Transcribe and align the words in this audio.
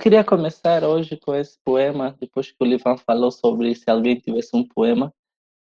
Queria 0.00 0.22
começar 0.22 0.84
hoje 0.84 1.16
com 1.16 1.34
esse 1.34 1.58
poema, 1.64 2.16
depois 2.20 2.52
que 2.52 2.56
o 2.60 2.64
Livan 2.64 2.96
falou 2.98 3.32
sobre 3.32 3.74
se 3.74 3.90
alguém 3.90 4.14
tivesse 4.14 4.50
um 4.54 4.62
poema. 4.62 5.12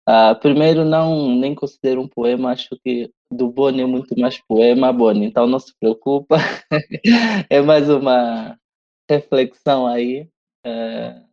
Uh, 0.10 0.40
primeiro, 0.40 0.84
não 0.84 1.30
nem 1.36 1.54
considero 1.54 2.02
um 2.02 2.08
poema, 2.08 2.52
acho 2.52 2.76
que 2.84 3.14
do 3.32 3.48
Boni 3.52 3.84
é 3.84 3.86
muito 3.86 4.20
mais 4.20 4.42
poema, 4.48 4.92
Boni, 4.92 5.28
então 5.28 5.46
não 5.46 5.60
se 5.60 5.72
preocupa. 5.80 6.38
é 7.52 7.62
mais 7.62 7.88
uma 7.88 8.58
reflexão 9.08 9.86
aí. 9.86 10.24
Uh, 10.66 11.24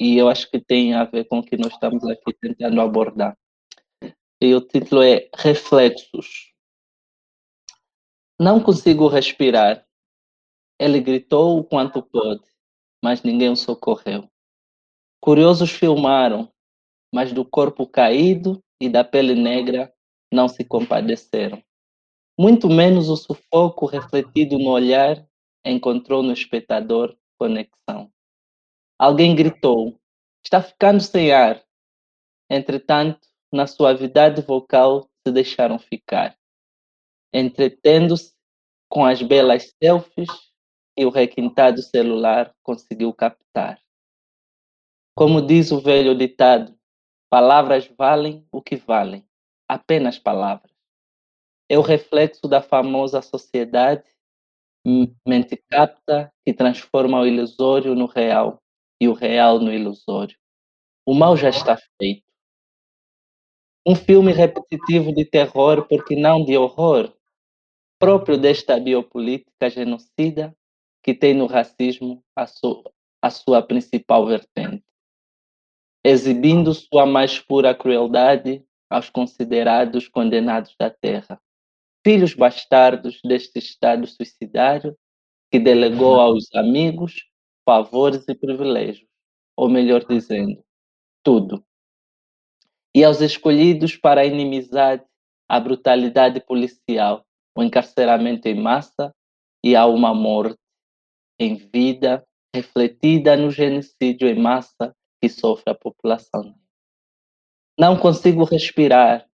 e 0.00 0.16
eu 0.16 0.30
acho 0.30 0.50
que 0.50 0.58
tem 0.58 0.94
a 0.94 1.04
ver 1.04 1.24
com 1.24 1.40
o 1.40 1.42
que 1.42 1.58
nós 1.58 1.74
estamos 1.74 2.04
aqui 2.06 2.32
tentando 2.40 2.80
abordar. 2.80 3.36
E 4.40 4.54
o 4.54 4.62
título 4.62 5.02
é 5.02 5.28
Reflexos. 5.36 6.54
Não 8.40 8.62
consigo 8.62 9.08
respirar 9.08 9.87
ele 10.78 11.00
gritou 11.00 11.58
o 11.58 11.64
quanto 11.64 12.02
pôde, 12.02 12.44
mas 13.02 13.22
ninguém 13.22 13.50
o 13.50 13.56
socorreu. 13.56 14.30
Curiosos 15.20 15.70
filmaram, 15.70 16.52
mas 17.12 17.32
do 17.32 17.44
corpo 17.44 17.86
caído 17.86 18.62
e 18.80 18.88
da 18.88 19.02
pele 19.02 19.34
negra 19.34 19.92
não 20.32 20.48
se 20.48 20.64
compadeceram. 20.64 21.62
Muito 22.38 22.68
menos 22.68 23.08
o 23.08 23.16
sufoco 23.16 23.86
refletido 23.86 24.58
no 24.58 24.70
olhar 24.70 25.26
encontrou 25.64 26.22
no 26.22 26.32
espectador 26.32 27.16
conexão. 27.36 28.12
Alguém 28.96 29.34
gritou: 29.34 29.98
Está 30.44 30.62
ficando 30.62 31.00
sem 31.00 31.32
ar. 31.32 31.62
Entretanto, 32.48 33.26
na 33.52 33.66
suavidade 33.66 34.40
vocal 34.42 35.08
se 35.26 35.32
deixaram 35.32 35.78
ficar, 35.78 36.38
entretendo-se 37.32 38.34
com 38.88 39.04
as 39.04 39.20
belas 39.20 39.74
selfies 39.82 40.47
e 40.98 41.06
o 41.06 41.10
requintado 41.10 41.80
celular 41.80 42.52
conseguiu 42.60 43.14
captar. 43.14 43.80
Como 45.16 45.40
diz 45.40 45.70
o 45.70 45.80
velho 45.80 46.12
ditado, 46.12 46.76
palavras 47.30 47.88
valem 47.96 48.44
o 48.50 48.60
que 48.60 48.74
valem, 48.74 49.24
apenas 49.68 50.18
palavras. 50.18 50.72
É 51.68 51.78
o 51.78 51.82
reflexo 51.82 52.48
da 52.48 52.60
famosa 52.60 53.22
sociedade 53.22 54.02
mente 55.26 55.56
capta 55.68 56.32
que 56.44 56.52
transforma 56.52 57.20
o 57.20 57.26
ilusório 57.26 57.94
no 57.94 58.06
real 58.06 58.60
e 59.00 59.06
o 59.08 59.12
real 59.12 59.60
no 59.60 59.72
ilusório. 59.72 60.36
O 61.06 61.14
mal 61.14 61.36
já 61.36 61.50
está 61.50 61.76
feito. 62.00 62.26
Um 63.86 63.94
filme 63.94 64.32
repetitivo 64.32 65.14
de 65.14 65.24
terror, 65.24 65.86
porque 65.86 66.16
não 66.16 66.44
de 66.44 66.56
horror, 66.56 67.12
próprio 67.98 68.36
desta 68.38 68.78
biopolítica 68.78 69.70
genocida, 69.70 70.56
que 71.08 71.14
tem 71.14 71.32
no 71.32 71.46
racismo 71.46 72.22
a 72.36 72.46
sua, 72.46 72.84
a 73.22 73.30
sua 73.30 73.62
principal 73.62 74.26
vertente, 74.26 74.84
exibindo 76.04 76.74
sua 76.74 77.06
mais 77.06 77.40
pura 77.40 77.74
crueldade 77.74 78.62
aos 78.90 79.08
considerados 79.08 80.06
condenados 80.06 80.76
da 80.78 80.90
terra, 80.90 81.40
filhos 82.06 82.34
bastardos 82.34 83.20
deste 83.24 83.58
Estado 83.58 84.06
suicidário 84.06 84.94
que 85.50 85.58
delegou 85.58 86.20
aos 86.20 86.54
amigos 86.54 87.24
favores 87.64 88.28
e 88.28 88.34
privilégios, 88.34 89.08
ou 89.56 89.70
melhor 89.70 90.04
dizendo, 90.04 90.62
tudo. 91.24 91.64
E 92.94 93.02
aos 93.02 93.22
escolhidos 93.22 93.96
para 93.96 94.20
a 94.20 94.26
inimizade, 94.26 95.06
a 95.48 95.58
brutalidade 95.58 96.38
policial, 96.44 97.24
o 97.56 97.62
encarceramento 97.62 98.46
em 98.46 98.60
massa 98.60 99.10
e 99.64 99.74
a 99.74 99.86
uma 99.86 100.12
morte 100.12 100.67
em 101.38 101.54
vida 101.54 102.26
refletida 102.54 103.36
no 103.36 103.50
genocídio 103.50 104.28
em 104.28 104.38
massa 104.38 104.94
que 105.20 105.28
sofre 105.28 105.70
a 105.70 105.74
população. 105.74 106.54
Não 107.78 107.96
consigo 107.98 108.44
respirar. 108.44 109.28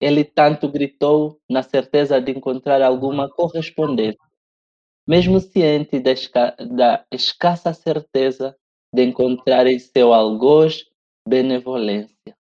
Ele 0.00 0.24
tanto 0.24 0.68
gritou 0.68 1.40
na 1.48 1.62
certeza 1.62 2.20
de 2.20 2.32
encontrar 2.32 2.82
alguma 2.82 3.28
correspondência, 3.28 4.18
mesmo 5.06 5.38
ciente 5.40 6.00
da, 6.00 6.12
esca 6.12 6.56
da 6.58 7.04
escassa 7.12 7.72
certeza 7.72 8.56
de 8.92 9.04
encontrar 9.04 9.66
em 9.66 9.78
seu 9.78 10.12
algoz 10.12 10.84
benevolência. 11.26 12.36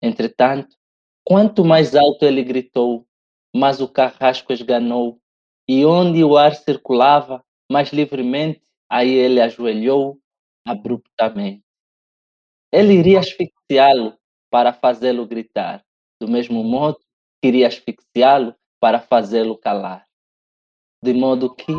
Entretanto, 0.00 0.76
quanto 1.24 1.64
mais 1.64 1.94
alto 1.94 2.24
ele 2.24 2.42
gritou, 2.42 3.06
mais 3.54 3.80
o 3.80 3.88
carrasco 3.88 4.52
esganou, 4.52 5.20
e 5.68 5.84
onde 5.84 6.24
o 6.24 6.36
ar 6.36 6.54
circulava, 6.54 7.44
mais 7.72 7.90
livremente, 7.92 8.62
aí 8.88 9.10
ele 9.10 9.40
ajoelhou 9.40 10.20
abruptamente. 10.64 11.64
Ele 12.70 12.94
iria 12.94 13.20
asfixiá-lo 13.20 14.18
para 14.50 14.72
fazê-lo 14.72 15.26
gritar, 15.26 15.84
do 16.20 16.28
mesmo 16.28 16.62
modo 16.62 16.98
que 17.40 17.48
iria 17.48 17.66
asfixiá-lo 17.66 18.54
para 18.78 19.00
fazê-lo 19.00 19.56
calar. 19.58 20.06
De 21.02 21.12
modo 21.12 21.54
que 21.54 21.72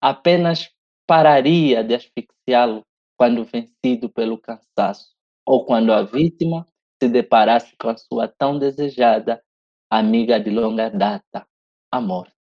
apenas 0.00 0.70
pararia 1.06 1.82
de 1.82 1.94
asfixiá-lo 1.94 2.84
quando 3.16 3.44
vencido 3.44 4.10
pelo 4.10 4.38
cansaço, 4.38 5.14
ou 5.46 5.64
quando 5.64 5.92
a 5.92 6.02
vítima 6.02 6.66
se 7.02 7.08
deparasse 7.08 7.74
com 7.76 7.88
a 7.88 7.96
sua 7.96 8.28
tão 8.28 8.58
desejada 8.58 9.42
amiga 9.90 10.38
de 10.38 10.50
longa 10.50 10.90
data, 10.90 11.46
a 11.90 12.00
morte. 12.00 12.37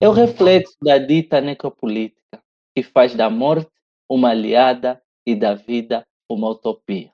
É 0.00 0.08
o 0.08 0.12
reflexo 0.12 0.76
da 0.80 0.96
dita 0.96 1.40
necropolítica, 1.40 2.40
que 2.74 2.84
faz 2.84 3.16
da 3.16 3.28
morte 3.28 3.70
uma 4.08 4.30
aliada 4.30 5.02
e 5.26 5.34
da 5.34 5.54
vida 5.54 6.06
uma 6.28 6.48
utopia. 6.50 7.10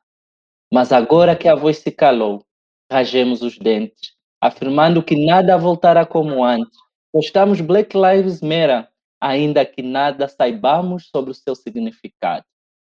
Mas 0.70 0.92
agora 0.92 1.34
que 1.34 1.48
a 1.48 1.54
voz 1.54 1.78
se 1.78 1.90
calou, 1.90 2.44
ragemos 2.92 3.40
os 3.40 3.58
dentes, 3.58 4.12
afirmando 4.38 5.02
que 5.02 5.16
nada 5.16 5.56
voltará 5.56 6.04
como 6.04 6.44
antes. 6.44 6.78
Postamos 7.10 7.60
Black 7.62 7.96
Lives 7.96 8.42
Matter, 8.42 8.86
ainda 9.18 9.64
que 9.64 9.80
nada 9.80 10.28
saibamos 10.28 11.08
sobre 11.08 11.30
o 11.30 11.34
seu 11.34 11.54
significado. 11.54 12.44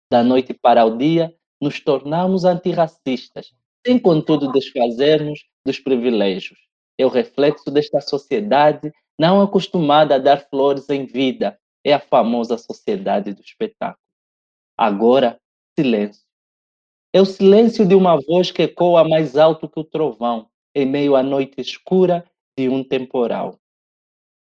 Da 0.08 0.22
noite 0.22 0.54
para 0.54 0.84
o 0.84 0.96
dia, 0.96 1.34
nos 1.60 1.80
tornamos 1.80 2.44
antirracistas, 2.44 3.50
sem 3.84 3.98
contudo 3.98 4.52
desfazermos 4.52 5.40
dos 5.64 5.80
privilégios. 5.80 6.58
É 6.96 7.04
o 7.04 7.08
reflexo 7.08 7.70
desta 7.70 8.00
sociedade 8.00 8.92
não 9.20 9.42
acostumada 9.42 10.14
a 10.14 10.18
dar 10.18 10.48
flores 10.48 10.88
em 10.88 11.04
vida, 11.04 11.60
é 11.84 11.92
a 11.92 12.00
famosa 12.00 12.56
sociedade 12.56 13.34
do 13.34 13.42
espetáculo. 13.42 14.02
Agora, 14.74 15.38
silêncio. 15.78 16.22
É 17.12 17.20
o 17.20 17.26
silêncio 17.26 17.86
de 17.86 17.94
uma 17.94 18.18
voz 18.18 18.50
que 18.50 18.62
ecoa 18.62 19.06
mais 19.06 19.36
alto 19.36 19.68
que 19.68 19.78
o 19.78 19.84
trovão, 19.84 20.48
em 20.74 20.86
meio 20.86 21.16
à 21.16 21.22
noite 21.22 21.60
escura 21.60 22.24
de 22.56 22.70
um 22.70 22.82
temporal. 22.82 23.58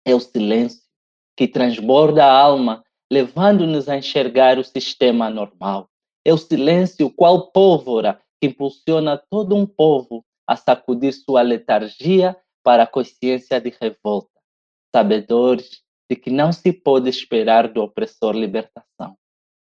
É 0.05 0.13
o 0.13 0.19
silêncio 0.19 0.83
que 1.35 1.47
transborda 1.47 2.23
a 2.23 2.39
alma, 2.39 2.83
levando-nos 3.11 3.89
a 3.89 3.97
enxergar 3.97 4.59
o 4.59 4.63
sistema 4.63 5.31
normal. 5.31 5.89
É 6.23 6.31
o 6.31 6.37
silêncio 6.37 7.09
qual 7.09 7.51
pólvora 7.51 8.21
que 8.39 8.49
impulsiona 8.49 9.17
todo 9.31 9.55
um 9.55 9.65
povo 9.65 10.23
a 10.45 10.55
sacudir 10.55 11.11
sua 11.11 11.41
letargia 11.41 12.37
para 12.63 12.83
a 12.83 12.87
consciência 12.87 13.59
de 13.59 13.75
revolta 13.81 14.38
sabedores 14.95 15.83
de 16.09 16.15
que 16.15 16.31
não 16.31 16.51
se 16.51 16.73
pode 16.73 17.09
esperar 17.09 17.67
do 17.67 17.81
opressor 17.81 18.35
libertação. 18.35 19.15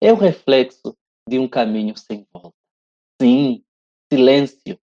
É 0.01 0.13
o 0.13 0.17
reflexo 0.17 0.97
de 1.29 1.39
um 1.39 1.49
caminho 1.49 1.97
sem 1.97 2.27
volta. 2.33 2.55
Sim, 3.21 3.65
silêncio. 4.13 4.79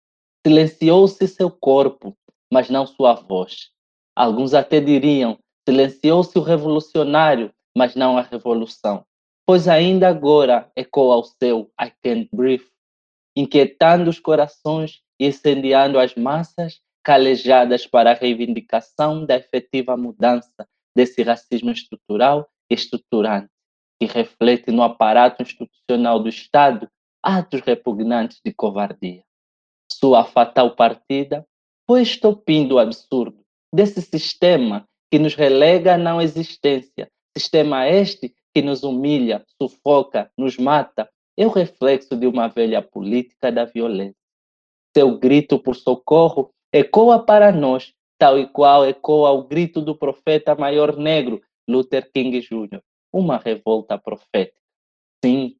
Silenciou-se 0.45 1.28
seu 1.28 1.50
corpo, 1.50 2.16
mas 2.51 2.69
não 2.69 2.85
sua 2.85 3.13
voz. 3.13 3.72
Alguns 4.16 4.53
até 4.53 4.79
diriam: 4.79 5.40
silenciou-se 5.68 6.38
o 6.38 6.41
revolucionário, 6.41 7.53
mas 7.75 7.95
não 7.95 8.18
a 8.18 8.22
revolução. 8.22 9.06
Pois 9.45 9.68
ainda 9.68 10.10
agora 10.10 10.71
ecoa 10.75 11.18
o 11.18 11.24
seu 11.24 11.71
I 11.80 11.92
can't 12.04 12.30
breathe, 12.33 12.65
inquietando 13.36 14.10
os 14.10 14.19
corações 14.19 15.01
e 15.19 15.27
incendiando 15.27 15.98
as 15.98 16.15
massas 16.15 16.81
calejadas 17.06 17.86
para 17.86 18.12
a 18.12 18.13
reivindicação 18.16 19.28
da 19.28 19.36
efetiva 19.36 19.96
mudança 19.96 20.68
desse 20.98 21.22
racismo 21.22 21.69
estrutural 21.69 22.50
e 22.68 22.74
estruturante, 22.74 23.52
que 24.00 24.07
reflete 24.07 24.72
no 24.72 24.81
aparato 24.81 25.44
institucional 25.44 26.19
do 26.19 26.28
Estado 26.28 26.90
atos 27.22 27.62
repugnantes 27.62 28.42
de 28.44 28.52
covardia. 28.52 29.24
Sua 29.92 30.25
fatal 30.25 30.75
partida 30.75 31.46
foi 31.86 32.02
estopim 32.02 32.68
do 32.68 32.80
absurdo 32.80 33.46
desse 33.72 34.01
sistema 34.01 34.88
que 35.12 35.19
nos 35.19 35.36
relega 35.36 35.94
à 35.94 35.98
não 36.00 36.19
existência, 36.19 37.08
sistema 37.38 37.88
este 37.88 38.34
que 38.51 38.63
nos 38.63 38.81
humilha, 38.81 39.46
sufoca, 39.62 40.31
nos 40.36 40.58
mata, 40.58 41.08
é 41.38 41.46
o 41.46 41.51
reflexo 41.51 42.16
de 42.16 42.25
uma 42.25 42.48
velha 42.48 42.81
política 42.81 43.51
da 43.51 43.66
violência. 43.66 44.16
Seu 44.96 45.19
grito 45.19 45.60
por 45.60 45.75
socorro 45.75 46.55
ecoa 46.77 47.25
para 47.25 47.54
nós, 47.54 47.94
tal 48.18 48.38
e 48.38 48.45
qual 48.45 48.86
ecoa 48.86 49.31
o 49.31 49.44
grito 49.44 49.81
do 49.81 49.95
profeta 49.95 50.54
maior 50.56 50.98
negro, 50.98 51.42
Luther 51.66 52.12
King 52.12 52.42
Jr., 52.42 52.81
uma 53.13 53.38
revolta 53.38 53.98
profética. 53.98 54.60
Sim, 55.24 55.56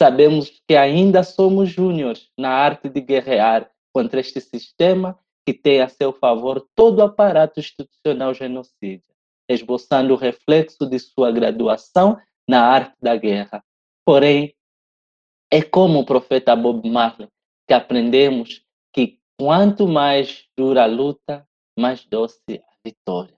sabemos 0.00 0.62
que 0.66 0.74
ainda 0.74 1.22
somos 1.22 1.68
júniores 1.68 2.30
na 2.38 2.48
arte 2.48 2.88
de 2.88 2.98
guerrear 3.02 3.70
contra 3.92 4.20
este 4.20 4.40
sistema 4.40 5.18
que 5.46 5.52
tem 5.52 5.82
a 5.82 5.88
seu 5.88 6.14
favor 6.14 6.66
todo 6.74 7.00
o 7.00 7.02
aparato 7.02 7.60
institucional 7.60 8.32
genocida, 8.32 9.04
esboçando 9.46 10.14
o 10.14 10.16
reflexo 10.16 10.86
de 10.86 10.98
sua 10.98 11.30
graduação 11.30 12.18
na 12.48 12.64
arte 12.64 12.96
da 13.02 13.14
guerra. 13.16 13.62
Porém, 14.02 14.54
é 15.52 15.60
como 15.60 16.00
o 16.00 16.06
profeta 16.06 16.56
Bob 16.56 16.88
Marley 16.88 17.28
que 17.68 17.74
aprendemos 17.74 18.63
quanto 19.38 19.88
mais 19.88 20.44
dura 20.56 20.84
a 20.84 20.86
luta, 20.86 21.46
mais 21.78 22.04
doce 22.04 22.38
a 22.50 22.74
vitória. 22.84 23.34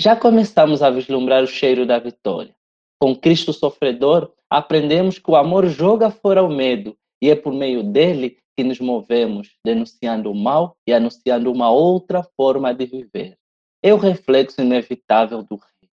Já 0.00 0.14
começamos 0.16 0.82
a 0.82 0.90
vislumbrar 0.90 1.42
o 1.42 1.46
cheiro 1.46 1.86
da 1.86 1.98
vitória. 1.98 2.54
Com 2.98 3.14
Cristo 3.14 3.52
sofredor, 3.52 4.32
aprendemos 4.48 5.18
que 5.18 5.30
o 5.30 5.36
amor 5.36 5.66
joga 5.66 6.10
fora 6.10 6.42
o 6.42 6.48
medo 6.48 6.96
e 7.22 7.30
é 7.30 7.34
por 7.34 7.52
meio 7.52 7.82
dele 7.82 8.38
que 8.56 8.64
nos 8.64 8.80
movemos, 8.80 9.56
denunciando 9.64 10.30
o 10.30 10.34
mal 10.34 10.76
e 10.86 10.92
anunciando 10.92 11.52
uma 11.52 11.70
outra 11.70 12.22
forma 12.36 12.72
de 12.72 12.86
viver. 12.86 13.38
É 13.82 13.92
o 13.92 13.98
reflexo 13.98 14.62
inevitável 14.62 15.42
do 15.42 15.56
rei. 15.56 15.90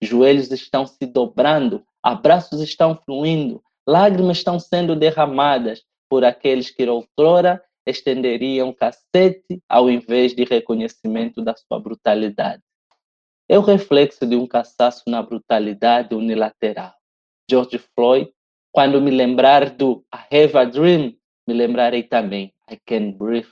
Joelhos 0.00 0.50
estão 0.52 0.86
se 0.86 1.04
dobrando, 1.06 1.84
abraços 2.02 2.60
estão 2.60 2.94
fluindo, 2.94 3.60
lágrimas 3.86 4.38
estão 4.38 4.60
sendo 4.60 4.94
derramadas 4.94 5.82
por 6.08 6.24
aqueles 6.24 6.70
que 6.70 6.88
outrora 6.88 7.62
estenderiam 7.88 8.72
cacete 8.72 9.62
ao 9.68 9.90
invés 9.90 10.34
de 10.34 10.44
reconhecimento 10.44 11.42
da 11.42 11.54
sua 11.56 11.80
brutalidade. 11.80 12.62
É 13.48 13.58
o 13.58 13.62
reflexo 13.62 14.26
de 14.26 14.36
um 14.36 14.46
cansaço 14.46 15.04
na 15.08 15.22
brutalidade 15.22 16.14
unilateral. 16.14 16.92
George 17.50 17.78
Floyd, 17.94 18.30
quando 18.70 19.00
me 19.00 19.10
lembrar 19.10 19.70
do 19.70 20.04
I 20.14 20.44
have 20.44 20.56
a 20.58 20.64
dream, 20.64 21.16
me 21.46 21.54
lembrarei 21.54 22.02
também 22.02 22.52
I 22.70 22.78
can 22.86 23.12
breathe, 23.12 23.48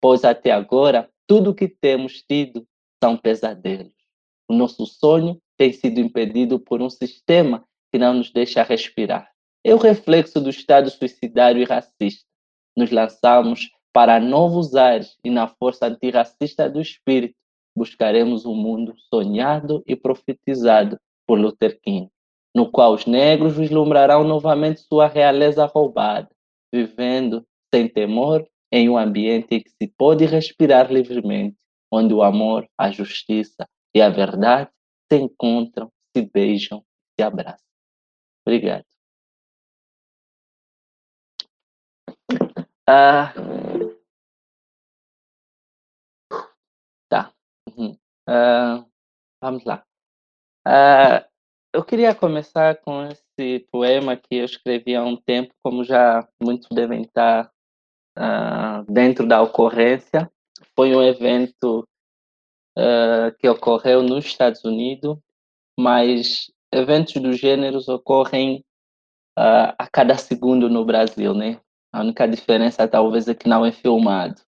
pois 0.00 0.24
até 0.24 0.52
agora 0.52 1.10
tudo 1.26 1.50
o 1.50 1.54
que 1.54 1.66
temos 1.66 2.22
tido 2.22 2.66
são 3.02 3.16
pesadelos. 3.16 3.92
O 4.48 4.54
nosso 4.54 4.86
sonho 4.86 5.40
tem 5.56 5.72
sido 5.72 5.98
impedido 5.98 6.60
por 6.60 6.80
um 6.80 6.90
sistema 6.90 7.66
que 7.90 7.98
não 7.98 8.14
nos 8.14 8.30
deixa 8.30 8.62
respirar. 8.62 9.30
É 9.64 9.74
o 9.74 9.78
reflexo 9.78 10.40
do 10.40 10.50
estado 10.50 10.90
suicidário 10.90 11.60
e 11.60 11.64
racista. 11.64 12.28
Nos 12.76 12.90
lançamos 12.90 13.70
para 13.92 14.18
novos 14.18 14.74
ares 14.74 15.16
e 15.24 15.30
na 15.30 15.46
força 15.46 15.86
antirracista 15.86 16.68
do 16.68 16.80
espírito 16.80 17.36
buscaremos 17.76 18.44
um 18.46 18.54
mundo 18.54 18.94
sonhado 19.10 19.82
e 19.86 19.96
profetizado 19.96 20.98
por 21.26 21.38
Luther 21.38 21.80
King, 21.80 22.08
no 22.54 22.70
qual 22.70 22.92
os 22.92 23.06
negros 23.06 23.56
vislumbrarão 23.56 24.24
novamente 24.24 24.80
sua 24.80 25.08
realeza 25.08 25.64
roubada, 25.66 26.28
vivendo 26.72 27.44
sem 27.72 27.88
temor 27.88 28.46
em 28.70 28.88
um 28.88 28.98
ambiente 28.98 29.54
em 29.54 29.60
que 29.60 29.70
se 29.70 29.88
pode 29.96 30.24
respirar 30.24 30.92
livremente, 30.92 31.56
onde 31.90 32.12
o 32.12 32.22
amor, 32.22 32.68
a 32.78 32.90
justiça 32.90 33.68
e 33.94 34.00
a 34.00 34.08
verdade 34.08 34.70
se 35.10 35.18
encontram, 35.18 35.90
se 36.16 36.22
beijam, 36.22 36.84
se 37.18 37.24
abraçam. 37.24 37.64
Obrigado. 38.44 38.93
Ah, 42.86 43.32
tá. 47.08 47.32
Uhum. 47.76 47.96
Ah, 48.28 48.84
vamos 49.42 49.64
lá. 49.64 49.84
Ah, 50.66 51.26
eu 51.74 51.84
queria 51.84 52.14
começar 52.14 52.76
com 52.82 53.04
esse 53.06 53.60
poema 53.72 54.16
que 54.16 54.36
eu 54.36 54.46
escrevi 54.46 54.94
há 54.96 55.04
um 55.04 55.16
tempo, 55.16 55.54
como 55.62 55.84
já 55.84 56.26
muitos 56.42 56.68
devem 56.72 57.02
estar 57.02 57.50
dentro 58.88 59.26
da 59.26 59.42
ocorrência. 59.42 60.30
Foi 60.76 60.94
um 60.94 61.02
evento 61.02 61.86
que 63.38 63.48
ocorreu 63.48 64.02
nos 64.02 64.24
Estados 64.24 64.64
Unidos, 64.64 65.16
mas 65.78 66.50
eventos 66.72 67.14
do 67.22 67.32
gênero 67.32 67.78
ocorrem 67.88 68.64
a 69.36 69.88
cada 69.92 70.16
segundo 70.16 70.68
no 70.68 70.84
Brasil, 70.84 71.34
né? 71.34 71.60
A 71.94 72.00
única 72.00 72.26
diferença 72.26 72.88
talvez 72.88 73.28
é 73.28 73.34
que 73.36 73.48
não 73.48 73.64
é 73.64 73.70
filmado. 73.70 74.42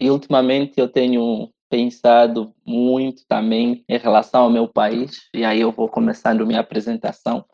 e 0.00 0.10
ultimamente 0.10 0.80
eu 0.80 0.88
tenho 0.88 1.52
pensado 1.68 2.54
muito 2.64 3.22
também 3.28 3.84
em 3.86 3.98
relação 3.98 4.44
ao 4.44 4.50
meu 4.50 4.66
país, 4.66 5.28
e 5.34 5.44
aí 5.44 5.60
eu 5.60 5.70
vou 5.70 5.90
começando 5.90 6.46
minha 6.46 6.60
apresentação. 6.60 7.44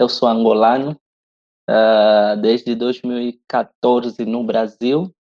Eu 0.00 0.08
sou 0.08 0.28
angolano, 0.28 1.00
uh, 1.70 2.40
desde 2.42 2.74
2014 2.74 4.24
no 4.24 4.42
Brasil. 4.42 5.14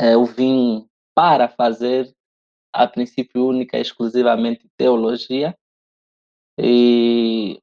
Uh, 0.00 0.04
eu 0.04 0.24
vim 0.24 0.88
para 1.14 1.50
fazer, 1.50 2.10
a 2.72 2.86
princípio, 2.88 3.46
única 3.46 3.76
e 3.76 3.82
exclusivamente 3.82 4.70
teologia, 4.74 5.54
e 6.58 7.60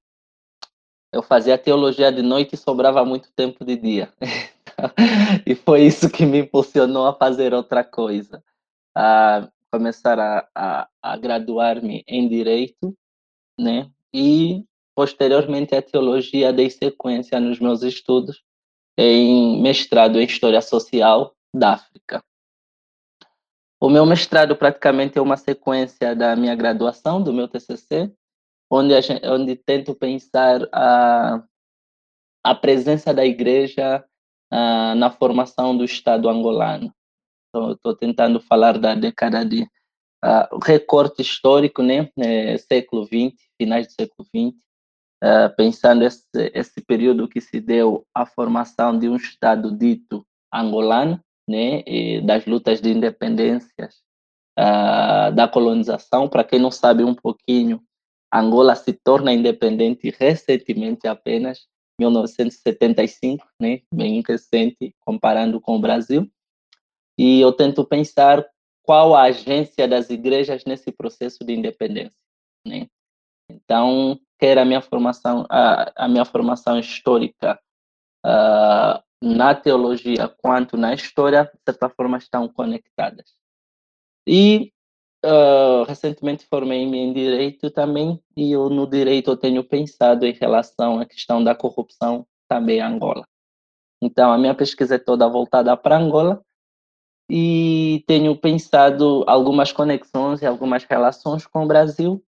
eu 1.13 1.21
fazia 1.21 1.57
teologia 1.59 2.11
de 2.11 2.23
noite 2.23 2.55
e 2.55 2.57
sobrava 2.57 3.05
muito 3.05 3.31
tempo 3.35 3.63
de 3.63 3.75
dia. 3.75 4.11
e 5.45 5.53
foi 5.53 5.83
isso 5.83 6.09
que 6.09 6.25
me 6.25 6.39
impulsionou 6.39 7.05
a 7.05 7.13
fazer 7.13 7.53
outra 7.53 7.83
coisa. 7.83 8.43
Uh, 8.97 9.47
começar 9.71 10.19
a, 10.19 10.47
a, 10.55 10.89
a 11.01 11.17
graduar-me 11.17 12.03
em 12.07 12.27
Direito, 12.27 12.97
né? 13.59 13.91
E, 14.11 14.65
posteriormente, 14.95 15.75
a 15.75 15.81
Teologia 15.81 16.51
dei 16.51 16.71
sequência 16.71 17.39
nos 17.39 17.59
meus 17.59 17.83
estudos 17.83 18.43
em 18.97 19.61
mestrado 19.61 20.19
em 20.19 20.25
História 20.25 20.61
Social 20.61 21.35
da 21.53 21.73
África. 21.73 22.23
O 23.79 23.89
meu 23.89 24.05
mestrado 24.05 24.55
praticamente 24.55 25.19
é 25.19 25.21
uma 25.21 25.37
sequência 25.37 26.15
da 26.15 26.35
minha 26.35 26.55
graduação, 26.55 27.21
do 27.21 27.33
meu 27.33 27.47
TCC, 27.47 28.11
onde, 28.73 28.99
gente, 29.01 29.25
onde 29.27 29.55
tento 29.55 29.93
pensar 29.93 30.67
a, 30.71 31.43
a 32.43 32.55
presença 32.55 33.13
da 33.13 33.23
igreja 33.23 34.03
uh, 34.51 34.95
na 34.95 35.11
formação 35.11 35.77
do 35.77 35.85
Estado 35.85 36.27
angolano. 36.27 36.91
Estou 37.71 37.95
tentando 37.95 38.41
falar 38.41 38.79
da 38.79 38.95
década 38.95 39.45
de 39.45 39.67
recorte 40.65 41.21
histórico, 41.21 41.83
né? 41.83 42.09
É, 42.17 42.57
século 42.57 43.05
XX, 43.05 43.35
finais 43.61 43.87
do 43.87 43.91
século 43.91 44.27
XX, 44.27 44.57
uh, 45.23 45.55
pensando 45.55 46.03
esse, 46.03 46.25
esse 46.33 46.81
período 46.81 47.27
que 47.27 47.39
se 47.39 47.59
deu 47.59 48.03
a 48.11 48.25
formação 48.25 48.97
de 48.97 49.07
um 49.07 49.17
Estado 49.17 49.71
dito 49.77 50.25
angolano, 50.51 51.21
né? 51.47 51.83
E 51.85 52.21
das 52.21 52.47
lutas 52.47 52.81
de 52.81 52.89
independências, 52.89 54.01
da 55.35 55.47
colonização. 55.47 56.29
Para 56.29 56.43
quem 56.43 56.59
não 56.59 56.71
sabe 56.71 57.03
um 57.03 57.13
pouquinho, 57.15 57.83
Angola 58.39 58.75
se 58.75 58.93
torna 58.93 59.31
independente 59.31 60.09
recentemente 60.17 61.07
apenas 61.07 61.67
1975, 61.99 63.47
né? 63.61 63.81
Bem 63.93 64.23
recente 64.27 64.95
comparando 65.01 65.61
com 65.61 65.75
o 65.75 65.79
Brasil 65.79 66.27
e 67.17 67.39
eu 67.39 67.53
tento 67.53 67.85
pensar 67.85 68.43
qual 68.81 69.15
a 69.15 69.23
agência 69.23 69.87
das 69.87 70.09
igrejas 70.09 70.65
nesse 70.65 70.91
processo 70.91 71.45
de 71.45 71.53
independência, 71.53 72.19
né? 72.65 72.87
Então, 73.49 74.19
quer 74.39 74.57
a 74.57 74.65
minha 74.65 74.81
formação, 74.81 75.45
a, 75.49 76.05
a 76.05 76.07
minha 76.07 76.25
formação 76.25 76.79
histórica 76.79 77.59
uh, 78.25 79.03
na 79.21 79.53
teologia 79.53 80.27
quanto 80.27 80.75
na 80.75 80.93
história, 80.93 81.43
de 81.43 81.61
certa 81.71 81.87
forma, 81.87 82.17
estão 82.17 82.49
conectadas. 82.49 83.35
E 84.27 84.72
uh, 85.25 85.83
recentemente 85.87 86.45
formei-me 86.45 86.97
em 86.97 87.13
direito 87.13 87.71
também, 87.71 88.19
e 88.35 88.51
eu 88.51 88.69
no 88.69 88.87
direito 88.87 89.31
eu 89.31 89.37
tenho 89.37 89.63
pensado 89.63 90.25
em 90.25 90.33
relação 90.33 90.99
à 90.99 91.05
questão 91.05 91.43
da 91.43 91.55
corrupção 91.55 92.25
também 92.47 92.77
em 92.77 92.81
Angola. 92.81 93.25
Então, 94.01 94.31
a 94.31 94.37
minha 94.37 94.53
pesquisa 94.53 94.95
é 94.95 94.99
toda 94.99 95.29
voltada 95.29 95.75
para 95.77 95.97
Angola, 95.97 96.43
e 97.29 98.03
tenho 98.05 98.35
pensado 98.37 99.23
algumas 99.27 99.71
conexões 99.71 100.41
e 100.41 100.45
algumas 100.45 100.83
relações 100.83 101.47
com 101.47 101.63
o 101.63 101.67
Brasil. 101.67 102.23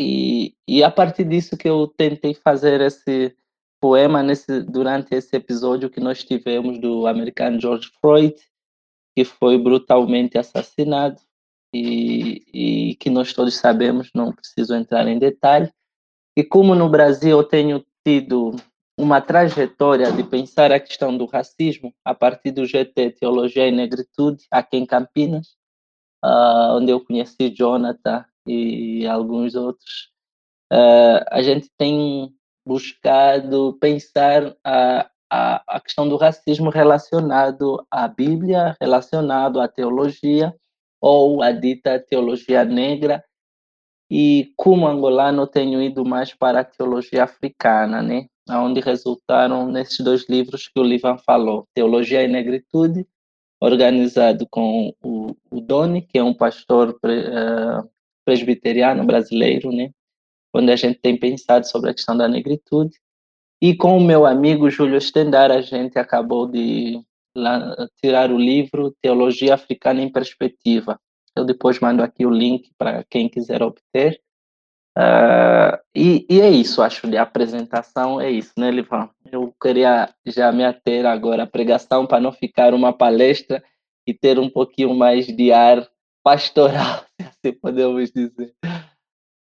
E, 0.00 0.54
e 0.66 0.84
a 0.84 0.90
partir 0.90 1.24
disso 1.24 1.56
que 1.56 1.68
eu 1.68 1.88
tentei 1.88 2.34
fazer 2.34 2.80
esse 2.80 3.36
poema 3.80 4.22
nesse, 4.22 4.62
durante 4.62 5.14
esse 5.14 5.36
episódio 5.36 5.90
que 5.90 6.00
nós 6.00 6.22
tivemos 6.22 6.80
do 6.80 7.06
americano 7.06 7.60
George 7.60 7.90
Floyd, 8.00 8.36
que 9.16 9.24
foi 9.24 9.58
brutalmente 9.58 10.38
assassinado 10.38 11.20
e, 11.72 12.90
e 12.90 12.94
que 12.96 13.10
nós 13.10 13.32
todos 13.32 13.56
sabemos, 13.56 14.10
não 14.14 14.32
preciso 14.32 14.74
entrar 14.74 15.06
em 15.06 15.18
detalhe. 15.18 15.70
E 16.36 16.44
como 16.44 16.74
no 16.74 16.88
Brasil 16.88 17.38
eu 17.38 17.44
tenho 17.44 17.84
tido 18.04 18.54
uma 18.98 19.20
trajetória 19.20 20.10
de 20.10 20.24
pensar 20.24 20.72
a 20.72 20.80
questão 20.80 21.16
do 21.16 21.26
racismo 21.26 21.94
a 22.04 22.14
partir 22.14 22.50
do 22.50 22.66
GT 22.66 23.12
Teologia 23.12 23.68
e 23.68 23.70
Negritude, 23.70 24.44
aqui 24.50 24.76
em 24.76 24.86
Campinas, 24.86 25.56
uh, 26.24 26.76
onde 26.76 26.90
eu 26.90 27.04
conheci 27.04 27.50
Jonathan 27.50 28.24
e 28.46 29.06
alguns 29.06 29.54
outros, 29.54 30.10
uh, 30.72 31.24
a 31.30 31.42
gente 31.42 31.70
tem 31.78 32.34
buscado 32.66 33.78
pensar 33.80 34.54
a, 34.64 35.08
a, 35.30 35.76
a 35.76 35.80
questão 35.80 36.08
do 36.08 36.16
racismo 36.16 36.70
relacionado 36.70 37.86
à 37.90 38.08
Bíblia, 38.08 38.76
relacionado 38.80 39.60
à 39.60 39.68
teologia, 39.68 40.54
ou 41.00 41.42
a 41.42 41.52
dita 41.52 41.98
teologia 41.98 42.64
negra, 42.64 43.22
e 44.10 44.52
como 44.56 44.86
angolano 44.86 45.46
tenho 45.46 45.82
ido 45.82 46.04
mais 46.04 46.34
para 46.34 46.60
a 46.60 46.64
teologia 46.64 47.24
africana, 47.24 48.02
né? 48.02 48.26
Onde 48.48 48.80
resultaram 48.80 49.70
nesses 49.70 50.00
dois 50.00 50.26
livros 50.28 50.66
que 50.68 50.80
o 50.80 50.82
Livan 50.82 51.18
falou, 51.18 51.68
Teologia 51.74 52.22
e 52.22 52.28
Negritude, 52.28 53.06
organizado 53.60 54.46
com 54.50 54.94
o, 55.02 55.36
o 55.50 55.60
Doni, 55.60 56.00
que 56.00 56.18
é 56.18 56.24
um 56.24 56.32
pastor 56.32 56.98
pre, 56.98 57.20
uh, 57.20 57.88
presbiteriano 58.24 59.04
brasileiro, 59.04 59.70
né? 59.70 59.90
Onde 60.54 60.72
a 60.72 60.76
gente 60.76 60.98
tem 61.00 61.18
pensado 61.18 61.66
sobre 61.68 61.90
a 61.90 61.94
questão 61.94 62.16
da 62.16 62.26
negritude. 62.26 62.98
E 63.60 63.76
com 63.76 63.98
o 63.98 64.04
meu 64.04 64.24
amigo 64.24 64.70
Júlio 64.70 65.00
Stendar, 65.00 65.50
a 65.50 65.60
gente 65.60 65.98
acabou 65.98 66.46
de 66.46 67.04
lá, 67.38 67.88
tirar 68.00 68.30
o 68.30 68.38
livro 68.38 68.94
Teologia 69.00 69.54
Africana 69.54 70.02
em 70.02 70.10
Perspectiva. 70.10 70.98
Eu 71.36 71.44
depois 71.44 71.78
mando 71.80 72.02
aqui 72.02 72.26
o 72.26 72.30
link 72.30 72.70
para 72.76 73.04
quem 73.04 73.28
quiser 73.28 73.62
obter. 73.62 74.20
Uh, 74.98 75.78
e, 75.94 76.26
e, 76.28 76.40
é 76.40 76.50
isso, 76.50 76.82
acho, 76.82 77.06
de 77.06 77.16
apresentação, 77.16 78.20
é 78.20 78.30
isso, 78.30 78.52
né, 78.58 78.68
Livan? 78.70 79.08
Eu 79.30 79.54
queria 79.62 80.12
já 80.26 80.50
me 80.50 80.64
ater 80.64 81.06
agora 81.06 81.44
à 81.44 81.46
pregação 81.46 82.04
para 82.04 82.20
não 82.20 82.32
ficar 82.32 82.74
uma 82.74 82.92
palestra 82.92 83.62
e 84.04 84.12
ter 84.12 84.40
um 84.40 84.50
pouquinho 84.50 84.92
mais 84.94 85.26
de 85.26 85.52
ar 85.52 85.88
pastoral, 86.24 87.04
se 87.20 87.48
assim 87.48 87.52
podemos 87.60 88.10
dizer. 88.10 88.52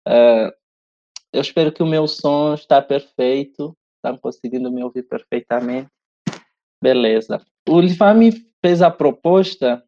Uh, 0.08 0.54
eu 1.34 1.42
espero 1.42 1.72
que 1.72 1.82
o 1.82 1.88
meu 1.88 2.08
som 2.08 2.54
está 2.54 2.80
perfeito, 2.82 3.76
estão 3.96 4.18
conseguindo 4.18 4.72
me 4.72 4.84
ouvir 4.84 5.04
perfeitamente. 5.04 5.90
Beleza. 6.82 7.44
O 7.68 7.80
Livan 7.80 8.14
me 8.14 8.32
fez 8.62 8.82
a 8.82 8.92
proposta 8.92 9.84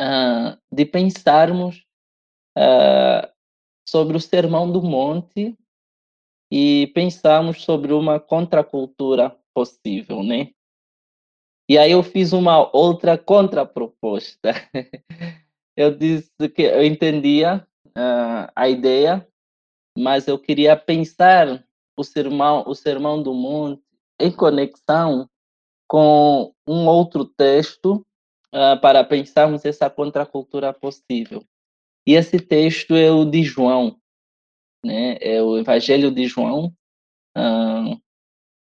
uh, 0.00 0.58
de 0.72 0.84
pensarmos 0.84 1.84
uh, 2.56 3.28
sobre 3.88 4.16
o 4.16 4.20
Sermão 4.20 4.70
do 4.70 4.82
Monte 4.82 5.56
e 6.50 6.86
pensarmos 6.94 7.62
sobre 7.62 7.92
uma 7.92 8.20
contracultura 8.20 9.36
possível, 9.52 10.22
né? 10.22 10.50
E 11.68 11.76
aí 11.76 11.90
eu 11.90 12.02
fiz 12.02 12.32
uma 12.32 12.70
outra 12.74 13.18
contraproposta. 13.18 14.52
eu 15.76 15.96
disse 15.96 16.48
que 16.54 16.62
eu 16.62 16.84
entendia 16.84 17.66
uh, 17.88 18.52
a 18.54 18.68
ideia, 18.68 19.26
mas 19.98 20.28
eu 20.28 20.38
queria 20.38 20.76
pensar 20.76 21.66
o 21.96 22.04
sermão, 22.04 22.62
o 22.68 22.74
sermão 22.74 23.20
do 23.20 23.34
monte 23.34 23.82
em 24.20 24.30
conexão 24.30 25.28
com 25.88 26.52
um 26.66 26.86
outro 26.86 27.24
texto 27.24 28.04
uh, 28.54 28.80
para 28.80 29.04
pensarmos 29.04 29.64
essa 29.64 29.88
contracultura 29.88 30.72
possível. 30.72 31.44
E 32.06 32.14
esse 32.14 32.38
texto 32.38 32.94
é 32.94 33.10
o 33.10 33.24
de 33.24 33.42
João, 33.42 34.00
né? 34.84 35.16
é 35.20 35.42
o 35.42 35.58
Evangelho 35.58 36.10
de 36.10 36.26
João, 36.26 36.74
uh, 37.36 38.00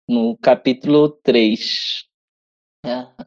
no 0.08 0.38
capítulo 0.38 1.10
3. 1.10 2.08
Uh, 2.86 3.25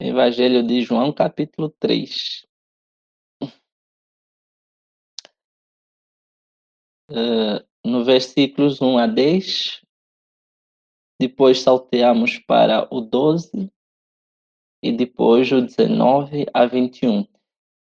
Evangelho 0.00 0.66
de 0.66 0.82
João, 0.82 1.12
capítulo 1.12 1.70
3. 1.80 2.46
Uh, 7.08 7.64
no 7.84 8.04
versículos 8.04 8.82
1 8.82 8.98
a 8.98 9.06
10, 9.06 9.85
depois 11.20 11.60
salteamos 11.60 12.38
para 12.38 12.86
o 12.90 13.00
12 13.00 13.70
e 14.82 14.92
depois 14.92 15.50
o 15.50 15.60
19 15.60 16.46
a 16.52 16.66
21. 16.66 17.26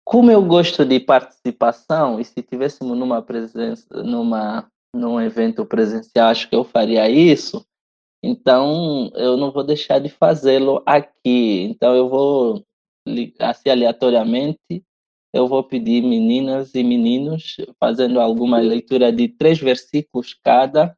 Como 0.05 0.31
eu 0.31 0.45
gosto 0.45 0.85
de 0.85 0.99
participação, 0.99 2.19
e 2.19 2.25
se 2.25 2.43
tivéssemos 2.43 2.99
numa 2.99 3.23
presença, 3.23 4.03
numa, 4.03 4.69
num 4.95 5.21
evento 5.21 5.65
presencial, 5.65 6.29
acho 6.29 6.49
que 6.49 6.57
eu 6.57 6.65
faria 6.65 7.09
isso, 7.09 7.65
então 8.23 9.11
eu 9.15 9.37
não 9.37 9.51
vou 9.51 9.65
deixar 9.65 9.99
de 9.99 10.09
fazê-lo 10.09 10.83
aqui. 10.85 11.63
Então 11.63 11.95
eu 11.95 12.09
vou, 12.09 12.65
assim 13.39 13.71
aleatoriamente, 13.71 14.85
eu 15.33 15.47
vou 15.47 15.63
pedir 15.63 16.03
meninas 16.03 16.75
e 16.75 16.83
meninos 16.83 17.57
fazendo 17.79 18.21
alguma 18.21 18.59
leitura 18.59 19.13
de 19.13 19.29
três 19.29 19.59
versículos 19.59 20.35
cada, 20.35 20.97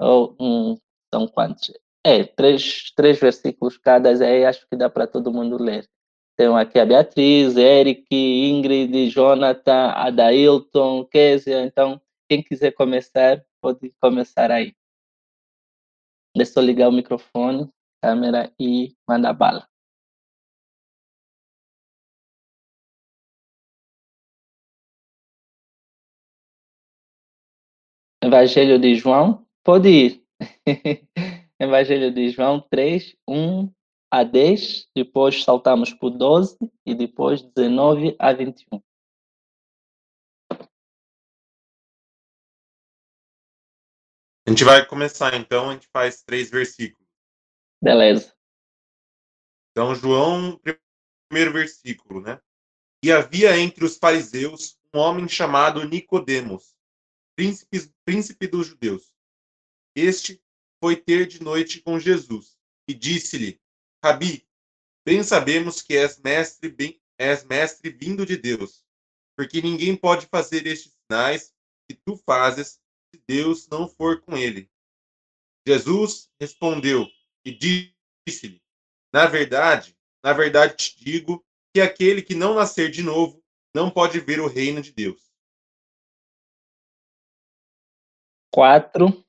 ou 0.00 0.36
um, 0.38 0.76
são 1.12 1.26
quantos? 1.26 1.72
É, 2.04 2.24
três, 2.24 2.92
três 2.96 3.18
versículos 3.18 3.76
cada, 3.76 4.10
aí 4.10 4.44
acho 4.44 4.66
que 4.68 4.76
dá 4.76 4.88
para 4.88 5.06
todo 5.06 5.32
mundo 5.32 5.62
ler. 5.62 5.88
Tem 6.36 6.46
aqui 6.56 6.78
a 6.78 6.86
Beatriz, 6.86 7.56
Eric, 7.56 8.06
Ingrid, 8.14 9.10
Jonathan, 9.10 9.90
Adailton, 9.90 11.04
Késia. 11.06 11.64
Então, 11.64 12.00
quem 12.28 12.42
quiser 12.42 12.70
começar, 12.72 13.44
pode 13.60 13.92
começar 14.00 14.50
aí. 14.52 14.72
Deixa 16.36 16.60
eu 16.60 16.62
ligar 16.64 16.88
o 16.88 16.92
microfone, 16.92 17.68
câmera 18.00 18.52
e 18.60 18.94
manda 19.08 19.32
bala. 19.32 19.66
Evangelho 28.22 28.78
de 28.78 28.94
João, 28.94 29.44
pode 29.64 29.88
ir. 29.88 30.27
Evangelho 31.58 32.12
de 32.12 32.30
João 32.30 32.60
3, 32.60 33.16
1 33.28 33.72
a 34.10 34.24
10, 34.24 34.88
depois 34.94 35.42
saltamos 35.42 35.92
para 35.92 36.06
o 36.06 36.10
12 36.10 36.56
e 36.86 36.94
depois 36.94 37.42
19 37.42 38.16
a 38.18 38.32
21. 38.32 38.80
A 44.46 44.50
gente 44.50 44.64
vai 44.64 44.86
começar 44.86 45.34
então, 45.34 45.68
a 45.68 45.74
gente 45.74 45.88
faz 45.92 46.22
três 46.22 46.50
versículos. 46.50 47.06
Beleza. 47.82 48.34
Então, 49.70 49.94
João, 49.94 50.58
primeiro 51.28 51.52
versículo, 51.52 52.20
né? 52.20 52.40
E 53.04 53.12
havia 53.12 53.58
entre 53.58 53.84
os 53.84 53.98
fariseus 53.98 54.78
um 54.92 54.98
homem 54.98 55.28
chamado 55.28 55.86
Nicodemos, 55.86 56.74
príncipe, 57.36 57.92
príncipe 58.04 58.46
dos 58.46 58.66
judeus. 58.66 59.12
Este 59.98 60.40
foi 60.80 60.94
ter 60.94 61.26
de 61.26 61.42
noite 61.42 61.80
com 61.80 61.98
Jesus 61.98 62.56
e 62.86 62.94
disse-lhe: 62.94 63.60
Rabi, 64.04 64.46
bem 65.04 65.24
sabemos 65.24 65.82
que 65.82 65.96
és 65.96 66.20
mestre, 66.20 66.68
bem, 66.68 67.02
és 67.18 67.42
mestre 67.42 67.90
vindo 67.90 68.24
de 68.24 68.36
Deus, 68.36 68.86
porque 69.36 69.60
ninguém 69.60 69.96
pode 69.96 70.26
fazer 70.26 70.68
estes 70.68 70.96
sinais 71.02 71.52
que 71.88 71.96
tu 71.96 72.16
fazes 72.16 72.80
se 73.12 73.20
Deus 73.26 73.66
não 73.66 73.88
for 73.88 74.20
com 74.20 74.36
ele. 74.36 74.70
Jesus 75.66 76.30
respondeu 76.40 77.04
e 77.44 77.52
disse-lhe: 77.52 78.62
Na 79.12 79.26
verdade, 79.26 79.98
na 80.22 80.32
verdade 80.32 80.76
te 80.76 81.04
digo 81.04 81.44
que 81.74 81.80
aquele 81.80 82.22
que 82.22 82.36
não 82.36 82.54
nascer 82.54 82.88
de 82.88 83.02
novo 83.02 83.44
não 83.74 83.90
pode 83.90 84.20
ver 84.20 84.38
o 84.38 84.46
reino 84.46 84.80
de 84.80 84.92
Deus. 84.92 85.28
Quatro. 88.54 89.27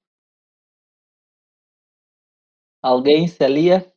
Alguém 2.82 3.28
se 3.28 3.44
alia? 3.44 3.94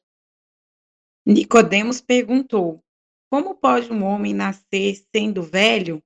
Nicodemos 1.25 2.01
perguntou: 2.01 2.83
Como 3.31 3.55
pode 3.55 3.93
um 3.93 4.03
homem 4.03 4.35
nascer 4.35 4.97
sendo 5.15 5.43
velho? 5.43 6.03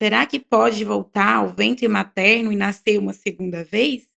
Será 0.00 0.24
que 0.24 0.38
pode 0.38 0.84
voltar 0.84 1.36
ao 1.36 1.48
ventre 1.48 1.86
materno 1.88 2.52
e 2.52 2.56
nascer 2.56 2.98
uma 2.98 3.12
segunda 3.12 3.64
vez? 3.64 4.08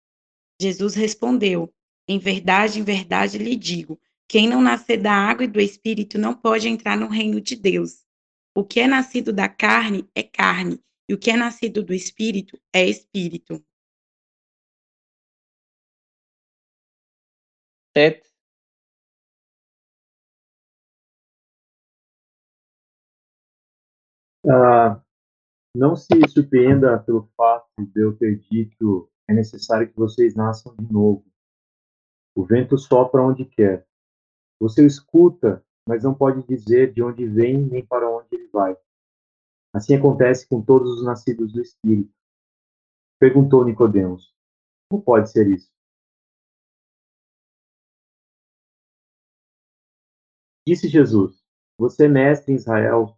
Jesus 0.60 0.94
respondeu: 0.94 1.72
Em 2.08 2.18
verdade, 2.18 2.78
em 2.78 2.84
verdade 2.84 3.36
lhe 3.36 3.56
digo: 3.56 4.00
quem 4.28 4.48
não 4.48 4.62
nascer 4.62 5.00
da 5.00 5.12
água 5.12 5.44
e 5.44 5.48
do 5.48 5.60
espírito 5.60 6.16
não 6.16 6.34
pode 6.34 6.68
entrar 6.68 6.96
no 6.96 7.08
reino 7.08 7.40
de 7.40 7.56
Deus. 7.56 8.04
O 8.54 8.64
que 8.64 8.80
é 8.80 8.86
nascido 8.86 9.32
da 9.32 9.48
carne 9.48 10.08
é 10.14 10.22
carne, 10.22 10.80
e 11.08 11.14
o 11.14 11.18
que 11.18 11.30
é 11.30 11.36
nascido 11.36 11.82
do 11.82 11.92
espírito 11.92 12.58
é 12.72 12.88
espírito. 12.88 13.60
Sete. 17.96 18.28
Ah, 24.46 25.00
não 25.76 25.94
se 25.94 26.08
surpreenda 26.28 26.98
pelo 26.98 27.28
fato 27.36 27.68
de 27.78 28.00
eu 28.00 28.16
ter 28.16 28.38
dito 28.50 29.08
é 29.28 29.32
necessário 29.32 29.88
que 29.88 29.96
vocês 29.96 30.34
nasçam 30.34 30.74
de 30.74 30.92
novo. 30.92 31.24
O 32.36 32.44
vento 32.44 32.76
sopra 32.76 33.22
onde 33.22 33.44
quer. 33.44 33.86
Você 34.60 34.82
o 34.82 34.86
escuta, 34.86 35.64
mas 35.88 36.02
não 36.02 36.14
pode 36.14 36.42
dizer 36.46 36.92
de 36.92 37.02
onde 37.02 37.26
vem 37.26 37.58
nem 37.58 37.86
para 37.86 38.10
onde 38.10 38.28
ele 38.32 38.48
vai. 38.48 38.76
Assim 39.72 39.94
acontece 39.94 40.48
com 40.48 40.60
todos 40.60 40.98
os 40.98 41.04
nascidos 41.04 41.52
do 41.52 41.60
Espírito. 41.62 42.12
Perguntou 43.20 43.64
Nicodemos: 43.64 44.34
Como 44.90 45.02
pode 45.02 45.30
ser 45.30 45.46
isso? 45.48 45.73
Disse 50.66 50.88
Jesus: 50.88 51.44
Você 51.78 52.06
é 52.06 52.08
mestre 52.08 52.52
em 52.52 52.56
Israel 52.56 53.16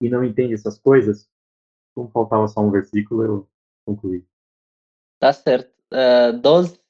e 0.00 0.08
não 0.08 0.24
entende 0.24 0.54
essas 0.54 0.78
coisas? 0.78 1.28
Como 1.94 2.10
faltava 2.10 2.48
só 2.48 2.60
um 2.60 2.70
versículo, 2.70 3.22
eu 3.22 3.48
concluí. 3.86 4.24
Tá 5.18 5.32
certo. 5.32 5.72
Uh, 5.92 6.38
12. 6.40 6.80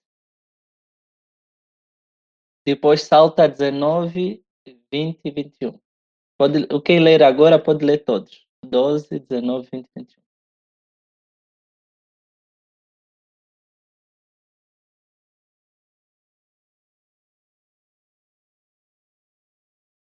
Depois 2.66 3.02
salta 3.02 3.46
19, 3.46 4.42
20 4.90 5.20
e 5.24 5.30
21. 5.30 5.78
Pode, 6.38 6.66
o 6.72 6.80
que 6.80 6.98
ler 6.98 7.22
agora 7.22 7.62
pode 7.62 7.84
ler 7.84 8.04
todos. 8.04 8.46
12, 8.64 9.20
19, 9.20 9.68
20 9.70 9.84
e 9.84 10.00
21. 10.00 10.23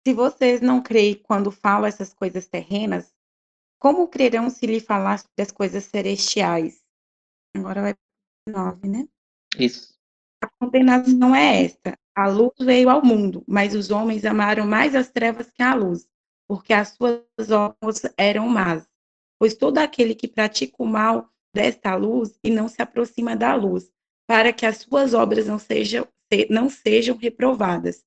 Se 0.06 0.14
vocês 0.14 0.60
não 0.60 0.82
creem 0.82 1.14
quando 1.14 1.50
falo 1.50 1.86
essas 1.86 2.14
coisas 2.14 2.46
terrenas, 2.46 3.14
como 3.78 4.08
crerão 4.08 4.48
se 4.50 4.66
lhe 4.66 4.80
falar 4.80 5.22
das 5.36 5.50
coisas 5.50 5.84
celestiais? 5.84 6.82
Agora 7.54 7.82
vai 7.82 7.94
para 8.44 8.64
9, 8.64 8.88
né? 8.88 9.08
Isso. 9.58 9.94
A 10.42 10.48
condenação 10.58 11.34
é 11.34 11.64
esta: 11.64 11.98
a 12.14 12.28
luz 12.28 12.52
veio 12.60 12.88
ao 12.88 13.04
mundo, 13.04 13.44
mas 13.46 13.74
os 13.74 13.90
homens 13.90 14.24
amaram 14.24 14.66
mais 14.66 14.94
as 14.94 15.10
trevas 15.10 15.50
que 15.50 15.62
a 15.62 15.74
luz, 15.74 16.08
porque 16.48 16.72
as 16.72 16.88
suas 16.88 17.50
obras 17.50 18.02
eram 18.16 18.48
más. 18.48 18.88
Pois 19.38 19.54
todo 19.54 19.78
aquele 19.78 20.14
que 20.14 20.28
pratica 20.28 20.76
o 20.78 20.86
mal 20.86 21.30
desta 21.54 21.94
luz 21.94 22.38
e 22.44 22.50
não 22.50 22.68
se 22.68 22.80
aproxima 22.80 23.36
da 23.36 23.54
luz, 23.54 23.90
para 24.26 24.52
que 24.52 24.64
as 24.64 24.78
suas 24.78 25.14
obras 25.14 25.46
não 25.46 25.58
sejam, 25.58 26.06
não 26.48 26.70
sejam 26.70 27.16
reprovadas. 27.16 28.04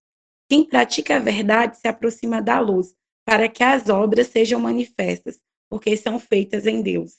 Quem 0.53 0.63
pratica 0.63 1.15
a 1.15 1.19
verdade 1.19 1.79
se 1.79 1.88
aproxima 1.88 2.39
da 2.39 2.60
luz, 2.60 2.95
para 3.25 3.50
que 3.50 3.63
as 3.63 3.89
obras 3.89 4.27
sejam 4.27 4.60
manifestas, 4.60 5.41
porque 5.67 5.98
são 5.98 6.19
feitas 6.19 6.67
em 6.67 6.79
Deus. 6.79 7.17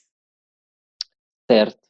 Certo. 1.51 1.85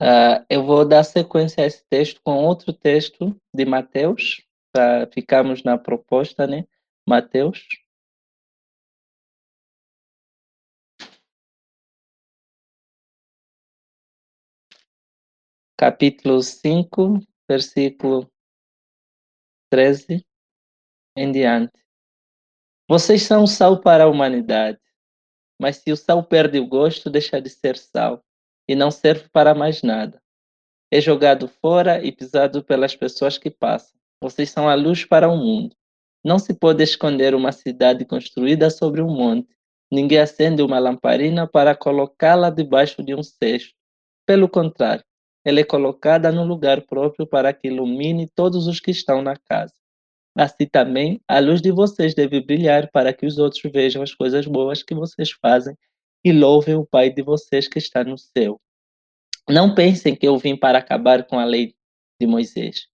Uh, 0.00 0.40
eu 0.48 0.64
vou 0.64 0.88
dar 0.88 1.04
sequência 1.04 1.62
a 1.62 1.66
esse 1.66 1.84
texto 1.90 2.22
com 2.24 2.42
outro 2.42 2.72
texto 2.72 3.38
de 3.54 3.66
Mateus, 3.66 4.42
para 4.72 5.06
ficarmos 5.12 5.62
na 5.62 5.76
proposta, 5.76 6.46
né? 6.46 6.66
Mateus. 7.06 7.68
Capítulo 15.76 16.42
5, 16.42 17.20
versículo 17.46 18.26
13 19.70 20.24
em 21.16 21.30
diante. 21.32 21.72
Vocês 22.88 23.22
são 23.22 23.46
sal 23.46 23.80
para 23.80 24.04
a 24.04 24.08
humanidade, 24.08 24.78
mas 25.60 25.76
se 25.76 25.92
o 25.92 25.96
sal 25.96 26.24
perde 26.24 26.58
o 26.58 26.66
gosto, 26.66 27.10
deixa 27.10 27.40
de 27.40 27.48
ser 27.48 27.76
sal 27.76 28.24
e 28.68 28.74
não 28.74 28.90
serve 28.90 29.28
para 29.30 29.54
mais 29.54 29.82
nada. 29.82 30.20
É 30.90 31.00
jogado 31.00 31.46
fora 31.46 32.04
e 32.04 32.10
pisado 32.10 32.64
pelas 32.64 32.96
pessoas 32.96 33.38
que 33.38 33.50
passam. 33.50 33.98
Vocês 34.20 34.50
são 34.50 34.68
a 34.68 34.74
luz 34.74 35.04
para 35.04 35.28
o 35.28 35.36
mundo. 35.36 35.74
Não 36.24 36.38
se 36.38 36.52
pode 36.52 36.82
esconder 36.82 37.34
uma 37.34 37.52
cidade 37.52 38.04
construída 38.04 38.68
sobre 38.70 39.00
um 39.00 39.08
monte. 39.08 39.48
Ninguém 39.90 40.18
acende 40.18 40.62
uma 40.62 40.78
lamparina 40.78 41.46
para 41.46 41.74
colocá-la 41.76 42.50
debaixo 42.50 43.02
de 43.02 43.14
um 43.14 43.22
cesto. 43.22 43.74
Pelo 44.26 44.48
contrário, 44.48 45.04
ela 45.44 45.60
é 45.60 45.64
colocada 45.64 46.30
no 46.30 46.44
lugar 46.44 46.82
próprio 46.82 47.26
para 47.26 47.52
que 47.52 47.68
ilumine 47.68 48.28
todos 48.28 48.66
os 48.66 48.78
que 48.78 48.90
estão 48.90 49.22
na 49.22 49.36
casa. 49.36 49.74
Assim 50.36 50.66
também, 50.66 51.20
a 51.26 51.40
luz 51.40 51.60
de 51.60 51.72
vocês 51.72 52.14
deve 52.14 52.40
brilhar 52.40 52.90
para 52.90 53.12
que 53.12 53.26
os 53.26 53.38
outros 53.38 53.60
vejam 53.72 54.02
as 54.02 54.14
coisas 54.14 54.46
boas 54.46 54.82
que 54.82 54.94
vocês 54.94 55.32
fazem 55.32 55.76
e 56.24 56.32
louvem 56.32 56.76
o 56.76 56.86
Pai 56.86 57.10
de 57.10 57.22
vocês 57.22 57.66
que 57.66 57.78
está 57.78 58.04
no 58.04 58.16
céu. 58.16 58.60
Não 59.48 59.74
pensem 59.74 60.14
que 60.14 60.26
eu 60.26 60.38
vim 60.38 60.56
para 60.56 60.78
acabar 60.78 61.26
com 61.26 61.38
a 61.38 61.44
lei 61.44 61.74
de 62.20 62.26
Moisés 62.26 62.86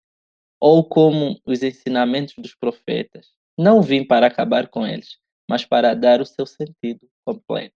ou 0.60 0.88
como 0.88 1.38
os 1.44 1.62
ensinamentos 1.62 2.34
dos 2.38 2.54
profetas. 2.54 3.30
Não 3.58 3.82
vim 3.82 4.06
para 4.06 4.26
acabar 4.26 4.68
com 4.68 4.86
eles, 4.86 5.18
mas 5.48 5.64
para 5.64 5.94
dar 5.94 6.20
o 6.20 6.26
seu 6.26 6.46
sentido 6.46 7.08
completo. 7.24 7.74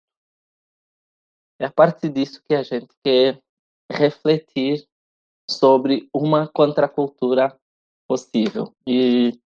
É 1.60 1.65
a 1.65 1.72
partir 1.72 2.10
disso 2.10 2.41
que 2.48 2.56
a 2.56 2.63
gente 2.63 2.88
quer 3.04 3.41
refletir 3.91 4.88
sobre 5.50 6.08
uma 6.13 6.48
contracultura 6.48 7.58
possível. 8.08 8.74
E 8.88 9.38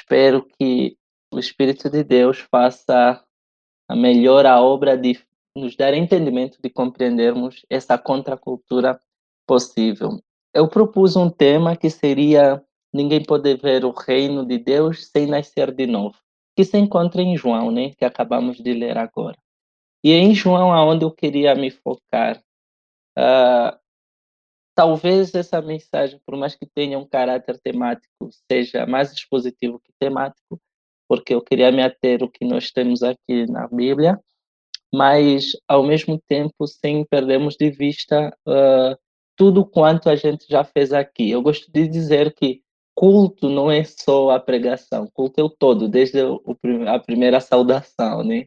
espero 0.00 0.46
que 0.58 0.96
o 1.32 1.38
Espírito 1.38 1.90
de 1.90 2.02
Deus 2.02 2.38
faça 2.50 3.22
a 3.88 3.96
melhor 3.96 4.46
a 4.46 4.60
obra 4.60 4.96
de 4.96 5.18
nos 5.54 5.76
dar 5.76 5.94
entendimento 5.94 6.58
de 6.62 6.70
compreendermos 6.70 7.64
essa 7.68 7.98
contracultura 7.98 8.98
possível. 9.46 10.22
Eu 10.54 10.68
propus 10.68 11.16
um 11.16 11.28
tema 11.28 11.76
que 11.76 11.90
seria 11.90 12.62
ninguém 12.92 13.22
poder 13.22 13.60
ver 13.60 13.84
o 13.84 13.90
reino 13.90 14.44
de 14.44 14.58
Deus 14.58 15.06
sem 15.06 15.26
nascer 15.26 15.72
de 15.72 15.86
novo, 15.86 16.16
que 16.56 16.64
se 16.64 16.78
encontra 16.78 17.22
em 17.22 17.36
João, 17.36 17.70
né, 17.70 17.90
que 17.90 18.04
acabamos 18.04 18.56
de 18.56 18.72
ler 18.72 18.96
agora. 18.96 19.36
E 20.02 20.12
é 20.12 20.16
em 20.16 20.34
João 20.34 20.72
aonde 20.72 21.04
eu 21.04 21.10
queria 21.10 21.54
me 21.54 21.70
focar. 21.70 22.42
Uh, 23.18 23.78
talvez 24.80 25.34
essa 25.34 25.60
mensagem, 25.60 26.18
por 26.24 26.38
mais 26.38 26.54
que 26.54 26.64
tenha 26.64 26.98
um 26.98 27.04
caráter 27.04 27.60
temático, 27.60 28.30
seja 28.50 28.86
mais 28.86 29.12
expositivo 29.12 29.78
que 29.78 29.92
temático, 29.98 30.58
porque 31.06 31.34
eu 31.34 31.42
queria 31.42 31.70
me 31.70 31.82
ater 31.82 32.22
o 32.22 32.30
que 32.30 32.46
nós 32.46 32.70
temos 32.70 33.02
aqui 33.02 33.44
na 33.46 33.68
Bíblia, 33.68 34.18
mas 34.90 35.52
ao 35.68 35.82
mesmo 35.82 36.18
tempo 36.26 36.66
sem 36.66 37.04
perdermos 37.04 37.56
de 37.56 37.70
vista 37.70 38.34
uh, 38.48 38.96
tudo 39.36 39.66
quanto 39.66 40.08
a 40.08 40.16
gente 40.16 40.46
já 40.48 40.64
fez 40.64 40.94
aqui. 40.94 41.30
Eu 41.30 41.42
gosto 41.42 41.70
de 41.70 41.86
dizer 41.86 42.32
que 42.32 42.62
culto 42.94 43.50
não 43.50 43.70
é 43.70 43.84
só 43.84 44.30
a 44.30 44.40
pregação, 44.40 45.10
culto 45.12 45.42
é 45.42 45.44
o 45.44 45.50
todo, 45.50 45.88
desde 45.88 46.22
o, 46.22 46.42
a 46.86 46.98
primeira 46.98 47.38
saudação, 47.38 48.24
né? 48.24 48.46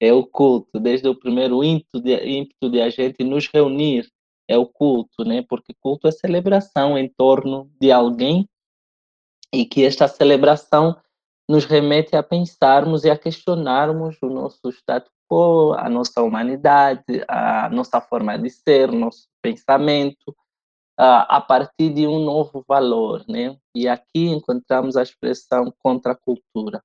É 0.00 0.14
o 0.14 0.24
culto, 0.26 0.80
desde 0.80 1.08
o 1.08 1.14
primeiro 1.14 1.62
ímpeto 1.62 2.00
de, 2.00 2.14
ímpeto 2.26 2.70
de 2.70 2.80
a 2.80 2.88
gente 2.88 3.22
nos 3.22 3.48
reunir, 3.52 4.08
é 4.48 4.58
o 4.58 4.66
culto, 4.66 5.24
né? 5.24 5.42
Porque 5.48 5.74
culto 5.80 6.08
é 6.08 6.12
celebração 6.12 6.98
em 6.98 7.08
torno 7.08 7.70
de 7.80 7.90
alguém 7.90 8.48
e 9.52 9.64
que 9.64 9.84
esta 9.84 10.08
celebração 10.08 10.96
nos 11.48 11.64
remete 11.64 12.16
a 12.16 12.22
pensarmos 12.22 13.04
e 13.04 13.10
a 13.10 13.18
questionarmos 13.18 14.16
o 14.22 14.28
nosso 14.28 14.68
status 14.70 15.12
quo, 15.30 15.72
a 15.74 15.88
nossa 15.88 16.22
humanidade, 16.22 17.24
a 17.28 17.68
nossa 17.70 18.00
forma 18.00 18.38
de 18.38 18.50
ser, 18.50 18.90
nosso 18.90 19.28
pensamento, 19.42 20.34
a 20.96 21.40
partir 21.40 21.92
de 21.92 22.06
um 22.06 22.18
novo 22.20 22.64
valor, 22.68 23.24
né? 23.28 23.56
E 23.74 23.88
aqui 23.88 24.26
encontramos 24.28 24.96
a 24.96 25.02
expressão 25.02 25.72
contra 25.82 26.12
a 26.12 26.16
cultura. 26.16 26.82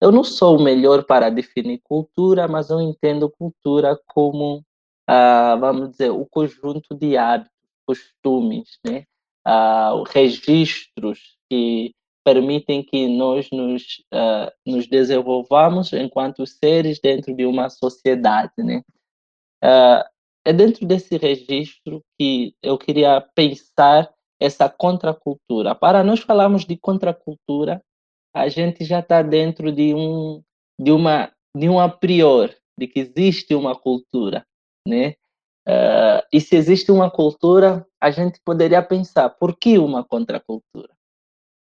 Eu 0.00 0.12
não 0.12 0.22
sou 0.22 0.58
o 0.58 0.62
melhor 0.62 1.04
para 1.04 1.30
definir 1.30 1.80
cultura, 1.82 2.46
mas 2.46 2.68
eu 2.68 2.80
entendo 2.80 3.30
cultura 3.30 3.98
como, 4.06 4.62
ah, 5.06 5.56
vamos 5.60 5.90
dizer, 5.90 6.10
o 6.10 6.26
conjunto 6.26 6.94
de 6.94 7.16
hábitos, 7.16 7.52
costumes, 7.86 8.78
né? 8.84 9.04
Ah, 9.44 9.92
registros 10.12 11.36
que 11.48 11.94
permitem 12.26 12.82
que 12.82 13.06
nós 13.06 13.48
nos, 13.52 14.02
uh, 14.12 14.50
nos 14.66 14.88
desenvolvamos 14.88 15.92
enquanto 15.92 16.44
seres 16.44 16.98
dentro 16.98 17.32
de 17.32 17.46
uma 17.46 17.70
sociedade, 17.70 18.52
né? 18.58 18.82
Uh, 19.62 20.02
é 20.44 20.52
dentro 20.52 20.84
desse 20.84 21.16
registro 21.16 22.02
que 22.18 22.52
eu 22.60 22.76
queria 22.76 23.20
pensar 23.32 24.12
essa 24.40 24.68
contracultura. 24.68 25.72
Para 25.76 26.02
nós 26.02 26.18
falarmos 26.18 26.64
de 26.64 26.76
contracultura, 26.76 27.80
a 28.34 28.48
gente 28.48 28.84
já 28.84 28.98
está 28.98 29.22
dentro 29.22 29.70
de 29.70 29.94
um 29.94 30.42
de 30.80 30.90
uma 30.90 31.32
de 31.56 31.68
um 31.68 31.78
a 31.78 31.88
priori 31.88 32.56
de 32.76 32.88
que 32.88 33.00
existe 33.00 33.54
uma 33.54 33.74
cultura, 33.74 34.44
né? 34.86 35.14
Uh, 35.68 36.22
e 36.32 36.40
se 36.40 36.54
existe 36.54 36.92
uma 36.92 37.10
cultura, 37.10 37.84
a 38.00 38.10
gente 38.10 38.40
poderia 38.44 38.80
pensar 38.82 39.28
por 39.30 39.56
que 39.56 39.78
uma 39.78 40.04
contracultura? 40.04 40.94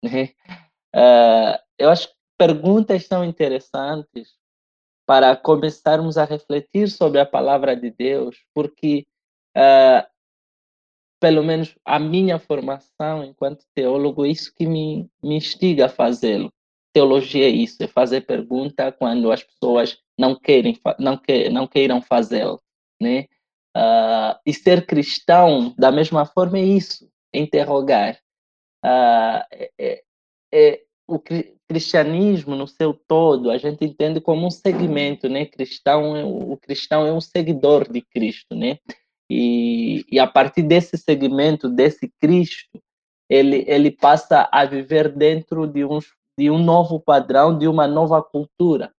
Né? 0.03 0.31
Uh, 0.95 1.59
eu 1.77 1.89
acho 1.89 2.07
que 2.07 2.15
perguntas 2.37 3.05
são 3.05 3.23
interessantes 3.23 4.33
para 5.05 5.35
começarmos 5.35 6.17
a 6.17 6.25
refletir 6.25 6.89
sobre 6.89 7.19
a 7.19 7.25
palavra 7.25 7.75
de 7.75 7.91
Deus, 7.91 8.37
porque, 8.55 9.05
uh, 9.55 10.07
pelo 11.19 11.43
menos 11.43 11.75
a 11.85 11.99
minha 11.99 12.39
formação 12.39 13.23
enquanto 13.23 13.65
teólogo, 13.75 14.25
isso 14.25 14.51
que 14.55 14.65
me, 14.65 15.07
me 15.21 15.35
instiga 15.35 15.85
a 15.85 15.89
fazê-lo. 15.89 16.51
teologia 16.91 17.45
é 17.45 17.49
isso, 17.49 17.83
é 17.83 17.87
fazer 17.87 18.21
pergunta 18.21 18.91
quando 18.91 19.31
as 19.31 19.43
pessoas 19.43 19.99
não 20.17 20.35
querem, 20.35 20.79
não, 20.97 21.17
que, 21.17 21.49
não 21.49 21.67
queiram 21.67 22.01
fazê-la, 22.01 22.57
né? 23.01 23.25
Uh, 23.75 24.37
e 24.45 24.53
ser 24.53 24.85
cristão, 24.85 25.73
da 25.77 25.91
mesma 25.91 26.25
forma, 26.25 26.59
é 26.59 26.63
isso, 26.63 27.09
é 27.33 27.39
interrogar. 27.39 28.19
Uh, 28.83 29.43
é, 29.79 30.03
é, 30.53 30.81
o 31.07 31.19
cristianismo 31.67 32.55
no 32.55 32.67
seu 32.67 32.93
todo, 32.93 33.49
a 33.49 33.57
gente 33.57 33.83
entende 33.85 34.19
como 34.19 34.45
um 34.45 34.51
segmento, 34.51 35.29
né? 35.29 35.45
Cristão, 35.45 36.15
é 36.15 36.23
o 36.23 36.57
cristão 36.57 37.05
é 37.05 37.11
um 37.11 37.21
seguidor 37.21 37.89
de 37.91 38.01
Cristo, 38.01 38.55
né? 38.55 38.77
E, 39.29 40.05
e 40.11 40.19
a 40.19 40.27
partir 40.27 40.63
desse 40.63 40.97
segmento, 40.97 41.69
desse 41.69 42.11
Cristo, 42.19 42.81
ele, 43.29 43.63
ele 43.65 43.89
passa 43.89 44.49
a 44.51 44.65
viver 44.65 45.07
dentro 45.07 45.65
de, 45.65 45.85
uns, 45.85 46.07
de 46.37 46.51
um 46.51 46.57
novo 46.57 46.99
padrão, 46.99 47.57
de 47.57 47.65
uma 47.65 47.87
nova 47.87 48.21
cultura. 48.21 48.91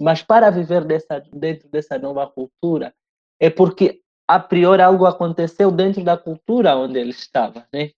Mas 0.00 0.22
para 0.22 0.50
viver 0.50 0.84
dessa, 0.84 1.20
dentro 1.32 1.68
dessa 1.68 1.98
nova 1.98 2.26
cultura, 2.28 2.94
é 3.42 3.50
porque 3.50 4.00
a 4.28 4.38
priori 4.38 4.80
algo 4.80 5.04
aconteceu 5.04 5.72
dentro 5.72 6.04
da 6.04 6.16
cultura 6.16 6.76
onde 6.76 6.96
ele 6.96 7.10
estava, 7.10 7.66
né? 7.74 7.90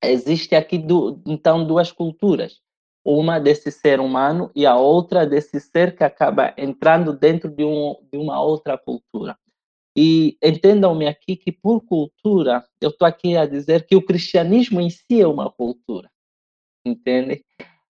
Existe 0.00 0.54
aqui, 0.54 0.78
do, 0.78 1.20
então, 1.26 1.66
duas 1.66 1.90
culturas. 1.90 2.60
Uma 3.04 3.40
desse 3.40 3.72
ser 3.72 3.98
humano 3.98 4.50
e 4.54 4.64
a 4.64 4.76
outra 4.76 5.26
desse 5.26 5.58
ser 5.58 5.96
que 5.96 6.04
acaba 6.04 6.54
entrando 6.56 7.12
dentro 7.12 7.50
de, 7.50 7.64
um, 7.64 7.96
de 8.12 8.16
uma 8.16 8.40
outra 8.40 8.78
cultura. 8.78 9.36
E 9.96 10.38
entendam-me 10.40 11.08
aqui 11.08 11.34
que, 11.34 11.50
por 11.50 11.80
cultura, 11.80 12.64
eu 12.80 12.90
estou 12.90 13.08
aqui 13.08 13.36
a 13.36 13.46
dizer 13.46 13.86
que 13.86 13.96
o 13.96 14.04
cristianismo 14.04 14.80
em 14.80 14.88
si 14.88 15.20
é 15.20 15.26
uma 15.26 15.50
cultura, 15.50 16.08
entende? 16.86 17.44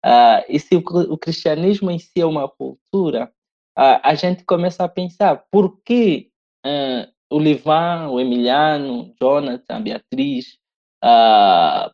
Uh, 0.05 0.40
e 0.49 0.59
se 0.59 0.77
o, 0.77 0.83
o, 1.12 1.19
cristianismo 1.19 1.90
em 1.90 1.99
si 1.99 2.21
é 2.21 2.25
uma 2.25 2.49
cultura, 2.49 3.31
uh, 3.79 4.01
a 4.03 4.14
gente 4.14 4.45
começa 4.45 4.83
a 4.83 4.88
pensar 4.88 5.45
por 5.51 5.79
que 5.83 6.30
uh, 6.66 7.11
o 7.31 7.38
Livan, 7.38 8.09
o 8.09 8.20
Emiliano, 8.20 9.14
Jonathan, 9.20 9.77
a 9.77 9.81
Beatriz, 9.81 10.59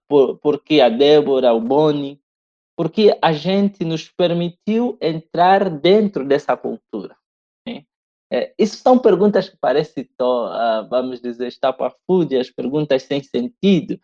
por, 0.09 0.38
por 0.38 0.62
que 0.64 0.81
a 0.81 0.88
Débora, 0.88 1.52
o 1.52 1.61
Boni, 1.61 2.20
porque 2.76 3.16
a 3.22 3.33
gente 3.33 3.85
nos 3.85 4.09
permitiu 4.09 4.98
entrar 5.00 5.70
dentro 5.70 6.26
dessa 6.26 6.57
cultura. 6.57 7.16
É, 8.33 8.52
isso 8.59 8.79
são 8.79 8.98
perguntas 8.98 9.48
que 9.48 9.57
parecem, 9.57 10.09
uh, 10.20 10.88
vamos 10.90 11.20
dizer, 11.20 11.46
estapafúrdias, 11.46 12.50
perguntas 12.50 13.05
sem 13.05 13.22
sentido, 13.22 14.00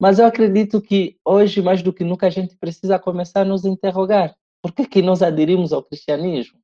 mas 0.00 0.18
eu 0.18 0.26
acredito 0.26 0.82
que 0.82 1.16
hoje, 1.24 1.62
mais 1.62 1.82
do 1.82 1.92
que 1.92 2.02
nunca, 2.02 2.26
a 2.26 2.30
gente 2.30 2.56
precisa 2.56 2.98
começar 2.98 3.42
a 3.42 3.44
nos 3.44 3.64
interrogar. 3.64 4.34
Por 4.60 4.72
que, 4.72 4.86
que 4.86 5.02
nós 5.02 5.22
aderimos 5.22 5.72
ao 5.72 5.84
cristianismo? 5.84 6.58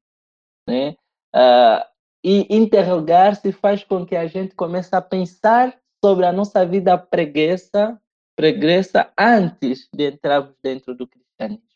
Né? 0.69 0.97
Uh, 1.35 1.85
e 2.23 2.47
interrogar-se 2.51 3.53
faz 3.53 3.83
com 3.83 4.05
que 4.05 4.17
a 4.17 4.27
gente 4.27 4.55
comece 4.55 4.95
a 4.95 5.01
pensar 5.01 5.77
sobre 6.05 6.27
a 6.27 6.33
nossa 6.33 6.65
vida 6.65 6.97
preguiça, 6.97 8.01
pregressa 8.37 9.13
antes 9.19 9.89
de 9.95 10.09
entrarmos 10.09 10.55
dentro 10.63 10.95
do 10.95 11.07
cristianismo. 11.07 11.71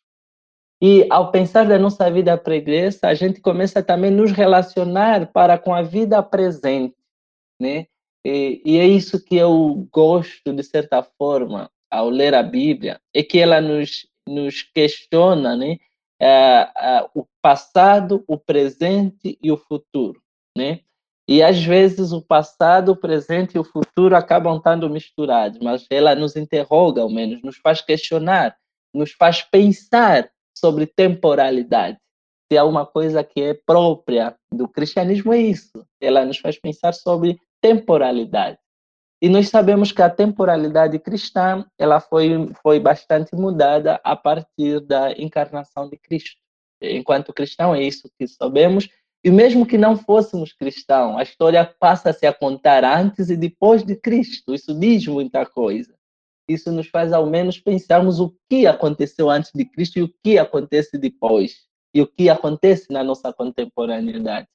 E 0.83 1.07
ao 1.11 1.31
pensar 1.31 1.67
da 1.67 1.79
nossa 1.79 2.11
vida 2.11 2.37
pregressa, 2.37 3.09
a 3.09 3.15
gente 3.15 3.41
começa 3.41 3.83
também 3.83 4.11
a 4.11 4.15
nos 4.15 4.33
relacionar 4.33 5.33
para 5.33 5.57
com 5.59 5.75
a 5.75 5.83
vida 5.83 6.23
presente, 6.23 6.97
né? 7.61 7.87
E, 8.25 8.63
e, 8.65 8.79
é 8.79 8.87
isso 8.87 9.23
que 9.23 9.37
eu 9.37 9.87
gosto, 9.93 10.53
de 10.53 10.63
certa 10.63 11.03
forma, 11.03 11.71
ao 11.91 12.09
ler 12.09 12.35
a 12.35 12.43
Bíblia, 12.43 13.01
é 13.15 13.23
que 13.23 13.39
ela 13.39 13.61
nos, 13.61 14.07
nos 14.27 14.63
questiona, 14.63 15.55
né? 15.55 15.79
É, 16.21 16.71
é, 16.77 17.09
o 17.15 17.27
passado, 17.43 18.25
o 18.27 18.39
presente 18.39 19.39
e 19.43 19.53
o 19.53 19.57
futuro, 19.57 20.23
né? 20.57 20.81
E 21.27 21.43
às 21.43 21.63
vezes 21.63 22.13
o 22.13 22.21
passado, 22.21 22.93
o 22.93 22.97
presente 22.97 23.55
e 23.55 23.59
o 23.59 23.65
futuro 23.65 24.15
acabam 24.15 24.59
estando 24.59 24.91
misturados, 24.91 25.59
mas 25.61 25.87
ela 25.91 26.15
nos 26.15 26.37
interroga, 26.37 27.01
ao 27.01 27.09
menos, 27.09 27.43
nos 27.43 27.57
faz 27.57 27.81
questionar, 27.81 28.55
nos 28.93 29.13
faz 29.13 29.41
pensar 29.41 30.31
sobre 30.57 30.87
temporalidade. 30.87 31.99
Se 32.51 32.59
há 32.59 32.65
uma 32.65 32.85
coisa 32.85 33.25
que 33.25 33.41
é 33.41 33.55
própria 33.55 34.37
do 34.53 34.69
cristianismo, 34.69 35.33
é 35.33 35.39
isso. 35.39 35.73
Ela 36.01 36.27
nos 36.27 36.39
faz 36.39 36.59
pensar 36.59 36.93
sobre 36.93 37.41
temporalidade. 37.61 38.59
E 39.23 39.29
nós 39.31 39.49
sabemos 39.49 39.91
que 39.91 40.03
a 40.03 40.11
temporalidade 40.11 40.99
cristã 40.99 41.65
ela 41.79 41.99
foi, 41.99 42.53
foi 42.63 42.79
bastante 42.79 43.35
mudada 43.35 43.99
a 44.05 44.15
partir 44.15 44.81
da 44.81 45.13
encarnação 45.13 45.89
de 45.89 45.97
Cristo. 45.97 46.37
Enquanto 46.83 47.33
cristão, 47.33 47.75
é 47.75 47.83
isso 47.83 48.11
que 48.19 48.29
sabemos. 48.29 48.87
E 49.25 49.31
mesmo 49.31 49.67
que 49.67 49.79
não 49.79 49.97
fôssemos 49.97 50.53
cristãos, 50.53 51.17
a 51.17 51.23
história 51.23 51.65
passa-se 51.81 52.27
a 52.27 52.33
contar 52.33 52.85
antes 52.85 53.31
e 53.31 53.37
depois 53.37 53.83
de 53.83 53.97
Cristo. 53.97 54.55
Isso 54.55 54.79
diz 54.79 55.07
muita 55.07 55.47
coisa 55.47 55.95
isso 56.49 56.71
nos 56.71 56.89
faz 56.89 57.13
ao 57.13 57.27
menos 57.27 57.59
pensarmos 57.59 58.21
o 58.21 58.35
que 58.49 58.67
aconteceu 58.67 59.31
antes 59.31 59.51
de 59.55 59.65
Cristo 59.65 59.99
e 59.99 60.03
o 60.03 60.15
que 60.23 60.39
acontece 60.39 60.99
depois, 60.99 61.65
e 61.95 62.03
o 62.03 62.07
que 62.07 62.29
acontece 62.29 62.93
na 62.93 63.03
nossa 63.03 63.33
contemporaneidade. 63.33 64.47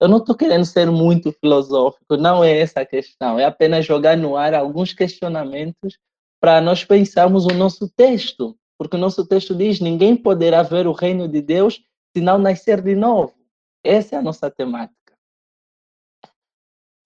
Eu 0.00 0.08
não 0.08 0.18
estou 0.18 0.34
querendo 0.34 0.64
ser 0.64 0.90
muito 0.90 1.32
filosófico, 1.32 2.16
não 2.16 2.44
é 2.44 2.58
essa 2.58 2.80
a 2.80 2.86
questão, 2.86 3.38
é 3.38 3.44
apenas 3.44 3.84
jogar 3.84 4.16
no 4.16 4.36
ar 4.36 4.54
alguns 4.54 4.92
questionamentos 4.92 5.98
para 6.40 6.60
nós 6.60 6.84
pensarmos 6.84 7.46
o 7.46 7.54
nosso 7.54 7.88
texto, 7.88 8.56
porque 8.78 8.96
o 8.96 9.00
nosso 9.00 9.26
texto 9.26 9.54
diz: 9.54 9.80
ninguém 9.80 10.14
poderá 10.14 10.62
ver 10.62 10.86
o 10.86 10.92
reino 10.92 11.26
de 11.26 11.40
Deus 11.40 11.82
se 12.14 12.22
não 12.22 12.38
nascer 12.38 12.82
de 12.82 12.94
novo. 12.94 13.32
Essa 13.86 14.16
é 14.16 14.18
a 14.18 14.22
nossa 14.22 14.50
temática. 14.50 15.14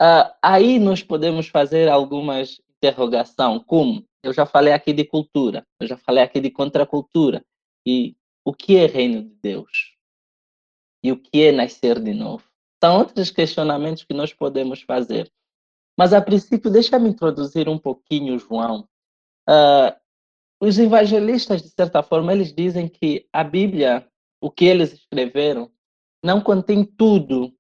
Uh, 0.01 0.33
aí 0.43 0.79
nós 0.79 1.03
podemos 1.03 1.49
fazer 1.49 1.88
algumas 1.88 2.61
interrogações, 2.77 3.62
como 3.66 4.09
eu 4.23 4.33
já 4.33 4.47
falei 4.47 4.73
aqui 4.73 4.93
de 4.93 5.05
cultura, 5.05 5.66
eu 5.79 5.87
já 5.87 5.97
falei 5.97 6.23
aqui 6.23 6.40
de 6.40 6.51
contracultura. 6.51 7.45
E 7.87 8.16
o 8.45 8.53
que 8.53 8.77
é 8.77 8.87
reino 8.87 9.23
de 9.23 9.35
Deus? 9.43 9.95
E 11.03 11.12
o 11.12 11.16
que 11.19 11.43
é 11.43 11.53
nascer 11.53 11.99
de 12.01 12.14
novo? 12.14 12.45
São 12.83 12.99
outros 12.99 13.31
questionamentos 13.31 14.05
que 14.05 14.14
nós 14.14 14.33
podemos 14.33 14.83
fazer. 14.83 15.31
Mas, 15.99 16.14
a 16.14 16.21
princípio, 16.23 16.71
deixa-me 16.71 17.11
introduzir 17.11 17.69
um 17.69 17.79
pouquinho, 17.79 18.38
João. 18.38 18.88
Uh, 19.49 19.95
os 20.62 20.79
evangelistas, 20.79 21.62
de 21.62 21.69
certa 21.69 22.03
forma, 22.03 22.33
eles 22.33 22.53
dizem 22.55 22.88
que 22.88 23.27
a 23.33 23.45
Bíblia, 23.45 24.07
o 24.40 24.51
que 24.51 24.64
eles 24.64 24.93
escreveram, 24.93 25.71
não 26.22 26.40
contém 26.40 26.85
tudo 26.85 27.54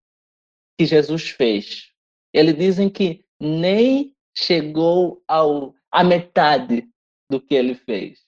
que 0.78 0.86
Jesus 0.86 1.30
fez. 1.30 1.90
Eles 2.32 2.56
dizem 2.56 2.88
que 2.88 3.24
nem 3.40 4.14
chegou 4.36 5.22
ao 5.26 5.74
a 5.90 6.04
metade 6.04 6.88
do 7.28 7.40
que 7.40 7.54
ele 7.54 7.74
fez. 7.74 8.20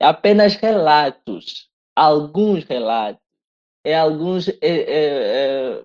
É 0.00 0.06
apenas 0.06 0.54
relatos, 0.54 1.68
alguns 1.94 2.64
relatos. 2.64 3.22
É 3.84 3.96
alguns. 3.96 4.48
É, 4.48 4.56
é, 4.62 5.84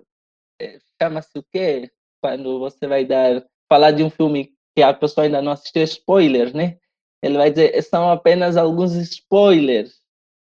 é, 0.60 0.78
Chama-se 1.00 1.38
o 1.38 1.42
quê? 1.42 1.90
Quando 2.22 2.58
você 2.58 2.86
vai 2.86 3.04
dar 3.04 3.44
falar 3.68 3.90
de 3.90 4.02
um 4.02 4.10
filme 4.10 4.54
que 4.76 4.82
a 4.82 4.94
pessoa 4.94 5.24
ainda 5.24 5.42
não 5.42 5.52
assistiu, 5.52 5.82
spoilers, 5.82 6.52
né? 6.52 6.78
Ele 7.22 7.36
vai 7.36 7.50
dizer 7.50 7.80
são 7.82 8.10
apenas 8.10 8.56
alguns 8.56 8.94
spoilers 8.94 10.00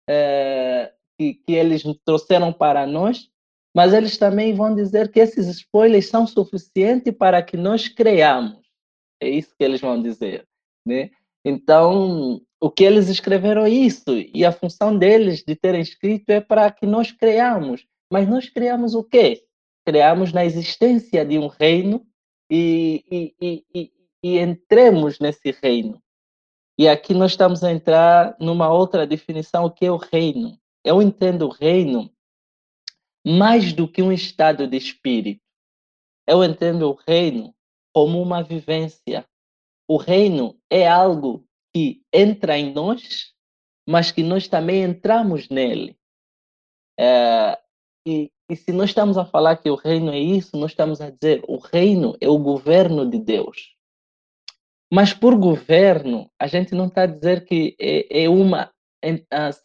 é, 0.09 0.93
que, 1.21 1.35
que 1.35 1.53
eles 1.53 1.83
trouxeram 2.03 2.51
para 2.51 2.87
nós, 2.87 3.29
mas 3.77 3.93
eles 3.93 4.17
também 4.17 4.55
vão 4.55 4.75
dizer 4.75 5.13
que 5.13 5.21
esses 5.21 5.47
spoilers 5.49 6.09
são 6.09 6.27
suficientes 6.27 7.15
para 7.15 7.43
que 7.43 7.59
nós 7.59 7.89
creamos. 7.89 8.59
É 9.21 9.29
isso 9.29 9.55
que 9.55 9.63
eles 9.63 9.83
vão 9.83 10.03
dizer. 10.03 10.49
Né? 10.87 11.11
Então, 11.45 12.41
o 12.59 12.71
que 12.71 12.85
eles 12.85 13.09
escreveram 13.09 13.67
é 13.67 13.71
isso, 13.71 14.17
e 14.33 14.47
a 14.47 14.51
função 14.51 14.97
deles 14.97 15.45
de 15.47 15.55
terem 15.55 15.83
escrito 15.83 16.31
é 16.31 16.41
para 16.41 16.71
que 16.71 16.87
nós 16.87 17.13
creamos. 17.13 17.87
Mas 18.11 18.27
nós 18.27 18.49
criamos 18.49 18.95
o 18.95 19.05
quê? 19.05 19.45
Criamos 19.87 20.33
na 20.33 20.43
existência 20.43 21.23
de 21.25 21.39
um 21.39 21.49
reino 21.49 22.07
e, 22.51 23.05
e, 23.11 23.65
e, 23.75 23.93
e 24.25 24.39
entremos 24.39 25.19
nesse 25.21 25.51
reino. 25.63 26.01
E 26.79 26.89
aqui 26.89 27.13
nós 27.13 27.33
estamos 27.33 27.63
a 27.63 27.71
entrar 27.71 28.35
numa 28.41 28.73
outra 28.73 29.07
definição, 29.07 29.67
o 29.67 29.71
que 29.71 29.85
é 29.85 29.93
o 29.93 29.99
reino. 29.99 30.59
Eu 30.85 31.03
entendo 31.03 31.47
o 31.47 31.53
reino 31.53 32.11
mais 33.27 33.73
do 33.73 33.87
que 33.87 34.03
um 34.03 34.13
estado 34.13 34.67
de 34.67 34.77
espírito. 34.77 35.43
Eu 36.27 36.43
entendo 36.45 36.89
o 36.91 36.99
reino 37.07 37.55
como 37.93 38.23
uma 38.23 38.43
vivência, 38.43 39.27
o 39.89 39.97
reino 39.97 40.57
é 40.71 40.87
algo 40.87 41.45
que 41.75 42.03
entra 42.13 42.57
em 42.57 42.73
nós, 42.73 43.35
mas 43.89 44.13
que 44.13 44.23
nós 44.23 44.47
também 44.47 44.85
entramos 44.85 45.49
nele. 45.49 45.97
É, 46.99 47.59
e, 48.07 48.31
e, 48.49 48.57
se 48.57 48.73
nós 48.73 48.91
estamos 48.91 49.19
a 49.19 49.25
falar 49.25 49.57
que 49.57 49.69
o 49.69 49.75
reino 49.75 50.13
é 50.13 50.19
isso, 50.19 50.57
nós 50.57 50.71
estamos 50.71 51.01
a 51.01 51.11
dizer 51.11 51.43
o 51.49 51.59
reino 51.59 52.17
é 52.21 52.29
o 52.29 52.39
governo 52.39 53.09
de 53.09 53.19
Deus. 53.19 53.75
Mas 54.93 55.13
por 55.13 55.37
governo, 55.37 56.31
a 56.39 56.47
gente 56.47 56.75
não 56.75 56.87
está 56.87 57.03
a 57.03 57.07
dizer 57.07 57.45
que 57.45 57.77
é, 57.81 58.25
é 58.25 58.29
uma 58.29 58.73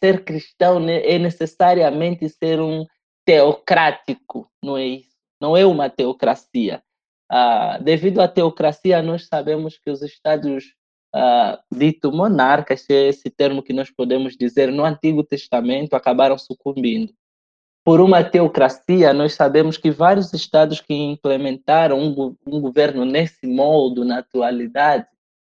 ser 0.00 0.24
cristão 0.24 0.86
é 0.88 1.18
necessariamente 1.18 2.28
ser 2.28 2.60
um 2.60 2.86
teocrático, 3.24 4.50
não 4.62 4.76
é 4.76 4.84
isso? 4.86 5.16
Não 5.40 5.56
é 5.56 5.66
uma 5.66 5.90
teocracia. 5.90 6.82
Uh, 7.30 7.82
devido 7.82 8.20
à 8.20 8.28
teocracia, 8.28 9.02
nós 9.02 9.26
sabemos 9.26 9.78
que 9.78 9.90
os 9.90 10.00
estados 10.00 10.64
uh, 11.14 11.58
dito 11.72 12.12
monarcas, 12.12 12.88
é 12.88 13.08
esse 13.08 13.28
termo 13.28 13.62
que 13.62 13.72
nós 13.72 13.90
podemos 13.90 14.36
dizer, 14.36 14.70
no 14.70 14.84
Antigo 14.84 15.24
Testamento 15.24 15.94
acabaram 15.94 16.38
sucumbindo. 16.38 17.12
Por 17.84 18.00
uma 18.00 18.24
teocracia, 18.24 19.12
nós 19.12 19.34
sabemos 19.34 19.76
que 19.76 19.90
vários 19.90 20.32
estados 20.32 20.80
que 20.80 20.94
implementaram 20.94 21.98
um, 21.98 22.36
um 22.46 22.60
governo 22.60 23.04
nesse 23.04 23.46
modo 23.46 24.04
na 24.04 24.18
atualidade 24.18 25.06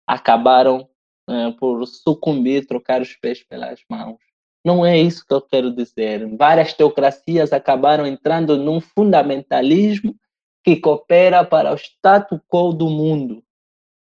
acabaram 0.06 0.88
uh, 1.28 1.52
por 1.58 1.86
sucumbir, 1.86 2.66
trocar 2.66 3.00
os 3.02 3.14
pés 3.14 3.42
pelas 3.42 3.80
mãos. 3.88 4.18
Não 4.64 4.84
é 4.84 4.98
isso 4.98 5.26
que 5.26 5.32
eu 5.32 5.40
quero 5.40 5.74
dizer. 5.74 6.26
Várias 6.36 6.74
teocracias 6.74 7.52
acabaram 7.52 8.06
entrando 8.06 8.56
num 8.58 8.80
fundamentalismo 8.80 10.14
que 10.62 10.76
coopera 10.76 11.44
para 11.44 11.72
o 11.72 11.76
status 11.76 12.38
quo 12.46 12.72
do 12.72 12.88
mundo. 12.88 13.42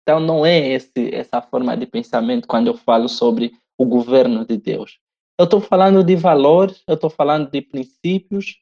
Então, 0.03 0.21
não 0.21 0.47
é 0.47 0.69
esse, 0.69 1.13
essa 1.13 1.43
forma 1.43 1.77
de 1.77 1.85
pensamento 1.85 2.47
quando 2.47 2.69
eu 2.69 2.77
falo 2.77 3.09
sobre 3.09 3.53
o 3.77 3.85
governo 3.85 4.45
de 4.45 4.57
Deus. 4.57 5.01
Eu 5.39 5.45
estou 5.45 5.61
falando 5.61 6.05
de 6.05 6.15
valores, 6.15 6.83
eu 6.87 6.95
estou 6.95 7.11
falando 7.11 7.51
de 7.51 7.61
princípios, 7.61 8.57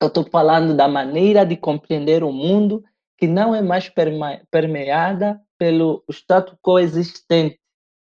eu 0.00 0.08
estou 0.08 0.24
falando 0.24 0.76
da 0.76 0.86
maneira 0.86 1.44
de 1.44 1.56
compreender 1.56 2.22
o 2.22 2.32
mundo 2.32 2.84
que 3.18 3.26
não 3.26 3.54
é 3.54 3.60
mais 3.60 3.90
permeada 4.50 5.40
pelo 5.58 6.04
status 6.10 6.56
quo 6.62 6.78
existente, 6.78 7.58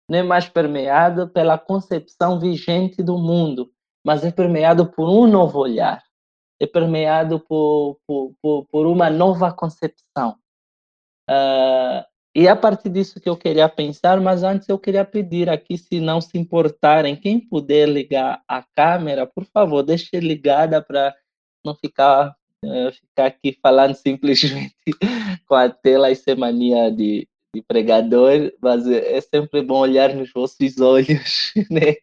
não 0.09 0.19
é 0.19 0.23
mais 0.23 0.49
permeada 0.49 1.27
pela 1.27 1.59
concepção 1.59 2.39
vigente 2.39 3.03
do 3.03 3.19
mundo, 3.19 3.71
mas 4.05 4.25
é 4.25 4.31
permeado 4.31 4.87
por 4.91 5.09
um 5.09 5.27
novo 5.27 5.59
olhar, 5.59 6.03
é 6.61 6.67
permeado 6.67 7.41
por, 7.41 7.99
por, 8.07 8.35
por, 8.43 8.67
por 8.67 8.87
uma 8.87 9.09
nova 9.09 9.53
concepção. 9.53 10.37
Uh, 11.31 12.05
e 12.35 12.49
a 12.49 12.57
partir 12.57 12.89
disso 12.89 13.21
que 13.21 13.29
eu 13.29 13.37
queria 13.37 13.69
pensar, 13.69 14.21
mas 14.21 14.43
antes 14.43 14.69
eu 14.69 14.79
queria 14.79 15.05
pedir 15.05 15.51
aqui, 15.51 15.77
se 15.77 16.01
não 16.01 16.21
se 16.21 16.39
importarem, 16.39 17.15
quem 17.15 17.39
puder 17.39 17.87
ligar 17.89 18.43
a 18.49 18.63
câmera, 18.63 19.27
por 19.27 19.45
favor, 19.45 19.83
deixe 19.83 20.19
ligada 20.19 20.83
para 20.83 21.15
não 21.65 21.75
ficar, 21.75 22.35
uh, 22.65 22.93
ficar 22.93 23.27
aqui 23.27 23.59
falando 23.63 23.95
simplesmente 23.97 24.75
com 25.47 25.55
a 25.55 25.69
tela 25.69 26.11
e 26.11 26.17
ser 26.17 26.37
mania 26.37 26.91
de, 26.91 27.29
de 27.55 27.63
pregador, 27.63 28.53
mas 28.61 28.87
é 28.87 29.21
sempre 29.21 29.63
bom 29.63 29.79
olhar 29.79 30.15
nos 30.15 30.33
vossos 30.33 30.81
olhos, 30.81 31.53
né? 31.71 31.97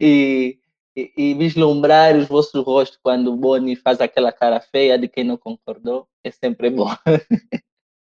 E, 0.00 0.58
e, 0.96 1.12
e 1.16 1.34
vislumbrar 1.34 2.16
os 2.16 2.28
vossos 2.28 2.64
rostos 2.64 2.98
quando 3.02 3.32
o 3.32 3.36
Boni 3.36 3.76
faz 3.76 4.00
aquela 4.00 4.32
cara 4.32 4.60
feia 4.60 4.98
de 4.98 5.08
quem 5.08 5.24
não 5.24 5.36
concordou, 5.36 6.08
é 6.24 6.30
sempre 6.30 6.70
bom. 6.70 6.88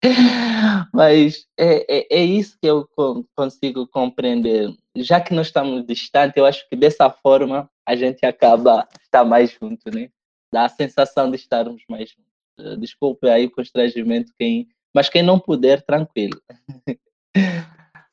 Mas 0.93 1.47
é, 1.59 1.99
é, 1.99 2.07
é, 2.21 2.25
isso 2.25 2.57
que 2.61 2.69
eu 2.69 2.89
consigo 3.35 3.87
compreender. 3.89 4.73
Já 4.97 5.21
que 5.21 5.35
nós 5.35 5.49
estamos 5.49 5.85
distantes, 5.87 6.37
eu 6.37 6.47
acho 6.47 6.69
que 6.69 6.77
dessa 6.77 7.11
forma 7.11 7.69
a 7.87 7.97
gente 7.97 8.25
acaba 8.25 8.87
estar 9.03 9.25
mais 9.25 9.51
junto, 9.51 9.91
né? 9.93 10.11
Dá 10.53 10.67
a 10.67 10.69
sensação 10.69 11.31
de 11.31 11.37
estarmos 11.37 11.83
mais 11.89 12.11
juntos. 12.11 12.79
Desculpe 12.81 13.29
aí 13.29 13.47
o 13.47 13.51
constrangimento, 13.51 14.33
quem, 14.39 14.69
mas 14.99 15.09
quem 15.09 15.23
não 15.23 15.39
puder, 15.39 15.81
tranquilo. 15.83 16.43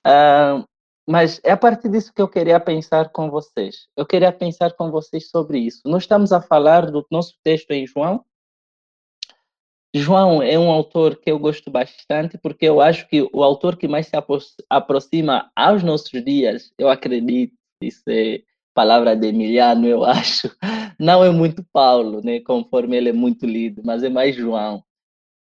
uh, 0.06 0.63
mas 1.10 1.41
é 1.43 1.50
a 1.50 1.58
partir 1.58 1.89
disso 1.89 2.13
que 2.13 2.21
eu 2.21 2.28
queria 2.28 2.60
pensar 2.60 3.10
com 3.10 3.28
vocês. 3.28 3.88
Eu 3.98 4.06
queria 4.06 4.32
pensar 4.32 4.71
com 4.74 4.91
vocês 4.91 5.32
sobre 5.32 5.58
isso. 5.58 5.82
Nós 5.84 6.04
estamos 6.04 6.32
a 6.32 6.39
falar 6.39 6.91
do 6.91 7.04
nosso 7.10 7.34
texto 7.43 7.71
em 7.71 7.88
João, 7.88 8.24
João 9.95 10.43
é 10.43 10.60
um 10.60 10.69
autor 10.69 11.15
que 11.15 11.32
eu 11.32 11.39
gosto 11.39 11.71
bastante, 11.71 12.38
porque 12.38 12.65
eu 12.65 12.82
acho 12.82 13.08
que 13.08 13.28
o 13.34 13.41
autor 13.41 13.78
que 13.78 13.88
mais 13.88 14.06
se 14.08 14.15
aproxima 14.69 15.50
aos 15.56 15.82
nossos 15.82 16.12
dias, 16.24 16.71
eu 16.78 16.88
acredito, 16.88 17.56
isso 17.82 18.04
é 18.10 18.41
palavra 18.76 19.15
de 19.15 19.28
Emiliano, 19.28 19.88
eu 19.88 20.04
acho, 20.06 20.56
não 21.00 21.24
é 21.24 21.32
muito 21.32 21.65
Paulo, 21.74 22.21
né, 22.24 22.41
conforme 22.41 22.95
ele 22.95 23.10
é 23.10 23.13
muito 23.13 23.48
lido, 23.48 23.82
mas 23.84 24.04
é 24.04 24.10
mais 24.10 24.36
João. 24.36 24.84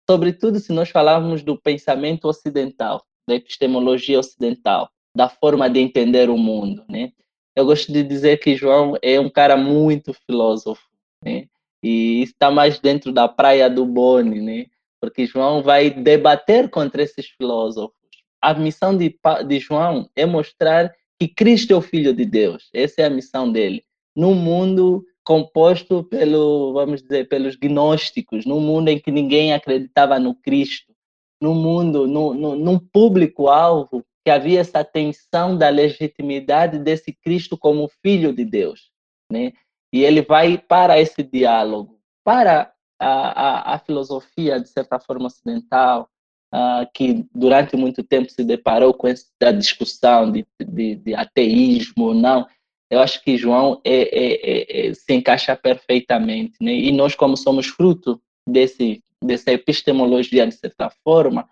Sobretudo 0.10 0.60
se 0.60 0.72
nós 0.72 0.90
falarmos 0.90 1.44
do 1.44 1.58
pensamento 1.58 2.28
ocidental, 2.28 3.06
da 3.28 3.36
epistemologia 3.36 4.20
ocidental, 4.20 4.90
da 5.16 5.28
forma 5.28 5.70
de 5.70 5.80
entender 5.80 6.30
o 6.30 6.38
mundo, 6.38 6.84
né? 6.90 7.12
Eu 7.56 7.66
gosto 7.66 7.92
de 7.92 8.04
dizer 8.04 8.38
que 8.38 8.56
João 8.56 8.96
é 9.02 9.20
um 9.20 9.30
cara 9.30 9.58
muito 9.58 10.14
filósofo, 10.14 10.84
né? 11.24 11.48
e 11.84 12.24
está 12.24 12.50
mais 12.50 12.80
dentro 12.80 13.12
da 13.12 13.28
praia 13.28 13.70
do 13.70 13.86
Boni, 13.86 14.42
né? 14.42 14.66
Porque 15.00 15.26
João 15.26 15.62
vai 15.62 15.90
debater 15.90 16.70
contra 16.70 17.04
esses 17.04 17.28
filósofos. 17.28 17.96
A 18.42 18.54
missão 18.54 18.98
de, 18.98 19.18
de 19.48 19.60
João 19.60 20.10
é 20.16 20.26
mostrar 20.26 20.94
que 21.20 21.28
Cristo 21.28 21.72
é 21.72 21.76
o 21.76 21.82
Filho 21.82 22.14
de 22.14 22.26
Deus. 22.26 22.70
Essa 22.74 23.02
é 23.02 23.06
a 23.06 23.10
missão 23.10 23.52
dele. 23.52 23.84
Num 24.16 24.34
mundo 24.34 25.04
composto 25.28 26.06
pelo, 26.06 26.72
vamos 26.72 27.02
dizer, 27.02 27.28
pelos 27.28 27.58
gnósticos, 27.58 28.46
num 28.46 28.62
mundo 28.62 28.88
em 28.88 28.98
que 28.98 29.12
ninguém 29.12 29.54
acreditava 29.54 30.18
no 30.18 30.34
Cristo, 30.34 30.94
num 31.42 31.54
mundo, 31.54 32.08
no, 32.08 32.34
no, 32.34 32.56
num 32.56 32.80
público-alvo 32.80 34.06
que 34.24 34.32
havia 34.32 34.62
essa 34.62 34.86
tensão 34.86 35.58
da 35.58 35.68
legitimidade 35.68 36.80
desse 36.80 37.12
Cristo 37.12 37.58
como 37.58 37.92
Filho 38.02 38.32
de 38.32 38.46
Deus, 38.46 38.90
né? 39.30 39.52
E 39.94 40.02
ele 40.02 40.22
vai 40.22 40.58
para 40.58 40.98
esse 40.98 41.22
diálogo, 41.22 42.00
para 42.24 42.72
a, 42.98 43.10
a, 43.10 43.76
a 43.76 43.80
filosofia, 43.80 44.62
de 44.62 44.70
certa 44.70 44.98
forma, 44.98 45.28
ocidental, 45.28 46.10
uh, 46.56 46.88
que 46.94 47.26
durante 47.36 47.76
muito 47.76 48.02
tempo 48.02 48.32
se 48.32 48.46
deparou 48.46 48.94
com 48.94 49.10
essa 49.10 49.52
discussão 49.52 50.32
de, 50.32 50.48
de, 50.58 50.96
de 50.96 51.14
ateísmo 51.14 52.06
ou 52.06 52.14
não. 52.14 52.48
Eu 52.90 53.00
acho 53.00 53.22
que 53.24 53.38
João 53.38 53.82
é, 53.84 53.94
é, 53.94 54.34
é, 54.34 54.88
é, 54.88 54.94
se 54.94 55.14
encaixa 55.14 55.56
perfeitamente. 55.56 56.56
Né? 56.62 56.74
E 56.74 56.92
nós, 56.92 57.16
como 57.16 57.36
somos 57.36 57.68
fruto 57.68 58.22
desse, 58.48 59.04
dessa 59.24 59.52
epistemologia, 59.52 60.48
de 60.48 60.56
certa 60.56 60.90
forma, 61.04 61.50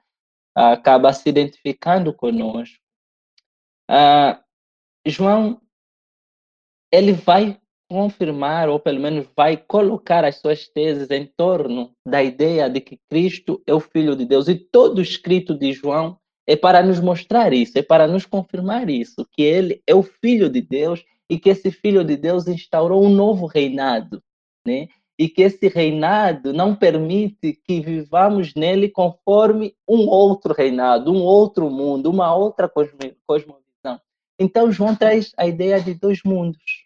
acaba 0.55 1.11
se 1.11 1.27
identificando 1.27 2.13
conosco. 2.13 2.79
Uh, 3.91 4.41
João 5.05 5.61
ele 6.91 7.11
vai 7.11 7.59
confirmar, 7.89 8.69
ou 8.69 8.79
pelo 8.79 8.99
menos 8.99 9.27
vai 9.35 9.57
colocar 9.57 10.23
as 10.23 10.37
suas 10.37 10.67
teses 10.67 11.11
em 11.11 11.25
torno 11.25 11.91
da 12.07 12.23
ideia 12.23 12.69
de 12.69 12.81
que 12.81 12.99
Cristo 13.09 13.61
é 13.67 13.73
o 13.73 13.79
Filho 13.79 14.15
de 14.15 14.25
Deus. 14.25 14.47
E 14.47 14.55
todo 14.55 15.01
escrito 15.01 15.53
de 15.53 15.73
João 15.73 16.17
é 16.47 16.55
para 16.55 16.81
nos 16.81 16.99
mostrar 16.99 17.53
isso, 17.53 17.77
é 17.77 17.83
para 17.83 18.07
nos 18.07 18.25
confirmar 18.25 18.89
isso, 18.89 19.27
que 19.31 19.43
ele 19.43 19.81
é 19.85 19.93
o 19.93 20.03
Filho 20.03 20.49
de 20.49 20.61
Deus 20.61 21.03
e 21.29 21.39
que 21.39 21.49
esse 21.49 21.71
Filho 21.71 22.03
de 22.03 22.15
Deus 22.15 22.47
instaurou 22.47 23.03
um 23.03 23.09
novo 23.09 23.45
reinado, 23.45 24.21
né? 24.65 24.87
E 25.17 25.29
que 25.29 25.41
esse 25.41 25.67
reinado 25.67 26.51
não 26.51 26.75
permite 26.75 27.53
que 27.63 27.79
vivamos 27.79 28.53
nele 28.53 28.89
conforme 28.89 29.73
um 29.87 30.07
outro 30.07 30.53
reinado, 30.53 31.11
um 31.11 31.21
outro 31.21 31.69
mundo, 31.69 32.09
uma 32.09 32.35
outra 32.35 32.69
cosmovisão. 32.69 34.01
Então, 34.37 34.71
João 34.71 34.95
traz 34.95 35.31
a 35.37 35.47
ideia 35.47 35.79
de 35.79 35.93
dois 35.93 36.19
mundos 36.23 36.85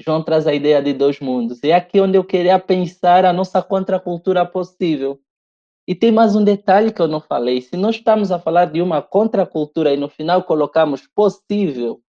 João 0.00 0.22
traz 0.22 0.46
a 0.46 0.54
ideia 0.54 0.82
de 0.82 0.92
dois 0.92 1.20
mundos. 1.20 1.62
É 1.64 1.72
aqui 1.72 2.00
onde 2.00 2.18
eu 2.18 2.24
queria 2.24 2.58
pensar 2.58 3.24
a 3.24 3.32
nossa 3.32 3.62
contracultura 3.62 4.44
possível. 4.44 5.18
E 5.88 5.94
tem 5.94 6.12
mais 6.12 6.34
um 6.34 6.44
detalhe 6.44 6.92
que 6.92 7.00
eu 7.00 7.08
não 7.08 7.20
falei. 7.20 7.60
Se 7.62 7.76
nós 7.76 7.96
estamos 7.96 8.30
a 8.30 8.38
falar 8.38 8.66
de 8.66 8.82
uma 8.82 9.00
contracultura 9.00 9.94
e 9.94 9.96
no 9.96 10.08
final 10.08 10.42
colocamos 10.42 11.06
possível, 11.06 12.00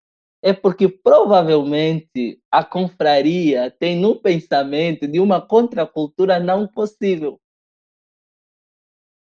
é 0.42 0.54
porque 0.54 0.88
provavelmente 0.88 2.42
a 2.52 2.64
confraria 2.64 3.72
tem 3.72 4.00
no 4.00 4.16
pensamento 4.16 5.08
de 5.08 5.20
uma 5.20 5.42
contracultura 5.42 6.40
não 6.40 6.68
possível. 6.68 7.40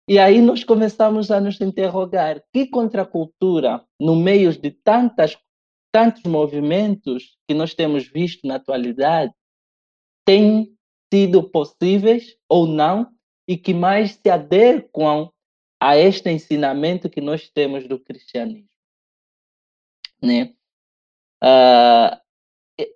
E 0.09 0.19
aí 0.19 0.41
nós 0.41 0.63
começamos 0.63 1.31
a 1.31 1.41
nos 1.41 1.61
interrogar: 1.61 2.43
que 2.53 2.67
contracultura, 2.67 3.85
no 3.99 4.15
meio 4.15 4.53
de 4.57 4.71
tantas 4.71 5.37
tantos 5.97 6.25
movimentos 6.25 7.39
que 7.49 7.55
nós 7.55 7.75
temos 7.75 8.07
visto 8.07 8.47
na 8.47 8.57
atualidade 8.57 9.33
têm 10.27 10.77
sido 11.11 11.43
possíveis 11.49 12.37
ou 12.47 12.67
não 12.67 13.11
e 13.49 13.57
que 13.57 13.73
mais 13.73 14.13
se 14.13 14.29
adequam 14.29 15.31
a 15.81 15.97
este 15.97 16.31
ensinamento 16.31 17.09
que 17.09 17.23
nós 17.23 17.49
temos 17.49 17.89
do 17.89 17.99
cristianismo. 17.99 18.69
Né? 20.23 20.55
Uh, 21.43 22.17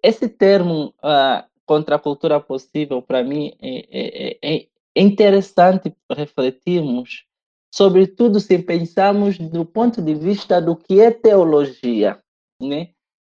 esse 0.02 0.28
termo 0.28 0.94
uh, 0.98 1.44
contra 1.66 1.96
a 1.96 1.98
cultura 1.98 2.40
possível, 2.40 3.00
para 3.00 3.22
mim, 3.22 3.52
é, 3.60 3.86
é, 3.90 4.38
é, 4.42 4.66
é 4.94 5.02
interessante 5.02 5.94
refletirmos, 6.10 7.24
sobretudo 7.72 8.40
se 8.40 8.58
pensarmos 8.58 9.38
do 9.38 9.64
ponto 9.64 10.02
de 10.02 10.14
vista 10.14 10.60
do 10.60 10.74
que 10.74 11.00
é 11.00 11.10
teologia 11.10 12.20
né? 12.60 12.90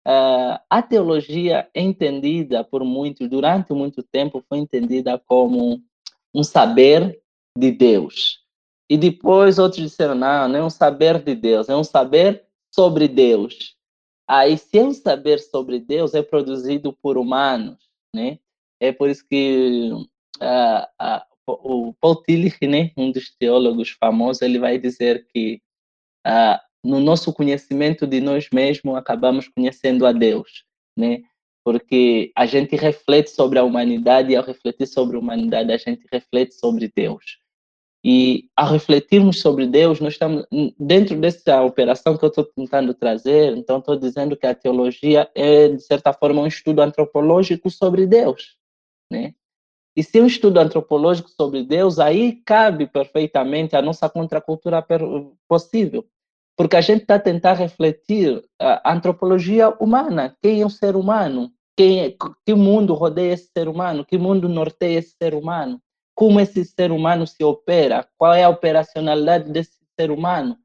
uh, 0.06 0.60
a 0.68 0.82
teologia 0.82 1.68
é 1.74 1.80
entendida 1.80 2.62
por 2.62 2.84
muitos, 2.84 3.28
durante 3.28 3.72
muito 3.72 4.02
tempo, 4.02 4.44
foi 4.48 4.58
entendida 4.58 5.18
como 5.26 5.80
um 6.34 6.42
saber 6.42 7.18
de 7.56 7.72
Deus. 7.72 8.40
E 8.88 8.98
depois 8.98 9.58
outros 9.58 9.82
disseram, 9.82 10.14
não, 10.14 10.48
não 10.48 10.58
é 10.58 10.64
um 10.64 10.70
saber 10.70 11.22
de 11.22 11.34
Deus, 11.34 11.68
é 11.68 11.74
um 11.74 11.84
saber 11.84 12.44
sobre 12.72 13.08
Deus. 13.08 13.74
Aí, 14.26 14.56
se 14.56 14.80
um 14.80 14.92
saber 14.92 15.38
sobre 15.38 15.78
Deus, 15.78 16.14
é 16.14 16.22
produzido 16.22 16.92
por 17.02 17.18
humanos, 17.18 17.78
né? 18.14 18.38
É 18.80 18.92
por 18.92 19.08
isso 19.08 19.24
que 19.28 19.90
uh, 19.92 20.02
uh, 21.02 21.24
o 21.46 21.94
Paul 22.00 22.22
Tillich, 22.22 22.66
né, 22.66 22.90
um 22.96 23.10
dos 23.10 23.34
teólogos 23.36 23.90
famosos, 23.90 24.42
ele 24.42 24.58
vai 24.58 24.78
dizer 24.78 25.26
que 25.28 25.60
uh, 26.26 26.58
no 26.82 27.00
nosso 27.00 27.32
conhecimento 27.32 28.06
de 28.06 28.20
nós 28.20 28.48
mesmos 28.52 28.96
acabamos 28.96 29.48
conhecendo 29.48 30.06
a 30.06 30.12
Deus, 30.12 30.64
né? 30.96 31.22
Porque 31.64 32.30
a 32.36 32.44
gente 32.44 32.76
reflete 32.76 33.30
sobre 33.30 33.58
a 33.58 33.64
humanidade 33.64 34.32
e 34.32 34.36
ao 34.36 34.44
refletir 34.44 34.86
sobre 34.86 35.16
a 35.16 35.18
humanidade 35.18 35.72
a 35.72 35.78
gente 35.78 36.06
reflete 36.12 36.54
sobre 36.54 36.92
Deus. 36.94 37.38
E 38.04 38.50
ao 38.54 38.70
refletirmos 38.70 39.40
sobre 39.40 39.66
Deus, 39.66 39.98
nós 39.98 40.12
estamos 40.12 40.44
dentro 40.78 41.18
dessa 41.18 41.62
operação 41.62 42.18
que 42.18 42.24
eu 42.24 42.28
estou 42.28 42.44
tentando 42.44 42.92
trazer. 42.92 43.56
Então, 43.56 43.78
estou 43.78 43.96
dizendo 43.96 44.36
que 44.36 44.46
a 44.46 44.54
teologia 44.54 45.30
é, 45.34 45.68
de 45.68 45.80
certa 45.80 46.12
forma, 46.12 46.42
um 46.42 46.46
estudo 46.46 46.82
antropológico 46.82 47.70
sobre 47.70 48.06
Deus, 48.06 48.58
né? 49.10 49.34
E 49.96 50.02
se 50.02 50.20
um 50.20 50.26
estudo 50.26 50.58
antropológico 50.58 51.30
sobre 51.30 51.62
Deus, 51.62 51.98
aí 51.98 52.42
cabe 52.44 52.86
perfeitamente 52.86 53.76
a 53.76 53.80
nossa 53.80 54.08
contracultura 54.10 54.84
possível. 55.48 56.04
Porque 56.56 56.76
a 56.76 56.80
gente 56.80 57.02
está 57.02 57.18
tentando 57.18 57.58
refletir 57.58 58.44
a 58.60 58.92
antropologia 58.92 59.70
humana. 59.80 60.36
Quem 60.42 60.60
é 60.60 60.66
o 60.66 60.70
ser 60.70 60.96
humano? 60.96 61.50
Quem 61.76 62.00
é, 62.00 62.16
que 62.44 62.54
mundo 62.54 62.92
rodeia 62.92 63.32
esse 63.32 63.50
ser 63.56 63.68
humano? 63.68 64.04
Que 64.04 64.18
mundo 64.18 64.48
norteia 64.48 64.98
esse 64.98 65.14
ser 65.16 65.34
humano? 65.34 65.80
Como 66.14 66.40
esse 66.40 66.64
ser 66.64 66.92
humano 66.92 67.26
se 67.26 67.42
opera? 67.42 68.06
Qual 68.16 68.32
é 68.32 68.44
a 68.44 68.48
operacionalidade 68.48 69.50
desse 69.50 69.78
ser 69.98 70.10
humano? 70.10 70.56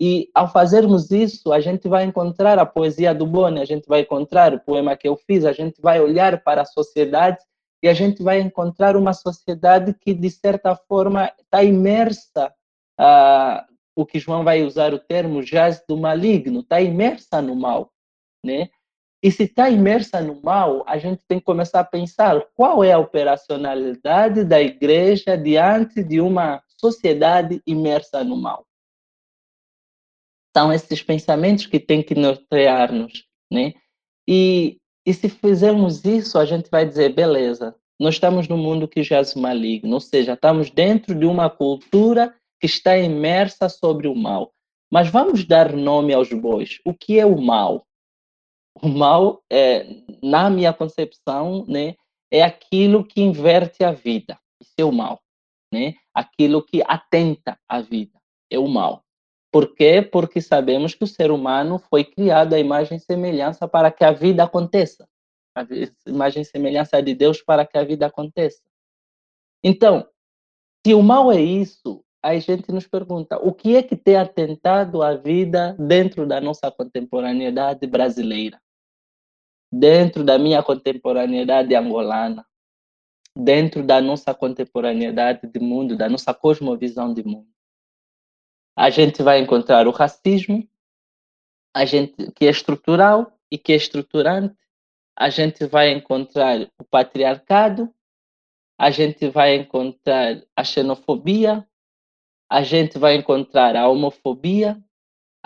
E 0.00 0.30
ao 0.34 0.50
fazermos 0.50 1.10
isso, 1.10 1.52
a 1.52 1.60
gente 1.60 1.88
vai 1.88 2.04
encontrar 2.04 2.58
a 2.58 2.66
poesia 2.66 3.14
do 3.14 3.26
Boni, 3.26 3.60
a 3.60 3.64
gente 3.64 3.88
vai 3.88 4.00
encontrar 4.00 4.52
o 4.52 4.60
poema 4.60 4.96
que 4.96 5.08
eu 5.08 5.16
fiz, 5.16 5.44
a 5.44 5.52
gente 5.52 5.80
vai 5.80 6.00
olhar 6.00 6.42
para 6.42 6.62
a 6.62 6.66
sociedade 6.66 7.38
e 7.82 7.88
a 7.88 7.94
gente 7.94 8.22
vai 8.22 8.40
encontrar 8.40 8.96
uma 8.96 9.14
sociedade 9.14 9.94
que, 9.94 10.12
de 10.12 10.30
certa 10.30 10.76
forma, 10.76 11.32
está 11.40 11.62
imersa, 11.62 12.52
ah, 12.98 13.66
o 13.94 14.04
que 14.04 14.18
João 14.18 14.44
vai 14.44 14.62
usar 14.62 14.92
o 14.92 14.98
termo 14.98 15.42
jaz 15.42 15.82
do 15.88 15.96
maligno, 15.96 16.60
está 16.60 16.80
imersa 16.80 17.40
no 17.40 17.56
mal. 17.56 17.90
Né? 18.44 18.68
E 19.22 19.30
se 19.30 19.44
está 19.44 19.70
imersa 19.70 20.20
no 20.20 20.40
mal, 20.42 20.84
a 20.86 20.98
gente 20.98 21.22
tem 21.26 21.38
que 21.38 21.44
começar 21.44 21.80
a 21.80 21.84
pensar 21.84 22.46
qual 22.54 22.84
é 22.84 22.92
a 22.92 22.98
operacionalidade 22.98 24.44
da 24.44 24.60
igreja 24.60 25.36
diante 25.36 26.02
de 26.02 26.20
uma 26.20 26.62
sociedade 26.78 27.62
imersa 27.66 28.22
no 28.22 28.36
mal. 28.36 28.66
São 30.56 30.72
esses 30.72 31.02
pensamentos 31.02 31.66
que 31.66 31.80
têm 31.80 32.02
que 32.02 32.14
nortear-nos. 32.14 33.24
Né? 33.50 33.74
E 34.28 34.78
e 35.06 35.14
se 35.14 35.28
fizermos 35.28 36.04
isso, 36.04 36.36
a 36.36 36.44
gente 36.44 36.68
vai 36.68 36.84
dizer, 36.84 37.14
beleza, 37.14 37.76
nós 37.98 38.14
estamos 38.14 38.48
no 38.48 38.58
mundo 38.58 38.88
que 38.88 39.04
jaz 39.04 39.36
maligno, 39.36 39.94
ou 39.94 40.00
seja, 40.00 40.32
estamos 40.32 40.68
dentro 40.68 41.14
de 41.14 41.24
uma 41.24 41.48
cultura 41.48 42.34
que 42.58 42.66
está 42.66 42.98
imersa 42.98 43.68
sobre 43.68 44.08
o 44.08 44.16
mal. 44.16 44.52
Mas 44.90 45.08
vamos 45.08 45.44
dar 45.44 45.72
nome 45.72 46.12
aos 46.12 46.32
bois. 46.32 46.80
O 46.84 46.92
que 46.92 47.20
é 47.20 47.24
o 47.24 47.40
mal? 47.40 47.86
O 48.82 48.88
mal, 48.88 49.42
é, 49.50 49.86
na 50.22 50.50
minha 50.50 50.72
concepção, 50.72 51.64
né, 51.66 51.94
é 52.30 52.42
aquilo 52.42 53.04
que 53.04 53.22
inverte 53.22 53.82
a 53.82 53.92
vida. 53.92 54.38
Isso 54.60 54.74
é 54.78 54.84
o 54.84 54.92
mal. 54.92 55.20
Né? 55.72 55.94
Aquilo 56.14 56.62
que 56.62 56.82
atenta 56.86 57.58
à 57.68 57.80
vida. 57.80 58.18
É 58.50 58.58
o 58.58 58.68
mal. 58.68 59.02
Por 59.50 59.74
quê? 59.74 60.02
Porque 60.02 60.40
sabemos 60.40 60.94
que 60.94 61.04
o 61.04 61.06
ser 61.06 61.30
humano 61.30 61.78
foi 61.78 62.04
criado 62.04 62.54
à 62.54 62.58
imagem 62.58 62.98
e 62.98 63.00
semelhança 63.00 63.66
para 63.66 63.90
que 63.90 64.04
a 64.04 64.12
vida 64.12 64.44
aconteça. 64.44 65.08
A 65.56 65.66
imagem 66.06 66.42
e 66.42 66.44
semelhança 66.44 67.02
de 67.02 67.14
Deus 67.14 67.42
para 67.42 67.66
que 67.66 67.78
a 67.78 67.84
vida 67.84 68.06
aconteça. 68.06 68.62
Então, 69.64 70.06
se 70.86 70.94
o 70.94 71.02
mal 71.02 71.32
é 71.32 71.40
isso, 71.40 72.04
a 72.22 72.38
gente 72.38 72.70
nos 72.70 72.86
pergunta 72.86 73.38
o 73.38 73.52
que 73.52 73.76
é 73.76 73.82
que 73.82 73.96
tem 73.96 74.16
atentado 74.16 75.02
à 75.02 75.14
vida 75.14 75.74
dentro 75.78 76.26
da 76.26 76.40
nossa 76.40 76.70
contemporaneidade 76.70 77.86
brasileira, 77.86 78.60
dentro 79.70 80.24
da 80.24 80.38
minha 80.38 80.62
contemporaneidade 80.62 81.74
angolana, 81.74 82.46
dentro 83.36 83.82
da 83.82 84.00
nossa 84.00 84.34
contemporaneidade 84.34 85.46
de 85.46 85.60
mundo, 85.60 85.96
da 85.96 86.08
nossa 86.08 86.32
cosmovisão 86.32 87.12
de 87.12 87.24
mundo 87.24 87.56
a 88.76 88.90
gente 88.90 89.22
vai 89.22 89.40
encontrar 89.40 89.88
o 89.88 89.90
racismo, 89.90 90.68
a 91.74 91.86
gente 91.86 92.30
que 92.32 92.46
é 92.46 92.50
estrutural 92.50 93.32
e 93.50 93.56
que 93.56 93.72
é 93.72 93.76
estruturante, 93.76 94.54
a 95.16 95.30
gente 95.30 95.64
vai 95.64 95.90
encontrar 95.90 96.60
o 96.78 96.84
patriarcado, 96.84 97.92
a 98.78 98.90
gente 98.90 99.30
vai 99.30 99.54
encontrar 99.54 100.42
a 100.54 100.62
xenofobia, 100.62 101.66
a 102.50 102.62
gente 102.62 102.98
vai 102.98 103.14
encontrar 103.14 103.74
a 103.74 103.88
homofobia, 103.88 104.78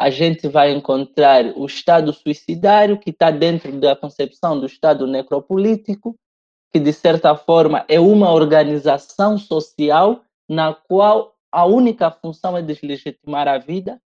a 0.00 0.08
gente 0.08 0.48
vai 0.48 0.72
encontrar 0.72 1.44
o 1.58 1.66
Estado 1.66 2.10
suicidário, 2.10 2.98
que 2.98 3.10
está 3.10 3.30
dentro 3.30 3.70
da 3.78 3.94
concepção 3.94 4.58
do 4.58 4.64
Estado 4.64 5.06
necropolítico, 5.06 6.18
que 6.72 6.80
de 6.80 6.90
certa 6.90 7.36
forma 7.36 7.84
é 7.86 8.00
uma 8.00 8.32
organização 8.32 9.36
social 9.36 10.24
na 10.48 10.72
qual 10.72 11.36
a 11.52 11.66
única 11.66 12.10
função 12.10 12.56
é 12.56 12.62
deslegitimar 12.62 13.46
a 13.46 13.58
vida, 13.58 14.00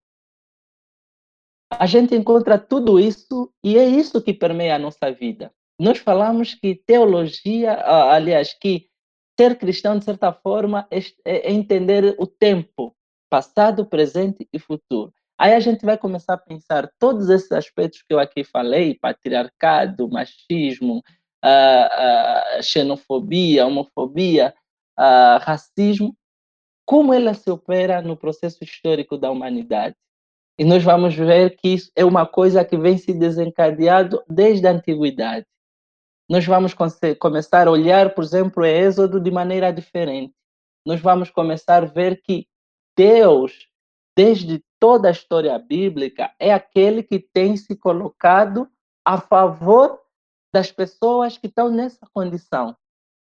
a 1.71 1.87
gente 1.87 2.13
encontra 2.13 2.59
tudo 2.59 2.99
isso 2.99 3.53
e 3.63 3.79
é 3.79 3.87
isso 3.87 4.21
que 4.21 4.35
permeia 4.35 4.75
a 4.75 4.81
nossa 4.81 5.13
vida. 5.13 5.53
Nós 5.79 5.99
falamos 5.99 6.55
que 6.55 6.75
teologia, 6.75 7.81
aliás, 8.11 8.53
que 8.53 8.89
ser 9.39 9.57
cristão, 9.57 9.97
de 9.97 10.05
certa 10.05 10.33
forma, 10.33 10.89
é, 10.91 10.99
é 11.25 11.53
entender 11.53 12.17
o 12.19 12.27
tempo, 12.27 12.97
passado, 13.31 13.87
presente 13.87 14.49
e 14.53 14.59
futuro. 14.59 15.13
Aí 15.45 15.53
a 15.53 15.61
gente 15.61 15.85
vai 15.85 15.99
começar 15.99 16.33
a 16.33 16.39
pensar 16.39 16.91
todos 16.99 17.29
esses 17.29 17.53
aspectos 17.53 18.01
que 18.01 18.15
eu 18.15 18.19
aqui 18.19 18.43
falei, 18.43 18.99
patriarcado, 18.99 20.09
machismo, 20.09 21.03
uh, 21.45 22.59
uh, 22.59 22.63
xenofobia, 22.63 23.67
homofobia, 23.67 24.55
uh, 24.99 25.39
racismo, 25.43 26.17
como 26.87 27.13
ela 27.13 27.35
se 27.35 27.51
opera 27.51 28.01
no 28.01 28.17
processo 28.17 28.65
histórico 28.65 29.19
da 29.19 29.31
humanidade. 29.31 29.95
E 30.59 30.65
nós 30.65 30.83
vamos 30.83 31.15
ver 31.15 31.59
que 31.59 31.75
isso 31.75 31.93
é 31.95 32.07
uma 32.07 32.25
coisa 32.27 32.65
que 32.65 32.79
vem 32.79 32.97
se 32.97 33.13
desencadeando 33.13 34.25
desde 34.27 34.67
a 34.67 34.71
antiguidade. 34.71 35.45
Nós 36.27 36.47
vamos 36.47 36.73
começar 37.19 37.69
a 37.69 37.71
olhar, 37.71 38.15
por 38.15 38.25
exemplo, 38.25 38.63
o 38.63 38.67
Êxodo 38.67 39.21
de 39.21 39.31
maneira 39.31 39.71
diferente. 39.71 40.33
Nós 40.87 41.03
vamos 41.03 41.29
começar 41.29 41.83
a 41.83 41.87
ver 41.87 42.23
que 42.23 42.47
Deus, 42.97 43.69
desde 44.17 44.65
toda 44.85 45.09
a 45.09 45.13
história 45.13 45.59
bíblica, 45.59 46.31
é 46.39 46.53
aquele 46.53 47.03
que 47.03 47.19
tem 47.19 47.57
se 47.57 47.75
colocado 47.75 48.69
a 49.03 49.19
favor 49.19 49.99
das 50.55 50.71
pessoas 50.71 51.39
que 51.39 51.47
estão 51.47 51.71
nessa 51.71 52.07
condição. 52.13 52.77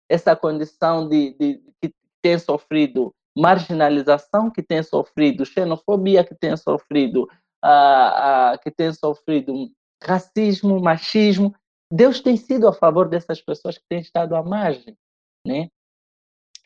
Essa 0.08 0.34
condição 0.34 1.06
de, 1.06 1.36
de 1.38 1.62
que 1.78 1.94
tem 2.22 2.38
sofrido 2.38 3.14
marginalização 3.36 4.50
que 4.50 4.62
tem 4.62 4.82
sofrido, 4.82 5.44
xenofobia 5.44 6.24
que 6.24 6.34
tem 6.34 6.56
sofrido, 6.56 7.24
uh, 7.62 8.54
uh, 8.54 8.58
que 8.62 8.70
tem 8.70 8.90
sofrido 8.94 9.70
racismo, 10.02 10.80
machismo. 10.80 11.54
Deus 11.92 12.22
tem 12.22 12.38
sido 12.38 12.68
a 12.68 12.72
favor 12.72 13.06
dessas 13.06 13.38
pessoas 13.42 13.76
que 13.76 13.84
têm 13.86 14.00
estado 14.00 14.34
à 14.34 14.42
margem, 14.42 14.96
né? 15.46 15.68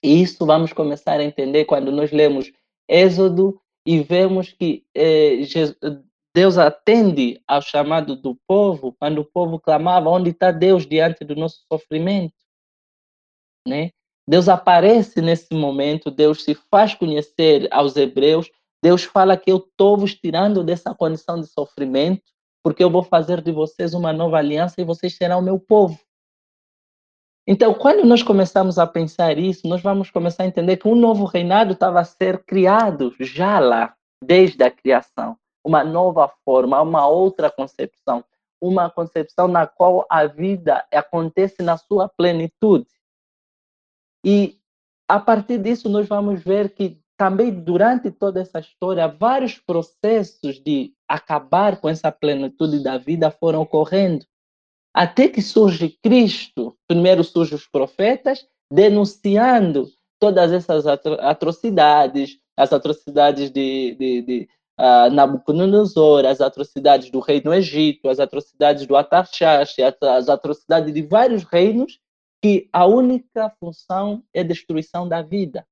E 0.00 0.22
isso 0.22 0.46
vamos 0.46 0.72
começar 0.72 1.18
a 1.18 1.24
entender 1.24 1.64
quando 1.64 1.90
nós 1.90 2.12
lemos 2.12 2.52
Êxodo 2.88 3.60
e 3.86 4.00
vemos 4.00 4.52
que 4.52 4.84
eh, 4.94 5.42
Jesus, 5.42 5.76
Deus 6.34 6.58
atende 6.58 7.40
ao 7.46 7.62
chamado 7.62 8.16
do 8.16 8.34
povo 8.46 8.92
quando 8.98 9.18
o 9.20 9.24
povo 9.24 9.58
clamava: 9.60 10.10
onde 10.10 10.30
está 10.30 10.50
Deus 10.50 10.86
diante 10.86 11.24
do 11.24 11.36
nosso 11.36 11.64
sofrimento? 11.70 12.34
Né? 13.66 13.90
Deus 14.26 14.48
aparece 14.48 15.20
nesse 15.20 15.54
momento, 15.54 16.10
Deus 16.10 16.42
se 16.42 16.54
faz 16.54 16.94
conhecer 16.94 17.68
aos 17.70 17.94
hebreus, 17.94 18.50
Deus 18.82 19.04
fala 19.04 19.36
que 19.36 19.52
eu 19.52 19.58
estou 19.58 19.96
vos 19.96 20.14
tirando 20.14 20.64
dessa 20.64 20.94
condição 20.94 21.40
de 21.40 21.46
sofrimento, 21.46 22.22
porque 22.62 22.82
eu 22.82 22.90
vou 22.90 23.02
fazer 23.02 23.42
de 23.42 23.52
vocês 23.52 23.94
uma 23.94 24.12
nova 24.12 24.38
aliança 24.38 24.80
e 24.80 24.84
vocês 24.84 25.14
serão 25.14 25.38
o 25.38 25.42
meu 25.42 25.60
povo. 25.60 25.98
Então, 27.46 27.74
quando 27.74 28.06
nós 28.06 28.22
começamos 28.22 28.78
a 28.78 28.86
pensar 28.86 29.36
isso, 29.36 29.68
nós 29.68 29.82
vamos 29.82 30.10
começar 30.10 30.44
a 30.44 30.46
entender 30.46 30.78
que 30.78 30.88
um 30.88 30.94
novo 30.94 31.24
reinado 31.26 31.74
estava 31.74 32.00
a 32.00 32.04
ser 32.04 32.42
criado 32.44 33.14
já 33.20 33.58
lá, 33.58 33.94
desde 34.22 34.64
a 34.64 34.70
criação. 34.70 35.36
Uma 35.62 35.84
nova 35.84 36.32
forma, 36.44 36.80
uma 36.80 37.06
outra 37.06 37.50
concepção. 37.50 38.24
uma 38.60 38.88
concepção 38.88 39.46
na 39.46 39.66
qual 39.66 40.06
a 40.08 40.24
vida 40.24 40.86
acontece 40.90 41.62
na 41.62 41.76
sua 41.76 42.08
plenitude. 42.08 42.86
E 44.24 44.58
a 45.06 45.20
partir 45.20 45.58
disso, 45.58 45.86
nós 45.90 46.08
vamos 46.08 46.42
ver 46.42 46.70
que 46.70 46.98
também 47.14 47.50
durante 47.50 48.10
toda 48.10 48.40
essa 48.40 48.58
história, 48.60 49.06
vários 49.06 49.58
processos 49.58 50.58
de 50.62 50.94
acabar 51.06 51.78
com 51.78 51.90
essa 51.90 52.10
plenitude 52.10 52.82
da 52.82 52.96
vida 52.96 53.30
foram 53.30 53.60
ocorrendo. 53.60 54.24
Até 54.94 55.28
que 55.28 55.42
surge 55.42 55.98
Cristo, 56.00 56.76
primeiro 56.86 57.24
surgem 57.24 57.56
os 57.56 57.66
profetas, 57.66 58.46
denunciando 58.72 59.88
todas 60.20 60.52
essas 60.52 60.86
atrocidades, 60.86 62.38
as 62.56 62.72
atrocidades 62.72 63.50
de, 63.50 63.96
de, 63.98 64.22
de 64.22 64.48
uh, 64.78 65.10
Nabucodonosor, 65.10 66.24
as 66.24 66.40
atrocidades 66.40 67.10
do 67.10 67.18
rei 67.18 67.40
do 67.40 67.52
Egito, 67.52 68.08
as 68.08 68.20
atrocidades 68.20 68.86
do 68.86 68.94
Atarxaxe, 68.96 69.82
as 69.82 70.28
atrocidades 70.28 70.94
de 70.94 71.02
vários 71.02 71.42
reinos, 71.42 71.98
que 72.40 72.68
a 72.72 72.86
única 72.86 73.50
função 73.58 74.22
é 74.32 74.44
destruição 74.44 75.08
da 75.08 75.22
vida, 75.22 75.66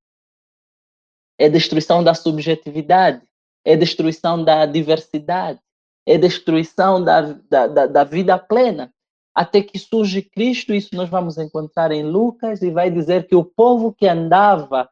é 1.39 1.49
destruição 1.49 2.03
da 2.03 2.15
subjetividade, 2.15 3.23
é 3.65 3.77
destruição 3.77 4.43
da 4.43 4.67
diversidade, 4.67 5.61
é 6.05 6.19
destruição 6.19 7.03
da, 7.05 7.21
da, 7.21 7.67
da, 7.69 7.87
da 7.87 8.05
vida 8.05 8.37
plena. 8.37 8.93
Até 9.35 9.63
que 9.63 9.79
surge 9.79 10.23
Cristo, 10.23 10.75
isso 10.75 10.95
nós 10.95 11.09
vamos 11.09 11.39
encontrar 11.39 11.91
em 11.91 12.03
Lucas, 12.03 12.63
e 12.63 12.71
vai 12.71 12.91
dizer 12.91 13.27
que 13.27 13.35
o 13.35 13.45
povo 13.45 13.93
que 13.93 14.07
andava 14.07 14.89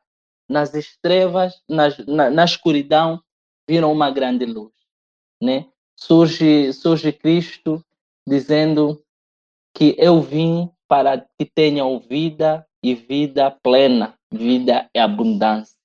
nas 0.49 0.75
estrelas, 0.75 1.63
nas, 1.69 1.99
na, 2.07 2.31
na 2.31 2.45
escuridão, 2.45 3.23
viram 3.69 3.93
uma 3.93 4.11
grande 4.11 4.45
luz, 4.45 4.73
né? 5.41 5.67
Surge, 5.97 6.73
surge 6.73 7.13
Cristo 7.13 7.85
dizendo 8.27 9.03
que 9.75 9.95
eu 9.99 10.21
vim 10.21 10.71
para 10.89 11.25
que 11.39 11.45
tenham 11.45 12.01
vida 12.01 12.67
e 12.83 12.95
vida 12.95 13.51
plena, 13.63 14.19
vida 14.33 14.89
e 14.95 14.99
abundância. 14.99 15.77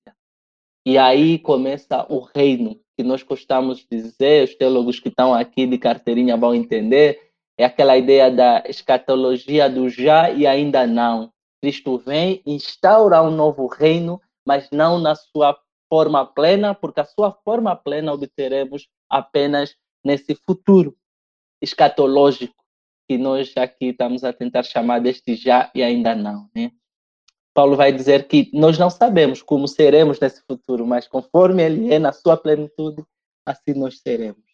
E 0.85 0.97
aí 0.97 1.37
começa 1.37 2.05
o 2.09 2.19
reino, 2.19 2.79
que 2.95 3.03
nós 3.03 3.21
gostamos 3.23 3.79
de 3.79 4.01
dizer, 4.01 4.45
os 4.45 4.55
teólogos 4.55 4.99
que 4.99 5.09
estão 5.09 5.33
aqui 5.33 5.67
de 5.67 5.77
carteirinha 5.77 6.37
vão 6.37 6.55
entender, 6.55 7.24
é 7.57 7.65
aquela 7.65 7.97
ideia 7.97 8.29
da 8.29 8.63
escatologia 8.67 9.69
do 9.69 9.89
já 9.89 10.29
e 10.29 10.45
ainda 10.45 10.85
não. 10.85 11.31
Cristo 11.61 11.97
vem, 11.97 12.41
instaura 12.45 13.21
um 13.23 13.31
novo 13.31 13.67
reino, 13.67 14.21
mas 14.45 14.69
não 14.71 14.99
na 14.99 15.15
sua 15.15 15.57
forma 15.89 16.25
plena, 16.25 16.75
porque 16.75 16.99
a 16.99 17.05
sua 17.05 17.31
forma 17.31 17.75
plena 17.75 18.13
obteremos 18.13 18.87
apenas 19.09 19.75
nesse 20.03 20.35
futuro 20.35 20.95
escatológico 21.61 22.53
que 23.07 23.17
nós 23.17 23.53
aqui 23.55 23.87
estamos 23.87 24.23
a 24.23 24.33
tentar 24.33 24.63
chamar 24.63 24.99
deste 24.99 25.35
já 25.35 25.71
e 25.73 25.81
ainda 25.81 26.15
não, 26.15 26.49
né? 26.55 26.71
Paulo 27.53 27.77
vai 27.77 27.93
dizer 27.93 28.27
que 28.27 28.49
nós 28.53 28.77
não 28.77 28.89
sabemos 28.89 29.41
como 29.41 29.67
seremos 29.67 30.19
nesse 30.19 30.43
futuro, 30.45 30.85
mas 30.85 31.07
conforme 31.07 31.63
ele 31.63 31.93
é 31.93 31.97
na 31.97 32.11
sua 32.11 32.35
plenitude, 32.35 33.01
assim 33.45 33.73
nós 33.73 33.99
seremos. 33.99 34.44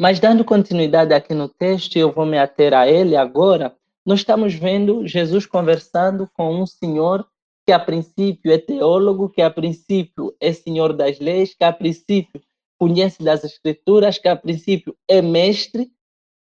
Mas 0.00 0.20
dando 0.20 0.44
continuidade 0.44 1.12
aqui 1.12 1.34
no 1.34 1.48
texto, 1.48 1.96
eu 1.96 2.12
vou 2.12 2.24
me 2.24 2.38
ater 2.38 2.72
a 2.72 2.86
ele 2.86 3.16
agora. 3.16 3.76
Nós 4.06 4.20
estamos 4.20 4.54
vendo 4.54 5.04
Jesus 5.06 5.44
conversando 5.44 6.30
com 6.34 6.54
um 6.54 6.66
senhor 6.66 7.28
que 7.66 7.72
a 7.72 7.80
princípio 7.80 8.52
é 8.52 8.58
teólogo, 8.58 9.28
que 9.28 9.42
a 9.42 9.50
princípio 9.50 10.34
é 10.40 10.52
senhor 10.52 10.92
das 10.92 11.18
leis, 11.18 11.52
que 11.52 11.64
a 11.64 11.72
princípio 11.72 12.40
conhece 12.78 13.22
das 13.22 13.42
escrituras, 13.42 14.18
que 14.18 14.28
a 14.28 14.36
princípio 14.36 14.96
é 15.08 15.20
mestre, 15.20 15.90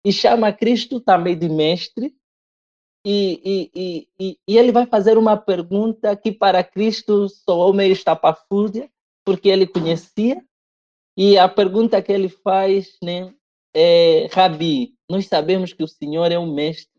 e 0.03 0.11
chama 0.11 0.51
Cristo 0.51 0.99
também 0.99 1.37
de 1.37 1.47
mestre, 1.47 2.15
e, 3.05 3.69
e, 3.75 4.07
e, 4.19 4.39
e 4.47 4.57
ele 4.57 4.71
vai 4.71 4.87
fazer 4.87 5.17
uma 5.17 5.37
pergunta 5.37 6.15
que 6.15 6.31
para 6.31 6.63
Cristo 6.63 7.29
soou 7.29 7.71
meio 7.71 7.93
estapafúrdia, 7.93 8.89
porque 9.23 9.47
ele 9.47 9.67
conhecia, 9.67 10.43
e 11.17 11.37
a 11.37 11.47
pergunta 11.47 12.01
que 12.01 12.11
ele 12.11 12.29
faz 12.29 12.97
né, 13.03 13.33
é, 13.73 14.27
Rabi, 14.31 14.95
nós 15.09 15.27
sabemos 15.27 15.73
que 15.73 15.83
o 15.83 15.87
Senhor 15.87 16.31
é 16.31 16.37
um 16.37 16.53
mestre, 16.53 16.95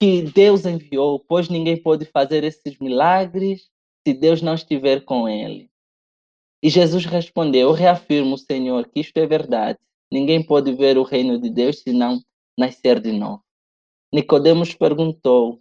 que 0.00 0.22
Deus 0.22 0.66
enviou, 0.66 1.18
pois 1.20 1.48
ninguém 1.48 1.80
pode 1.80 2.04
fazer 2.04 2.44
esses 2.44 2.78
milagres 2.78 3.70
se 4.06 4.12
Deus 4.12 4.42
não 4.42 4.54
estiver 4.54 5.04
com 5.04 5.28
ele. 5.28 5.70
E 6.62 6.68
Jesus 6.68 7.06
respondeu: 7.06 7.68
Eu 7.68 7.72
reafirmo, 7.72 8.36
Senhor, 8.36 8.88
que 8.88 9.00
isto 9.00 9.16
é 9.16 9.26
verdade. 9.26 9.78
Ninguém 10.12 10.42
pode 10.42 10.72
ver 10.72 10.98
o 10.98 11.02
reino 11.02 11.40
de 11.40 11.48
Deus 11.48 11.80
se 11.80 11.92
não 11.92 12.20
nascer 12.58 13.00
de 13.00 13.12
novo. 13.12 13.42
Nicodemos 14.12 14.74
perguntou: 14.74 15.60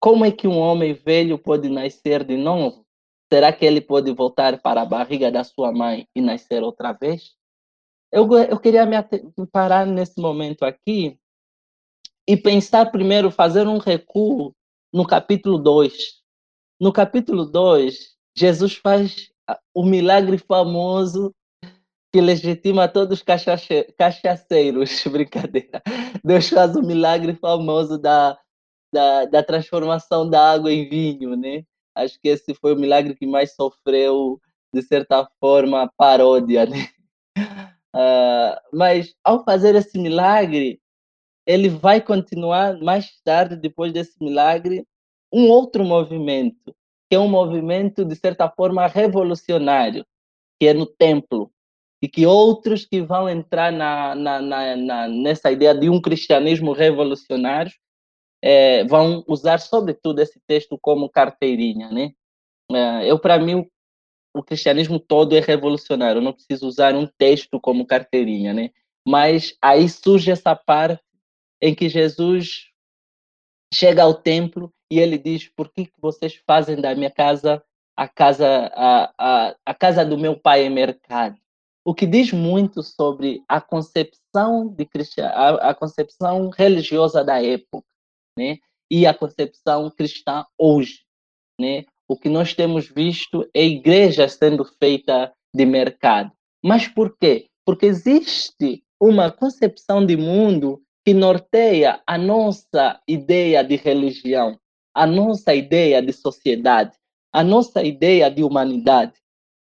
Como 0.00 0.24
é 0.24 0.30
que 0.30 0.48
um 0.48 0.58
homem 0.58 0.94
velho 0.94 1.38
pode 1.38 1.68
nascer 1.68 2.24
de 2.24 2.36
novo? 2.36 2.85
Será 3.32 3.52
que 3.52 3.64
ele 3.64 3.80
pode 3.80 4.12
voltar 4.12 4.60
para 4.60 4.82
a 4.82 4.86
barriga 4.86 5.30
da 5.30 5.42
sua 5.42 5.72
mãe 5.72 6.06
e 6.14 6.20
nascer 6.20 6.62
outra 6.62 6.92
vez? 6.92 7.34
Eu, 8.12 8.32
eu 8.38 8.58
queria 8.58 8.86
me 8.86 8.96
parar 9.50 9.84
nesse 9.84 10.20
momento 10.20 10.64
aqui 10.64 11.18
e 12.26 12.36
pensar 12.36 12.90
primeiro, 12.90 13.30
fazer 13.30 13.66
um 13.66 13.78
recuo 13.78 14.54
no 14.92 15.06
capítulo 15.06 15.58
2. 15.58 16.22
No 16.80 16.92
capítulo 16.92 17.44
2, 17.44 18.16
Jesus 18.36 18.74
faz 18.74 19.30
o 19.74 19.84
milagre 19.84 20.38
famoso 20.38 21.34
que 22.12 22.20
legitima 22.20 22.88
todos 22.88 23.18
os 23.18 23.24
cachaceiros. 23.24 25.04
Brincadeira. 25.10 25.82
Deus 26.24 26.48
faz 26.48 26.74
o 26.76 26.82
milagre 26.82 27.34
famoso 27.34 27.98
da, 27.98 28.38
da, 28.92 29.24
da, 29.26 29.42
transformação 29.42 30.28
da 30.28 30.52
água 30.52 30.72
em 30.72 30.88
vinho, 30.88 31.36
né? 31.36 31.64
Acho 31.96 32.20
que 32.20 32.28
esse 32.28 32.54
foi 32.54 32.74
o 32.74 32.78
milagre 32.78 33.14
que 33.14 33.26
mais 33.26 33.54
sofreu, 33.54 34.38
de 34.72 34.82
certa 34.82 35.26
forma, 35.40 35.90
paródia, 35.96 36.66
né? 36.66 36.88
Uh, 37.94 38.54
mas 38.76 39.14
ao 39.24 39.42
fazer 39.42 39.74
esse 39.74 39.98
milagre, 39.98 40.78
ele 41.46 41.70
vai 41.70 42.00
continuar 42.00 42.78
mais 42.78 43.18
tarde, 43.24 43.56
depois 43.56 43.92
desse 43.92 44.22
milagre, 44.22 44.86
um 45.32 45.48
outro 45.48 45.84
movimento, 45.84 46.74
que 47.08 47.16
é 47.16 47.18
um 47.18 47.28
movimento, 47.28 48.04
de 48.04 48.14
certa 48.14 48.48
forma, 48.50 48.86
revolucionário, 48.86 50.04
que 50.60 50.66
é 50.68 50.74
no 50.74 50.84
templo. 50.84 51.50
E 52.02 52.08
que 52.08 52.26
outros 52.26 52.84
que 52.84 53.00
vão 53.00 53.26
entrar 53.26 53.72
na, 53.72 54.14
na, 54.14 54.40
na, 54.42 55.08
nessa 55.08 55.50
ideia 55.50 55.74
de 55.74 55.88
um 55.88 56.00
cristianismo 56.00 56.72
revolucionário 56.72 57.72
é, 58.42 58.84
vão 58.84 59.24
usar, 59.26 59.58
sobretudo, 59.58 60.20
esse 60.20 60.40
texto 60.46 60.78
como 60.78 61.08
carteirinha. 61.08 61.90
Né? 61.90 62.12
É, 62.70 63.10
eu, 63.10 63.18
para 63.18 63.38
mim, 63.38 63.56
o, 63.56 63.70
o 64.34 64.42
cristianismo 64.42 64.98
todo 64.98 65.36
é 65.36 65.40
revolucionário, 65.40 66.18
eu 66.18 66.24
não 66.24 66.32
preciso 66.32 66.66
usar 66.66 66.94
um 66.94 67.06
texto 67.06 67.60
como 67.60 67.86
carteirinha. 67.86 68.52
Né? 68.52 68.70
Mas 69.06 69.56
aí 69.62 69.88
surge 69.88 70.30
essa 70.30 70.54
parte 70.54 71.02
em 71.60 71.74
que 71.74 71.88
Jesus 71.88 72.70
chega 73.72 74.02
ao 74.02 74.14
templo 74.14 74.72
e 74.90 74.98
ele 74.98 75.18
diz: 75.18 75.48
Por 75.48 75.72
que 75.72 75.90
vocês 75.98 76.40
fazem 76.46 76.80
da 76.80 76.94
minha 76.94 77.10
casa 77.10 77.62
a 77.96 78.06
casa, 78.06 78.70
a, 78.74 79.12
a, 79.18 79.56
a 79.64 79.74
casa 79.74 80.04
do 80.04 80.18
meu 80.18 80.38
pai 80.38 80.64
é 80.64 80.68
mercado? 80.68 81.36
O 81.84 81.94
que 81.94 82.04
diz 82.04 82.32
muito 82.32 82.82
sobre 82.82 83.44
a 83.48 83.60
concepção 83.60 84.68
de 84.68 84.88
a, 85.22 85.70
a 85.70 85.74
concepção 85.74 86.50
religiosa 86.50 87.24
da 87.24 87.42
época, 87.42 87.86
né? 88.36 88.58
E 88.90 89.06
a 89.06 89.14
concepção 89.14 89.90
cristã 89.90 90.44
hoje, 90.58 91.00
né? 91.60 91.84
O 92.08 92.16
que 92.16 92.28
nós 92.28 92.54
temos 92.54 92.88
visto 92.88 93.48
é 93.52 93.64
igreja 93.64 94.28
sendo 94.28 94.64
feita 94.64 95.32
de 95.54 95.66
mercado. 95.66 96.30
Mas 96.62 96.86
por 96.86 97.16
quê? 97.18 97.48
Porque 97.64 97.86
existe 97.86 98.84
uma 99.00 99.30
concepção 99.30 100.04
de 100.04 100.16
mundo 100.16 100.82
que 101.04 101.12
norteia 101.12 102.00
a 102.06 102.18
nossa 102.18 103.00
ideia 103.06 103.62
de 103.62 103.76
religião, 103.76 104.58
a 104.94 105.06
nossa 105.06 105.54
ideia 105.54 106.02
de 106.02 106.12
sociedade, 106.12 106.96
a 107.32 107.44
nossa 107.44 107.82
ideia 107.82 108.30
de 108.30 108.42
humanidade. 108.42 109.14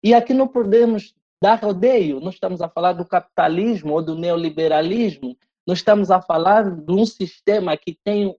E 0.03 0.14
aqui 0.14 0.33
não 0.33 0.49
podemos 0.49 1.14
dar 1.41 1.62
rodeio, 1.62 2.21
nós 2.21 2.35
estamos 2.35 2.61
a 2.61 2.69
falar 2.69 2.95
do 2.95 3.05
capitalismo 3.05 3.93
ou 3.93 4.03
do 4.03 4.16
neoliberalismo, 4.16 5.37
nós 5.66 5.79
estamos 5.79 6.11
a 6.11 6.21
falar 6.21 6.75
de 6.75 6.93
um 6.93 7.05
sistema 7.05 7.77
que 7.77 7.97
tem, 8.03 8.35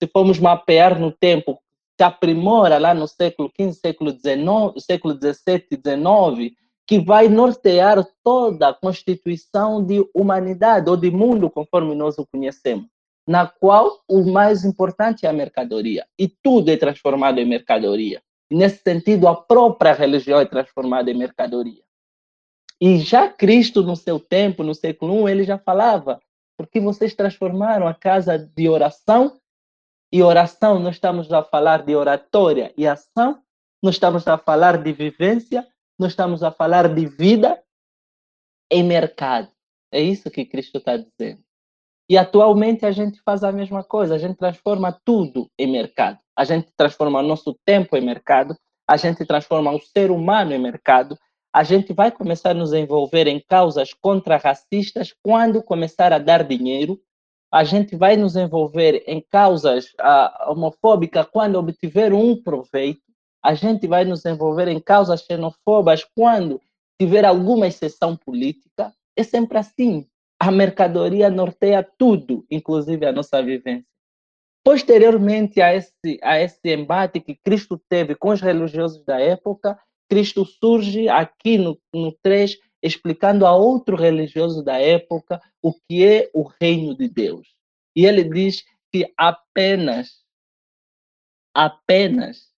se 0.00 0.08
formos 0.08 0.38
mapear 0.38 0.98
no 0.98 1.12
tempo, 1.12 1.60
se 1.98 2.02
aprimora 2.02 2.78
lá 2.78 2.94
no 2.94 3.06
século 3.06 3.52
XV, 3.60 3.72
século 3.74 4.10
XIX, 4.12 4.84
século 4.84 5.14
XVII, 5.14 5.66
XIX, 5.68 6.56
que 6.86 6.98
vai 6.98 7.28
nortear 7.28 8.04
toda 8.24 8.68
a 8.68 8.74
constituição 8.74 9.84
de 9.84 10.04
humanidade 10.14 10.88
ou 10.88 10.96
de 10.96 11.10
mundo 11.10 11.50
conforme 11.50 11.94
nós 11.94 12.18
o 12.18 12.26
conhecemos, 12.26 12.86
na 13.28 13.46
qual 13.46 14.00
o 14.08 14.24
mais 14.24 14.64
importante 14.64 15.26
é 15.26 15.28
a 15.28 15.32
mercadoria 15.32 16.06
e 16.18 16.26
tudo 16.26 16.70
é 16.70 16.76
transformado 16.76 17.38
em 17.38 17.44
mercadoria. 17.44 18.22
Nesse 18.50 18.82
sentido, 18.82 19.28
a 19.28 19.36
própria 19.36 19.92
religião 19.92 20.40
é 20.40 20.46
transformada 20.46 21.10
em 21.10 21.16
mercadoria. 21.16 21.82
E 22.80 22.98
já 22.98 23.28
Cristo, 23.28 23.82
no 23.82 23.94
seu 23.94 24.18
tempo, 24.18 24.64
no 24.64 24.74
século 24.74 25.28
I, 25.28 25.32
ele 25.32 25.44
já 25.44 25.58
falava, 25.58 26.18
porque 26.56 26.80
vocês 26.80 27.14
transformaram 27.14 27.86
a 27.86 27.94
casa 27.94 28.38
de 28.38 28.68
oração, 28.68 29.38
e 30.12 30.22
oração, 30.22 30.78
nós 30.78 30.96
estamos 30.96 31.32
a 31.32 31.42
falar 31.42 31.84
de 31.84 31.94
oratória 31.94 32.72
e 32.76 32.86
ação, 32.86 33.42
nós 33.82 33.94
estamos 33.94 34.26
a 34.26 34.36
falar 34.36 34.78
de 34.78 34.92
vivência, 34.92 35.66
nós 35.98 36.12
estamos 36.12 36.42
a 36.42 36.50
falar 36.50 36.92
de 36.92 37.06
vida 37.06 37.62
em 38.70 38.82
mercado. 38.82 39.48
É 39.92 40.00
isso 40.00 40.30
que 40.30 40.44
Cristo 40.44 40.78
está 40.78 40.96
dizendo. 40.96 41.42
E 42.08 42.18
atualmente 42.18 42.84
a 42.84 42.90
gente 42.90 43.20
faz 43.22 43.44
a 43.44 43.52
mesma 43.52 43.84
coisa, 43.84 44.16
a 44.16 44.18
gente 44.18 44.36
transforma 44.36 44.98
tudo 45.04 45.48
em 45.56 45.70
mercado. 45.70 46.18
A 46.36 46.44
gente 46.44 46.72
transforma 46.76 47.22
nosso 47.22 47.56
tempo 47.64 47.96
em 47.96 48.00
mercado, 48.00 48.56
a 48.88 48.96
gente 48.96 49.24
transforma 49.24 49.70
o 49.70 49.80
ser 49.80 50.10
humano 50.10 50.52
em 50.52 50.58
mercado, 50.58 51.16
a 51.52 51.62
gente 51.62 51.92
vai 51.92 52.10
começar 52.10 52.50
a 52.50 52.54
nos 52.54 52.72
envolver 52.72 53.26
em 53.26 53.40
causas 53.40 53.92
contra-racistas 53.92 55.14
quando 55.22 55.62
começar 55.62 56.12
a 56.12 56.18
dar 56.18 56.42
dinheiro, 56.42 57.00
a 57.52 57.64
gente 57.64 57.96
vai 57.96 58.16
nos 58.16 58.36
envolver 58.36 59.02
em 59.06 59.20
causas 59.20 59.86
uh, 60.00 60.50
homofóbicas 60.50 61.26
quando 61.32 61.56
obtiver 61.56 62.12
um 62.12 62.40
proveito, 62.40 63.02
a 63.42 63.54
gente 63.54 63.86
vai 63.86 64.04
nos 64.04 64.24
envolver 64.24 64.68
em 64.68 64.78
causas 64.78 65.22
xenofobas 65.22 66.04
quando 66.14 66.60
tiver 67.00 67.24
alguma 67.24 67.66
exceção 67.66 68.16
política. 68.16 68.92
É 69.16 69.22
sempre 69.22 69.58
assim. 69.58 70.06
A 70.38 70.50
mercadoria 70.50 71.28
norteia 71.28 71.86
tudo, 71.98 72.46
inclusive 72.50 73.04
a 73.04 73.12
nossa 73.12 73.42
vivência. 73.42 73.86
Posteriormente 74.64 75.60
a 75.60 75.74
esse, 75.74 76.20
a 76.22 76.38
esse 76.40 76.60
embate 76.64 77.20
que 77.20 77.34
Cristo 77.34 77.80
teve 77.88 78.14
com 78.14 78.30
os 78.30 78.40
religiosos 78.40 79.04
da 79.04 79.18
época, 79.18 79.78
Cristo 80.08 80.44
surge 80.44 81.08
aqui 81.08 81.56
no, 81.56 81.78
no 81.94 82.12
3, 82.22 82.58
explicando 82.82 83.46
a 83.46 83.54
outro 83.54 83.96
religioso 83.96 84.62
da 84.62 84.78
época 84.78 85.40
o 85.62 85.72
que 85.72 86.04
é 86.04 86.30
o 86.34 86.42
reino 86.42 86.96
de 86.96 87.08
Deus. 87.08 87.54
E 87.94 88.06
ele 88.06 88.24
diz 88.24 88.64
que 88.92 89.12
apenas, 89.16 90.24
apenas 91.54 92.50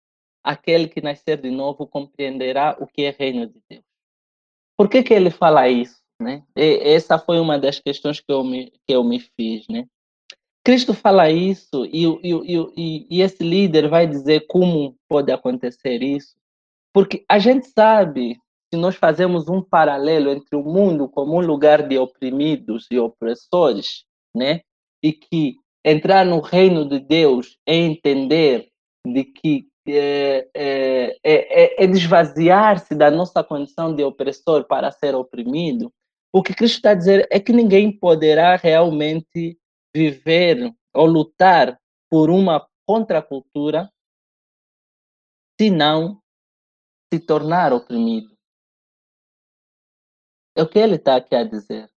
aquele 0.42 0.88
que 0.88 1.00
nascer 1.00 1.40
de 1.40 1.50
novo 1.50 1.86
compreenderá 1.86 2.76
o 2.78 2.86
que 2.86 3.02
é 3.02 3.10
reino 3.10 3.46
de 3.46 3.60
Deus. 3.68 3.84
Por 4.76 4.88
que, 4.88 5.02
que 5.02 5.12
ele 5.12 5.30
fala 5.30 5.68
isso? 5.68 6.00
Né? 6.20 6.42
E 6.56 6.78
essa 6.94 7.18
foi 7.18 7.38
uma 7.38 7.58
das 7.58 7.78
questões 7.78 8.20
que 8.20 8.30
eu 8.30 8.44
me, 8.44 8.70
que 8.86 8.94
eu 8.94 9.02
me 9.04 9.20
fiz. 9.20 9.66
Né? 9.68 9.86
Cristo 10.64 10.92
fala 10.92 11.30
isso 11.30 11.86
e, 11.86 12.04
e, 12.04 12.66
e, 12.76 13.06
e 13.10 13.22
esse 13.22 13.42
líder 13.42 13.88
vai 13.88 14.06
dizer 14.06 14.46
como 14.46 14.96
pode 15.08 15.32
acontecer 15.32 16.02
isso. 16.02 16.36
Porque 16.92 17.24
a 17.28 17.38
gente 17.38 17.68
sabe, 17.68 18.38
se 18.72 18.80
nós 18.80 18.94
fazemos 18.94 19.48
um 19.48 19.60
paralelo 19.60 20.30
entre 20.30 20.54
o 20.56 20.62
mundo 20.62 21.08
como 21.08 21.36
um 21.36 21.40
lugar 21.40 21.86
de 21.86 21.98
oprimidos 21.98 22.86
e 22.90 22.98
opressores, 22.98 24.04
né? 24.34 24.60
E 25.02 25.12
que 25.12 25.56
entrar 25.84 26.24
no 26.24 26.40
reino 26.40 26.88
de 26.88 27.00
Deus 27.00 27.58
é 27.66 27.74
entender 27.74 28.68
de 29.04 29.24
que 29.24 29.66
é, 29.88 30.48
é, 30.54 31.18
é, 31.24 31.84
é 31.84 31.86
desvaziar-se 31.86 32.94
da 32.94 33.10
nossa 33.10 33.42
condição 33.42 33.94
de 33.94 34.04
opressor 34.04 34.64
para 34.64 34.92
ser 34.92 35.14
oprimido. 35.14 35.92
O 36.32 36.42
que 36.42 36.54
Cristo 36.54 36.76
está 36.76 36.90
a 36.90 36.94
dizer 36.94 37.26
é 37.30 37.40
que 37.40 37.52
ninguém 37.52 37.90
poderá 37.90 38.54
realmente 38.54 39.58
viver 39.94 40.72
ou 40.94 41.06
lutar 41.06 41.76
por 42.08 42.30
uma 42.30 42.64
contracultura 42.86 43.90
se 45.60 45.70
não 45.70 46.20
se 47.12 47.18
tornar 47.18 47.72
oprimido. 47.72 48.29
É 50.60 50.62
o 50.62 50.68
que 50.68 50.78
ele 50.78 50.96
está 50.96 51.16
aqui 51.16 51.34
a 51.34 51.42
dizer. 51.42 51.88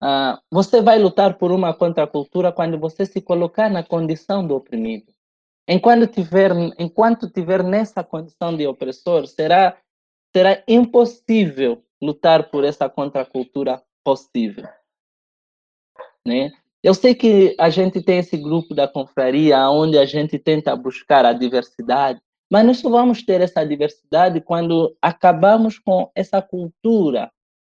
Ah, 0.00 0.40
você 0.48 0.80
vai 0.80 1.00
lutar 1.00 1.36
por 1.36 1.50
uma 1.50 1.74
contracultura 1.74 2.52
quando 2.52 2.78
você 2.78 3.04
se 3.04 3.20
colocar 3.20 3.68
na 3.68 3.82
condição 3.82 4.46
do 4.46 4.54
oprimido. 4.54 5.12
Enquanto 5.66 6.06
tiver, 6.06 6.52
enquanto 6.78 7.28
tiver 7.28 7.64
nessa 7.64 8.04
condição 8.04 8.56
de 8.56 8.68
opressor, 8.68 9.26
será, 9.26 9.76
será 10.32 10.62
impossível 10.68 11.82
lutar 12.00 12.50
por 12.50 12.62
essa 12.62 12.88
contracultura 12.88 13.82
possível. 14.04 14.68
Né? 16.24 16.52
Eu 16.84 16.94
sei 16.94 17.16
que 17.16 17.56
a 17.58 17.68
gente 17.68 18.00
tem 18.00 18.18
esse 18.18 18.36
grupo 18.36 18.76
da 18.76 18.86
confraria 18.86 19.68
onde 19.70 19.98
a 19.98 20.06
gente 20.06 20.38
tenta 20.38 20.76
buscar 20.76 21.26
a 21.26 21.32
diversidade, 21.32 22.20
mas 22.48 22.64
nós 22.64 22.78
só 22.78 22.88
vamos 22.88 23.24
ter 23.24 23.40
essa 23.40 23.64
diversidade 23.64 24.40
quando 24.40 24.96
acabamos 25.02 25.80
com 25.80 26.12
essa 26.14 26.40
cultura 26.40 27.28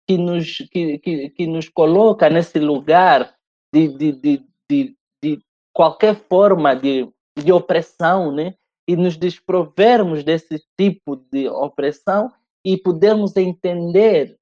que 0.08 0.18
nos, 0.18 0.58
que, 0.70 0.98
que, 0.98 1.30
que 1.30 1.46
nos 1.46 1.68
coloca 1.68 2.28
nesse 2.28 2.58
lugar 2.58 3.34
de, 3.72 3.88
de, 3.88 4.12
de, 4.12 4.46
de, 4.70 4.96
de 5.22 5.42
qualquer 5.72 6.14
forma 6.14 6.74
de, 6.74 7.08
de 7.38 7.52
opressão, 7.52 8.32
né? 8.32 8.54
E 8.88 8.96
nos 8.96 9.16
desprovermos 9.16 10.24
desse 10.24 10.60
tipo 10.78 11.16
de 11.16 11.48
opressão 11.48 12.32
e 12.64 12.76
podermos 12.76 13.36
entender 13.36 14.36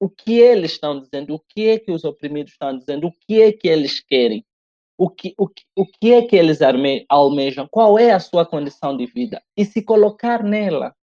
o 0.00 0.08
que 0.08 0.38
eles 0.38 0.72
estão 0.72 0.98
dizendo, 0.98 1.34
o 1.34 1.38
que 1.38 1.68
é 1.68 1.78
que 1.78 1.92
os 1.92 2.04
oprimidos 2.04 2.52
estão 2.52 2.76
dizendo, 2.76 3.06
o 3.06 3.12
que 3.12 3.40
é 3.40 3.52
que 3.52 3.68
eles 3.68 4.00
querem 4.00 4.44
o 5.02 5.10
que, 5.10 5.34
o, 5.36 5.48
o 5.76 5.86
que 5.86 6.12
é 6.12 6.22
que 6.22 6.36
eles 6.36 6.60
almejam, 7.08 7.66
qual 7.68 7.98
é 7.98 8.12
a 8.12 8.20
sua 8.20 8.46
condição 8.46 8.96
de 8.96 9.06
vida 9.06 9.42
e 9.56 9.64
se 9.64 9.82
colocar 9.82 10.44
nela. 10.44 10.94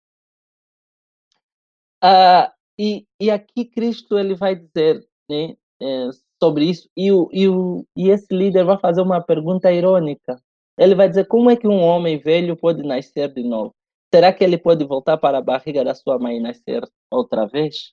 Uh, 2.05 2.49
e, 2.79 3.07
e 3.21 3.31
aqui 3.31 3.65
Cristo 3.65 4.19
ele 4.19 4.35
vai 4.35 4.55
dizer 4.55 5.07
né, 5.29 5.57
é, 5.81 6.11
sobre 6.43 6.67
isso 6.67 6.89
e, 6.97 7.11
o, 7.13 7.29
e, 7.33 7.49
o, 7.49 7.87
e 7.97 8.11
esse 8.11 8.33
líder 8.35 8.65
vai 8.65 8.79
fazer 8.79 9.01
uma 9.01 9.21
pergunta 9.21 9.73
irônica. 9.73 10.41
Ele 10.79 10.95
vai 10.95 11.09
dizer 11.09 11.27
como 11.27 11.51
é 11.51 11.57
que 11.57 11.67
um 11.67 11.81
homem 11.81 12.19
velho 12.19 12.57
pode 12.57 12.83
nascer 12.83 13.33
de 13.33 13.43
novo? 13.43 13.75
Será 14.15 14.33
que 14.33 14.45
ele 14.45 14.57
pode 14.57 14.85
voltar 14.85 15.19
para 15.19 15.39
a 15.39 15.43
barriga 15.43 15.85
da 15.85 15.95
sua 15.95 16.19
mãe 16.19 16.37
e 16.37 16.41
nascer 16.41 16.83
outra 17.11 17.47
vez? 17.47 17.93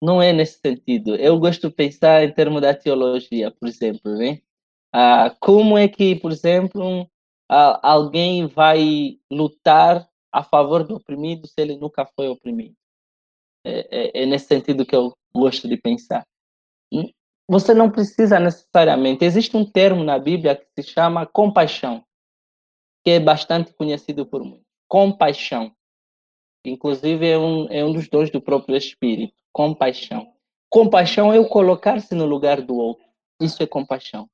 não 0.00 0.22
é 0.22 0.32
nesse 0.32 0.60
sentido. 0.60 1.16
Eu 1.16 1.38
gosto 1.38 1.68
de 1.68 1.74
pensar 1.74 2.24
em 2.24 2.32
termos 2.32 2.62
da 2.62 2.74
teologia, 2.74 3.50
por 3.50 3.68
exemplo, 3.68 4.16
né? 4.16 4.40
Ah, 4.92 5.34
como 5.40 5.76
é 5.76 5.88
que, 5.88 6.16
por 6.16 6.32
exemplo, 6.32 7.08
ah, 7.48 7.80
alguém 7.82 8.46
vai 8.46 9.18
lutar 9.30 10.08
a 10.32 10.42
favor 10.42 10.84
do 10.84 10.96
oprimido 10.96 11.46
se 11.46 11.54
ele 11.58 11.76
nunca 11.76 12.06
foi 12.16 12.28
oprimido? 12.28 12.74
É, 13.68 13.88
é, 13.90 14.22
é 14.22 14.26
nesse 14.26 14.46
sentido 14.46 14.86
que 14.86 14.96
eu 14.96 15.12
gosto 15.34 15.68
de 15.68 15.76
pensar. 15.76 16.24
Você 17.46 17.74
não 17.74 17.90
precisa 17.90 18.38
necessariamente. 18.38 19.24
Existe 19.24 19.56
um 19.56 19.64
termo 19.64 20.02
na 20.02 20.18
Bíblia 20.18 20.56
que 20.56 20.82
se 20.82 20.90
chama 20.90 21.26
compaixão, 21.26 22.02
que 23.04 23.10
é 23.10 23.20
bastante 23.20 23.72
conhecido 23.74 24.24
por 24.24 24.42
muitos. 24.42 24.66
Compaixão. 24.88 25.72
Inclusive, 26.64 27.28
é 27.28 27.38
um, 27.38 27.66
é 27.70 27.84
um 27.84 27.92
dos 27.92 28.08
dons 28.08 28.30
do 28.30 28.40
próprio 28.40 28.76
Espírito 28.76 29.34
compaixão. 29.52 30.32
Compaixão 30.70 31.32
é 31.32 31.40
o 31.40 31.48
colocar-se 31.48 32.14
no 32.14 32.26
lugar 32.26 32.62
do 32.62 32.76
outro. 32.76 33.04
Isso 33.40 33.62
é 33.62 33.66
compaixão. 33.66 34.28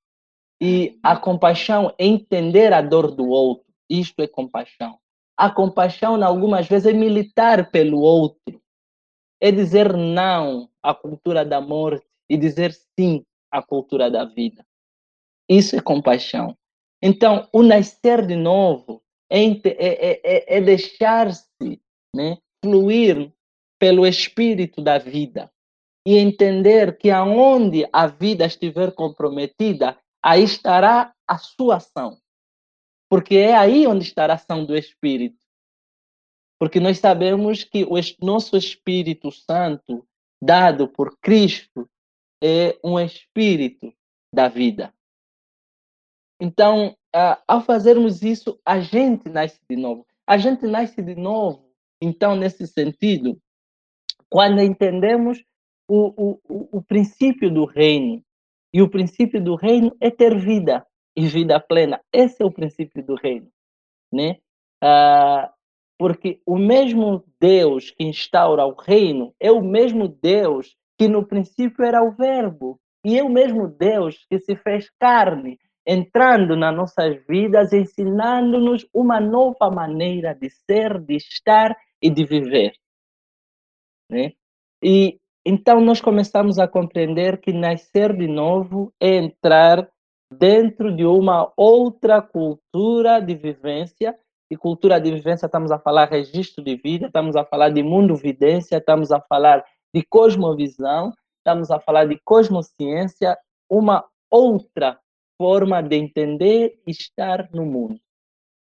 E 0.60 0.98
a 1.02 1.16
compaixão 1.16 1.94
é 1.98 2.06
entender 2.06 2.72
a 2.72 2.82
dor 2.82 3.10
do 3.10 3.28
outro. 3.28 3.64
Isto 3.88 4.20
é 4.20 4.26
compaixão. 4.26 4.98
A 5.36 5.50
compaixão, 5.50 6.22
algumas 6.22 6.66
vezes, 6.66 6.86
é 6.86 6.92
militar 6.92 7.70
pelo 7.70 8.00
outro. 8.00 8.60
É 9.44 9.52
dizer 9.52 9.94
não 9.94 10.70
à 10.82 10.94
cultura 10.94 11.44
da 11.44 11.60
morte 11.60 12.06
e 12.30 12.36
dizer 12.38 12.72
sim 12.98 13.22
à 13.50 13.62
cultura 13.62 14.10
da 14.10 14.24
vida. 14.24 14.64
Isso 15.46 15.76
é 15.76 15.82
compaixão. 15.82 16.56
Então, 17.02 17.46
o 17.52 17.62
nascer 17.62 18.26
de 18.26 18.36
novo 18.36 19.02
é, 19.28 19.44
é, 19.44 19.60
é, 19.66 20.20
é, 20.24 20.56
é 20.56 20.60
deixar-se 20.62 21.78
né, 22.16 22.38
fluir 22.64 23.30
pelo 23.78 24.06
espírito 24.06 24.80
da 24.80 24.96
vida 24.96 25.52
e 26.06 26.16
entender 26.16 26.96
que 26.96 27.10
aonde 27.10 27.86
a 27.92 28.06
vida 28.06 28.46
estiver 28.46 28.92
comprometida, 28.92 29.98
aí 30.22 30.42
estará 30.42 31.14
a 31.28 31.36
sua 31.36 31.76
ação. 31.76 32.18
Porque 33.10 33.36
é 33.36 33.54
aí 33.54 33.86
onde 33.86 34.04
estará 34.04 34.32
a 34.32 34.36
ação 34.36 34.64
do 34.64 34.74
Espírito. 34.74 35.43
Porque 36.64 36.80
nós 36.80 36.98
sabemos 36.98 37.62
que 37.62 37.84
o 37.84 37.96
nosso 38.24 38.56
Espírito 38.56 39.30
Santo, 39.30 40.02
dado 40.42 40.88
por 40.88 41.14
Cristo, 41.18 41.86
é 42.42 42.78
um 42.82 42.98
Espírito 42.98 43.92
da 44.32 44.48
vida. 44.48 44.90
Então, 46.40 46.96
ao 47.46 47.60
fazermos 47.60 48.22
isso, 48.22 48.58
a 48.64 48.80
gente 48.80 49.28
nasce 49.28 49.60
de 49.68 49.76
novo. 49.76 50.06
A 50.26 50.38
gente 50.38 50.66
nasce 50.66 51.02
de 51.02 51.14
novo, 51.14 51.70
então, 52.00 52.34
nesse 52.34 52.66
sentido, 52.66 53.38
quando 54.30 54.62
entendemos 54.62 55.44
o, 55.86 56.38
o, 56.48 56.78
o 56.78 56.82
princípio 56.82 57.52
do 57.52 57.66
reino. 57.66 58.24
E 58.72 58.80
o 58.80 58.88
princípio 58.88 59.38
do 59.44 59.54
reino 59.54 59.94
é 60.00 60.10
ter 60.10 60.34
vida 60.34 60.86
e 61.14 61.26
vida 61.26 61.60
plena. 61.60 62.00
Esse 62.10 62.42
é 62.42 62.46
o 62.46 62.50
princípio 62.50 63.04
do 63.04 63.16
reino. 63.16 63.50
Né? 64.10 64.38
Ah, 64.82 65.53
Porque 65.98 66.40
o 66.44 66.58
mesmo 66.58 67.24
Deus 67.40 67.90
que 67.90 68.04
instaura 68.04 68.64
o 68.66 68.74
reino 68.74 69.34
é 69.38 69.50
o 69.50 69.62
mesmo 69.62 70.08
Deus 70.08 70.76
que 70.98 71.08
no 71.08 71.26
princípio 71.26 71.84
era 71.84 72.02
o 72.02 72.12
Verbo. 72.12 72.80
E 73.04 73.18
é 73.18 73.22
o 73.22 73.28
mesmo 73.28 73.68
Deus 73.68 74.24
que 74.28 74.38
se 74.38 74.56
fez 74.56 74.90
carne, 74.98 75.58
entrando 75.86 76.56
nas 76.56 76.74
nossas 76.74 77.22
vidas, 77.26 77.72
ensinando-nos 77.72 78.86
uma 78.94 79.20
nova 79.20 79.70
maneira 79.70 80.34
de 80.34 80.48
ser, 80.48 80.98
de 81.00 81.16
estar 81.16 81.76
e 82.00 82.08
de 82.08 82.24
viver. 82.24 82.72
Né? 84.10 84.32
E 84.82 85.18
então 85.46 85.80
nós 85.80 86.00
começamos 86.00 86.58
a 86.58 86.66
compreender 86.66 87.38
que 87.38 87.52
nascer 87.52 88.16
de 88.16 88.26
novo 88.26 88.92
é 88.98 89.16
entrar 89.16 89.86
dentro 90.32 90.94
de 90.94 91.04
uma 91.04 91.52
outra 91.56 92.22
cultura 92.22 93.20
de 93.20 93.34
vivência. 93.34 94.18
E 94.50 94.56
cultura 94.56 95.00
de 95.00 95.10
vivência, 95.10 95.46
estamos 95.46 95.70
a 95.70 95.78
falar 95.78 96.08
registro 96.08 96.62
de 96.62 96.76
vida, 96.76 97.06
estamos 97.06 97.34
a 97.34 97.44
falar 97.44 97.70
de 97.70 97.82
mundo-vidência, 97.82 98.76
estamos 98.76 99.10
a 99.10 99.20
falar 99.20 99.64
de 99.92 100.02
cosmovisão, 100.02 101.12
estamos 101.38 101.70
a 101.70 101.80
falar 101.80 102.06
de 102.06 102.18
cosmociência, 102.24 103.38
uma 103.68 104.04
outra 104.30 104.98
forma 105.38 105.82
de 105.82 105.96
entender 105.96 106.80
e 106.86 106.90
estar 106.90 107.48
no 107.52 107.64
mundo. 107.64 108.00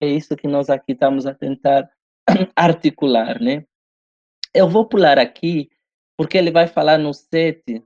É 0.02 0.08
isso 0.08 0.36
que 0.36 0.48
nós 0.48 0.70
aqui 0.70 0.92
estamos 0.92 1.26
a 1.26 1.34
tentar 1.34 1.90
articular, 2.56 3.42
né? 3.42 3.66
Eu 4.54 4.70
vou 4.70 4.86
pular 4.86 5.18
aqui, 5.18 5.70
porque 6.18 6.38
ele 6.38 6.52
vai 6.52 6.68
falar 6.68 6.98
no 6.98 7.14
7 7.14 7.78
uh, 7.78 7.84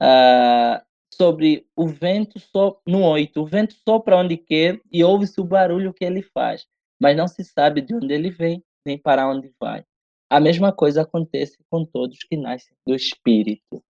ah, 0.00 0.82
sobre 1.12 1.66
o 1.76 1.86
vento 1.86 2.38
sopra, 2.38 2.80
no 2.86 3.02
8, 3.02 3.40
o 3.40 3.46
vento 3.46 3.74
sopra 3.74 4.16
onde 4.16 4.36
quer 4.36 4.80
e 4.90 5.02
ouve-se 5.04 5.40
o 5.40 5.44
barulho 5.44 5.92
que 5.92 6.04
ele 6.04 6.22
faz, 6.22 6.66
mas 7.02 7.16
não 7.16 7.26
se 7.26 7.42
sabe 7.42 7.80
de 7.80 7.92
onde 7.96 8.14
ele 8.14 8.30
vem, 8.30 8.62
nem 8.86 8.96
para 8.96 9.28
onde 9.28 9.52
vai. 9.60 9.84
A 10.30 10.38
mesma 10.38 10.72
coisa 10.72 11.02
acontece 11.02 11.58
com 11.68 11.84
todos 11.84 12.20
que 12.20 12.36
nascem 12.36 12.76
do 12.86 12.94
Espírito. 12.94 13.82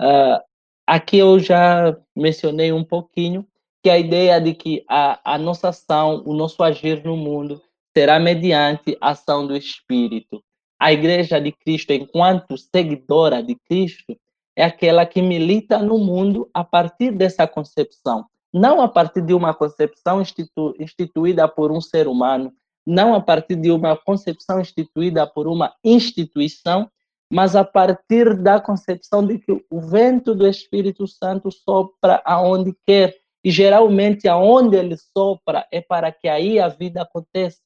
Uh, 0.00 0.38
aqui 0.86 1.18
eu 1.18 1.40
já 1.40 1.98
mencionei 2.14 2.72
um 2.72 2.84
pouquinho 2.84 3.44
que 3.82 3.90
a 3.90 3.98
ideia 3.98 4.40
de 4.40 4.54
que 4.54 4.84
a, 4.88 5.34
a 5.34 5.36
nossa 5.36 5.70
ação, 5.70 6.22
o 6.24 6.32
nosso 6.32 6.62
agir 6.62 7.04
no 7.04 7.16
mundo, 7.16 7.60
será 7.92 8.20
mediante 8.20 8.96
a 9.00 9.10
ação 9.10 9.44
do 9.44 9.56
Espírito. 9.56 10.40
A 10.78 10.92
Igreja 10.92 11.40
de 11.40 11.50
Cristo, 11.50 11.92
enquanto 11.92 12.56
seguidora 12.56 13.42
de 13.42 13.56
Cristo, 13.68 14.16
é 14.54 14.62
aquela 14.62 15.04
que 15.04 15.20
milita 15.20 15.80
no 15.80 15.98
mundo 15.98 16.48
a 16.54 16.62
partir 16.62 17.10
dessa 17.10 17.48
concepção, 17.48 18.26
não 18.54 18.80
a 18.80 18.86
partir 18.86 19.20
de 19.20 19.34
uma 19.34 19.52
concepção 19.52 20.22
institu 20.22 20.76
instituída 20.78 21.48
por 21.48 21.72
um 21.72 21.80
ser 21.80 22.06
humano, 22.06 22.52
não 22.86 23.12
a 23.12 23.20
partir 23.20 23.56
de 23.56 23.72
uma 23.72 23.96
concepção 23.96 24.60
instituída 24.60 25.26
por 25.26 25.48
uma 25.48 25.74
instituição, 25.82 26.88
mas 27.28 27.56
a 27.56 27.64
partir 27.64 28.40
da 28.40 28.60
concepção 28.60 29.26
de 29.26 29.40
que 29.40 29.50
o 29.68 29.80
vento 29.80 30.36
do 30.36 30.46
Espírito 30.46 31.04
Santo 31.08 31.50
sopra 31.50 32.22
aonde 32.24 32.72
quer, 32.86 33.16
e 33.42 33.50
geralmente 33.50 34.28
aonde 34.28 34.76
ele 34.76 34.96
sopra 34.96 35.66
é 35.72 35.80
para 35.80 36.12
que 36.12 36.28
aí 36.28 36.60
a 36.60 36.68
vida 36.68 37.02
aconteça. 37.02 37.58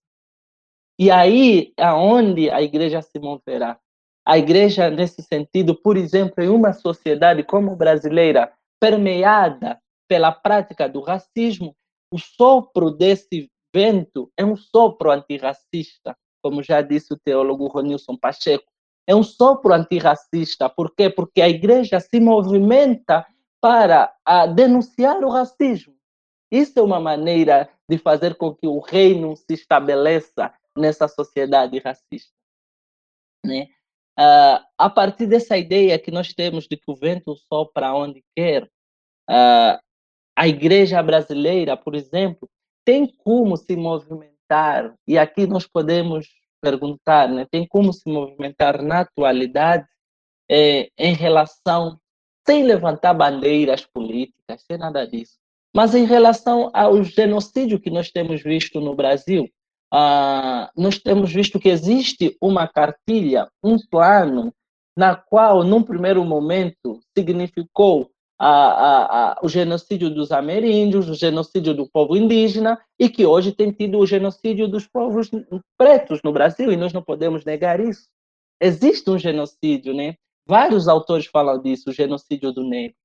E 0.98 1.10
aí 1.10 1.72
é 1.76 1.92
onde 1.92 2.50
a 2.50 2.62
igreja 2.62 3.02
se 3.02 3.18
moverá. 3.18 3.78
A 4.26 4.38
igreja, 4.38 4.88
nesse 4.88 5.22
sentido, 5.22 5.74
por 5.74 5.98
exemplo, 5.98 6.42
em 6.42 6.48
uma 6.48 6.72
sociedade 6.72 7.42
como 7.42 7.76
brasileira, 7.76 8.50
permeada 8.80 9.78
pela 10.08 10.32
prática 10.32 10.88
do 10.88 11.00
racismo, 11.00 11.76
o 12.10 12.18
sopro 12.18 12.90
desse 12.90 13.50
vento 13.74 14.32
é 14.36 14.44
um 14.44 14.56
sopro 14.56 15.10
antirracista, 15.10 16.16
como 16.42 16.62
já 16.62 16.80
disse 16.80 17.12
o 17.12 17.18
teólogo 17.18 17.66
Ronilson 17.66 18.16
Pacheco. 18.16 18.64
É 19.06 19.14
um 19.14 19.22
sopro 19.22 19.72
antirracista. 19.72 20.68
Por 20.68 20.94
quê? 20.94 21.08
Porque 21.08 21.40
a 21.40 21.48
igreja 21.48 22.00
se 22.00 22.20
movimenta 22.20 23.26
para 23.60 24.14
denunciar 24.54 25.22
o 25.24 25.30
racismo. 25.30 25.94
Isso 26.50 26.78
é 26.78 26.82
uma 26.82 27.00
maneira 27.00 27.70
de 27.88 27.98
fazer 27.98 28.36
com 28.36 28.54
que 28.54 28.66
o 28.66 28.78
reino 28.80 29.36
se 29.36 29.54
estabeleça 29.54 30.52
nessa 30.76 31.08
sociedade 31.08 31.78
racista. 31.78 32.32
Né? 33.44 33.68
Uh, 34.18 34.64
a 34.76 34.90
partir 34.90 35.26
dessa 35.26 35.56
ideia 35.56 35.98
que 35.98 36.10
nós 36.10 36.32
temos 36.32 36.66
de 36.66 36.76
que 36.76 36.90
o 36.90 36.96
vento 36.96 37.36
sopra 37.36 37.94
onde 37.94 38.24
quer, 38.34 38.64
uh, 39.30 39.78
a 40.38 40.46
igreja 40.46 41.02
brasileira, 41.02 41.76
por 41.76 41.96
exemplo, 41.96 42.48
tem 42.84 43.12
como 43.24 43.56
se 43.56 43.74
movimentar, 43.74 44.94
e 45.04 45.18
aqui 45.18 45.48
nós 45.48 45.66
podemos 45.66 46.28
perguntar, 46.60 47.28
né, 47.28 47.44
tem 47.50 47.66
como 47.66 47.92
se 47.92 48.08
movimentar 48.08 48.80
na 48.80 49.00
atualidade 49.00 49.84
eh, 50.48 50.90
em 50.96 51.12
relação, 51.12 51.98
sem 52.46 52.62
levantar 52.62 53.14
bandeiras 53.14 53.84
políticas, 53.84 54.62
sem 54.64 54.78
nada 54.78 55.04
disso, 55.04 55.38
mas 55.74 55.92
em 55.96 56.04
relação 56.04 56.70
ao 56.72 57.02
genocídio 57.02 57.80
que 57.80 57.90
nós 57.90 58.08
temos 58.08 58.40
visto 58.40 58.80
no 58.80 58.94
Brasil, 58.94 59.50
ah, 59.92 60.70
nós 60.76 61.00
temos 61.00 61.32
visto 61.32 61.58
que 61.58 61.68
existe 61.68 62.36
uma 62.40 62.68
cartilha, 62.68 63.48
um 63.60 63.76
plano, 63.90 64.54
na 64.96 65.16
qual, 65.16 65.64
num 65.64 65.82
primeiro 65.82 66.24
momento, 66.24 67.00
significou 67.16 68.08
a, 68.38 69.32
a, 69.32 69.40
o 69.42 69.48
genocídio 69.48 70.08
dos 70.10 70.30
ameríndios, 70.30 71.08
o 71.08 71.14
genocídio 71.14 71.74
do 71.74 71.88
povo 71.88 72.16
indígena, 72.16 72.80
e 72.98 73.08
que 73.08 73.26
hoje 73.26 73.52
tem 73.52 73.72
tido 73.72 73.98
o 73.98 74.06
genocídio 74.06 74.68
dos 74.68 74.86
povos 74.86 75.30
pretos 75.76 76.20
no 76.22 76.32
Brasil, 76.32 76.70
e 76.70 76.76
nós 76.76 76.92
não 76.92 77.02
podemos 77.02 77.44
negar 77.44 77.80
isso. 77.80 78.06
Existe 78.60 79.10
um 79.10 79.18
genocídio, 79.18 79.92
né? 79.92 80.14
Vários 80.46 80.88
autores 80.88 81.26
falam 81.26 81.60
disso, 81.60 81.90
o 81.90 81.92
genocídio 81.92 82.52
do 82.52 82.62
negro. 82.62 82.96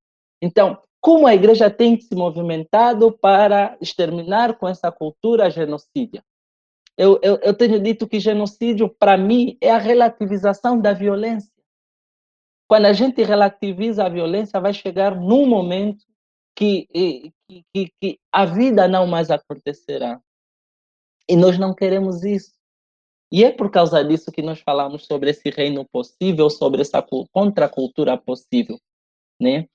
Então, 0.41 0.77
como 1.01 1.27
a 1.27 1.35
igreja 1.35 1.69
tem 1.69 1.99
se 1.99 2.15
movimentado 2.15 3.11
para 3.11 3.77
exterminar 3.81 4.57
com 4.57 4.67
essa 4.67 4.91
cultura 4.91 5.49
genocídia? 5.49 6.23
Eu, 6.97 7.19
eu, 7.23 7.37
eu 7.37 7.53
tenho 7.53 7.79
dito 7.79 8.07
que 8.07 8.19
genocídio, 8.19 8.87
para 8.87 9.17
mim, 9.17 9.57
é 9.59 9.71
a 9.71 9.77
relativização 9.77 10.79
da 10.79 10.93
violência. 10.93 11.51
Quando 12.73 12.87
a 12.87 12.93
gente 12.93 13.21
relativiza 13.21 14.03
a 14.03 14.09
violência, 14.09 14.59
vai 14.59 14.73
chegar 14.73 15.15
num 15.15 15.45
momento 15.45 16.03
que, 16.57 16.87
que, 17.47 17.63
que, 17.71 17.93
que 18.01 18.19
a 18.31 18.45
vida 18.45 18.87
não 18.87 19.05
mais 19.05 19.29
acontecerá. 19.29 20.19
E 21.29 21.35
nós 21.35 21.59
não 21.59 21.75
queremos 21.75 22.23
isso. 22.23 22.51
E 23.31 23.43
é 23.43 23.51
por 23.51 23.69
causa 23.69 24.03
disso 24.03 24.31
que 24.31 24.41
nós 24.41 24.59
falamos 24.59 25.05
sobre 25.05 25.29
esse 25.29 25.51
reino 25.51 25.85
possível, 25.85 26.49
sobre 26.49 26.81
essa 26.81 27.05
contracultura 27.31 28.17
possível, 28.17 28.79
né? 29.39 29.67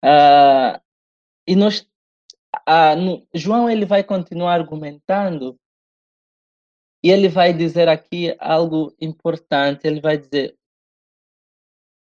Ah, 0.00 0.80
e 1.48 1.56
nós, 1.56 1.84
ah, 2.64 2.94
no, 2.94 3.26
João 3.34 3.68
ele 3.68 3.84
vai 3.84 4.04
continuar 4.04 4.54
argumentando 4.54 5.58
e 7.02 7.10
ele 7.10 7.28
vai 7.28 7.52
dizer 7.52 7.88
aqui 7.88 8.36
algo 8.38 8.94
importante. 9.00 9.84
Ele 9.84 10.00
vai 10.00 10.16
dizer 10.16 10.55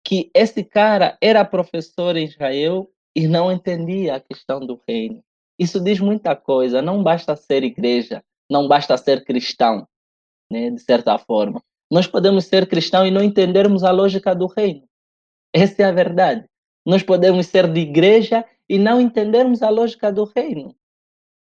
que 0.03 0.31
esse 0.33 0.63
cara 0.63 1.17
era 1.21 1.45
professor 1.45 2.15
em 2.15 2.25
Israel 2.25 2.89
e 3.15 3.27
não 3.27 3.51
entendia 3.51 4.15
a 4.15 4.19
questão 4.19 4.59
do 4.59 4.81
reino. 4.87 5.23
Isso 5.59 5.79
diz 5.79 5.99
muita 5.99 6.35
coisa. 6.35 6.81
Não 6.81 7.03
basta 7.03 7.35
ser 7.35 7.63
igreja, 7.63 8.23
não 8.49 8.67
basta 8.67 8.97
ser 8.97 9.23
cristão, 9.23 9.87
né, 10.51 10.69
de 10.71 10.79
certa 10.81 11.17
forma. 11.17 11.61
Nós 11.89 12.07
podemos 12.07 12.45
ser 12.45 12.67
cristãos 12.67 13.07
e 13.07 13.11
não 13.11 13.23
entendermos 13.23 13.83
a 13.83 13.91
lógica 13.91 14.33
do 14.33 14.47
reino. 14.47 14.83
Essa 15.53 15.83
é 15.83 15.85
a 15.85 15.91
verdade. 15.91 16.45
Nós 16.85 17.03
podemos 17.03 17.47
ser 17.47 17.71
de 17.71 17.81
igreja 17.81 18.45
e 18.67 18.79
não 18.79 18.99
entendermos 18.99 19.61
a 19.61 19.69
lógica 19.69 20.11
do 20.11 20.23
reino. 20.23 20.73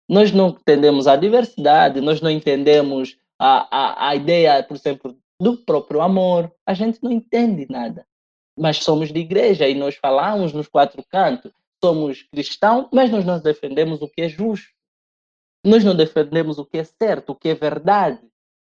Nós 0.08 0.30
não 0.30 0.50
entendemos 0.50 1.08
a 1.08 1.16
diversidade, 1.16 2.00
nós 2.00 2.20
não 2.20 2.30
entendemos 2.30 3.18
a, 3.38 3.66
a, 3.70 4.08
a 4.10 4.14
ideia, 4.14 4.62
por 4.62 4.76
exemplo, 4.76 5.18
do 5.40 5.58
próprio 5.58 6.00
amor, 6.00 6.52
a 6.64 6.72
gente 6.72 7.02
não 7.02 7.10
entende 7.10 7.66
nada. 7.68 8.06
Mas 8.56 8.78
somos 8.78 9.12
de 9.12 9.20
igreja 9.20 9.68
e 9.68 9.74
nós 9.74 9.96
falamos 9.96 10.52
nos 10.52 10.68
quatro 10.68 11.04
cantos, 11.10 11.52
somos 11.82 12.22
cristãos, 12.22 12.88
mas 12.92 13.10
nós 13.10 13.24
não 13.24 13.38
defendemos 13.38 14.00
o 14.00 14.08
que 14.08 14.22
é 14.22 14.28
justo. 14.28 14.68
Nós 15.64 15.84
não 15.84 15.94
defendemos 15.94 16.58
o 16.58 16.64
que 16.64 16.78
é 16.78 16.84
certo, 16.84 17.30
o 17.30 17.34
que 17.34 17.48
é 17.48 17.54
verdade. 17.54 18.20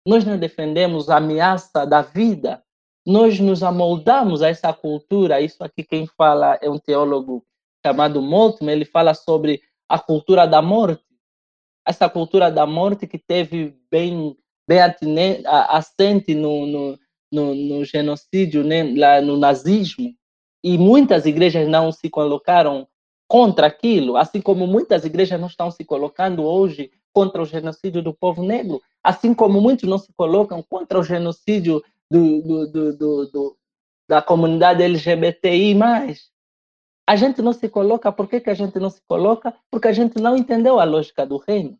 Nós 0.07 0.23
não 0.23 0.37
defendemos 0.37 1.09
a 1.09 1.17
ameaça 1.17 1.85
da 1.85 2.01
vida. 2.01 2.63
Nós 3.05 3.39
nos 3.39 3.61
amoldamos 3.61 4.41
a 4.41 4.49
essa 4.49 4.73
cultura. 4.73 5.41
Isso 5.41 5.63
aqui 5.63 5.83
quem 5.83 6.07
fala 6.07 6.57
é 6.61 6.69
um 6.69 6.79
teólogo 6.79 7.45
chamado 7.85 8.21
Moltmann, 8.21 8.73
ele 8.73 8.85
fala 8.85 9.13
sobre 9.13 9.61
a 9.87 9.99
cultura 9.99 10.47
da 10.47 10.61
morte. 10.61 11.03
Essa 11.87 12.09
cultura 12.09 12.49
da 12.49 12.65
morte 12.65 13.05
que 13.05 13.19
teve 13.19 13.77
bem 13.91 14.35
bem 14.67 14.79
assente 15.45 16.33
no, 16.33 16.65
no, 16.65 16.99
no, 17.35 17.53
no 17.53 17.85
genocídio, 17.85 18.63
né, 18.63 18.83
lá 18.95 19.21
no 19.21 19.37
nazismo, 19.37 20.15
e 20.63 20.77
muitas 20.77 21.25
igrejas 21.25 21.67
não 21.67 21.91
se 21.91 22.09
colocaram 22.09 22.87
contra 23.27 23.67
aquilo, 23.67 24.17
assim 24.17 24.41
como 24.41 24.65
muitas 24.65 25.03
igrejas 25.05 25.39
não 25.39 25.47
estão 25.47 25.69
se 25.69 25.83
colocando 25.83 26.43
hoje 26.43 26.91
contra 27.13 27.41
o 27.41 27.45
genocídio 27.45 28.01
do 28.01 28.13
povo 28.13 28.43
negro. 28.43 28.81
Assim 29.03 29.33
como 29.33 29.61
muitos 29.61 29.87
não 29.87 29.97
se 29.97 30.11
colocam 30.13 30.61
contra 30.61 30.99
o 30.99 31.03
genocídio 31.03 31.83
do, 32.11 32.67
do, 32.67 32.97
do, 32.97 33.57
da 34.07 34.21
comunidade 34.21 34.83
LGBTI+. 34.83 35.75
A 37.07 37.15
gente 37.15 37.41
não 37.41 37.53
se 37.53 37.69
coloca, 37.69 38.11
por 38.11 38.27
que, 38.27 38.41
que 38.41 38.49
a 38.49 38.53
gente 38.53 38.79
não 38.79 38.89
se 38.89 39.01
coloca? 39.07 39.55
Porque 39.71 39.87
a 39.87 39.93
gente 39.93 40.19
não 40.19 40.35
entendeu 40.35 40.79
a 40.79 40.83
lógica 40.83 41.25
do 41.25 41.37
reino. 41.37 41.77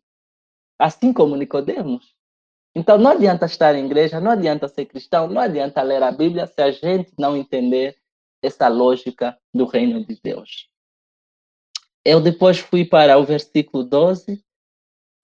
Assim 0.78 1.12
como 1.12 1.36
Nicodemos. 1.36 2.15
Então 2.76 2.98
não 2.98 3.12
adianta 3.12 3.46
estar 3.46 3.74
em 3.74 3.86
igreja, 3.86 4.20
não 4.20 4.32
adianta 4.32 4.68
ser 4.68 4.84
cristão, 4.84 5.26
não 5.26 5.40
adianta 5.40 5.80
ler 5.80 6.02
a 6.02 6.12
Bíblia 6.12 6.46
se 6.46 6.60
a 6.60 6.70
gente 6.70 7.10
não 7.18 7.34
entender 7.34 7.96
essa 8.42 8.68
lógica 8.68 9.34
do 9.52 9.64
reino 9.64 10.04
de 10.04 10.20
Deus. 10.22 10.68
Eu 12.04 12.20
depois 12.20 12.58
fui 12.58 12.84
para 12.84 13.16
o 13.16 13.24
versículo 13.24 13.82
12. 13.82 14.34
Uh, 14.34 14.44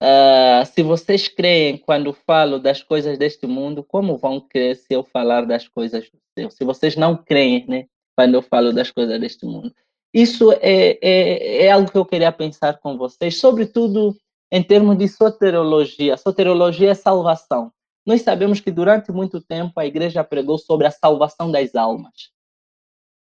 ah, 0.01 0.65
se 0.65 0.81
vocês 0.81 1.27
creem 1.27 1.77
quando 1.77 2.11
falo 2.11 2.57
das 2.57 2.81
coisas 2.81 3.19
deste 3.19 3.45
mundo, 3.45 3.83
como 3.83 4.17
vão 4.17 4.41
crer 4.41 4.75
se 4.75 4.91
eu 4.91 5.03
falar 5.03 5.45
das 5.45 5.67
coisas 5.67 6.09
do 6.09 6.19
céu? 6.35 6.49
Se 6.49 6.65
vocês 6.65 6.95
não 6.95 7.15
creem 7.15 7.67
né, 7.67 7.85
quando 8.17 8.33
eu 8.33 8.41
falo 8.41 8.73
das 8.73 8.89
coisas 8.89 9.21
deste 9.21 9.45
mundo. 9.45 9.71
Isso 10.11 10.51
é, 10.53 10.97
é, 10.99 11.65
é 11.65 11.71
algo 11.71 11.91
que 11.91 11.97
eu 11.99 12.05
queria 12.05 12.31
pensar 12.31 12.79
com 12.79 12.97
vocês, 12.97 13.39
sobretudo 13.39 14.17
em 14.53 14.61
termos 14.61 14.97
de 14.97 15.07
soteriologia. 15.07 16.15
Soteriologia 16.15 16.91
é 16.91 16.93
salvação. 16.93 17.73
Nós 18.05 18.21
sabemos 18.21 18.59
que 18.59 18.71
durante 18.71 19.11
muito 19.11 19.41
tempo 19.41 19.79
a 19.79 19.85
igreja 19.85 20.23
pregou 20.23 20.57
sobre 20.57 20.85
a 20.87 20.91
salvação 20.91 21.51
das 21.51 21.73
almas, 21.73 22.29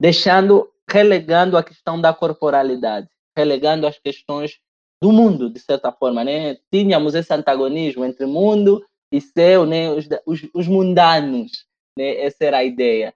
deixando, 0.02 0.68
relegando 0.90 1.56
a 1.56 1.64
questão 1.64 2.02
da 2.02 2.14
corporalidade 2.14 3.08
relegando 3.40 3.88
as 3.88 3.98
questões 3.98 4.60
do 5.02 5.12
mundo, 5.12 5.50
de 5.50 5.60
certa 5.60 5.92
forma. 5.92 6.24
Né? 6.24 6.58
Tínhamos 6.72 7.16
esse 7.16 7.34
antagonismo 7.34 8.04
entre 8.04 8.26
mundo 8.26 8.86
e 9.12 9.22
céu, 9.22 9.66
né? 9.66 9.90
os, 9.92 10.08
os, 10.26 10.50
os 10.54 10.68
mundanos. 10.68 11.66
Né? 11.98 12.18
Essa 12.22 12.46
era 12.46 12.58
a 12.58 12.64
ideia. 12.64 13.14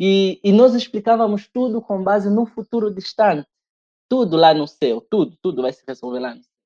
E, 0.00 0.40
e 0.44 0.52
nós 0.52 0.74
explicávamos 0.74 1.48
tudo 1.48 1.82
com 1.82 2.02
base 2.02 2.30
no 2.30 2.46
futuro 2.46 2.94
distante. 2.94 3.48
Tudo 4.08 4.36
lá 4.36 4.54
no 4.54 4.66
céu, 4.66 5.02
tudo, 5.02 5.36
tudo 5.42 5.60
vai 5.60 5.72
se 5.72 5.82
resolver 5.86 6.20
lá 6.20 6.34
no 6.34 6.42
céu. 6.42 6.57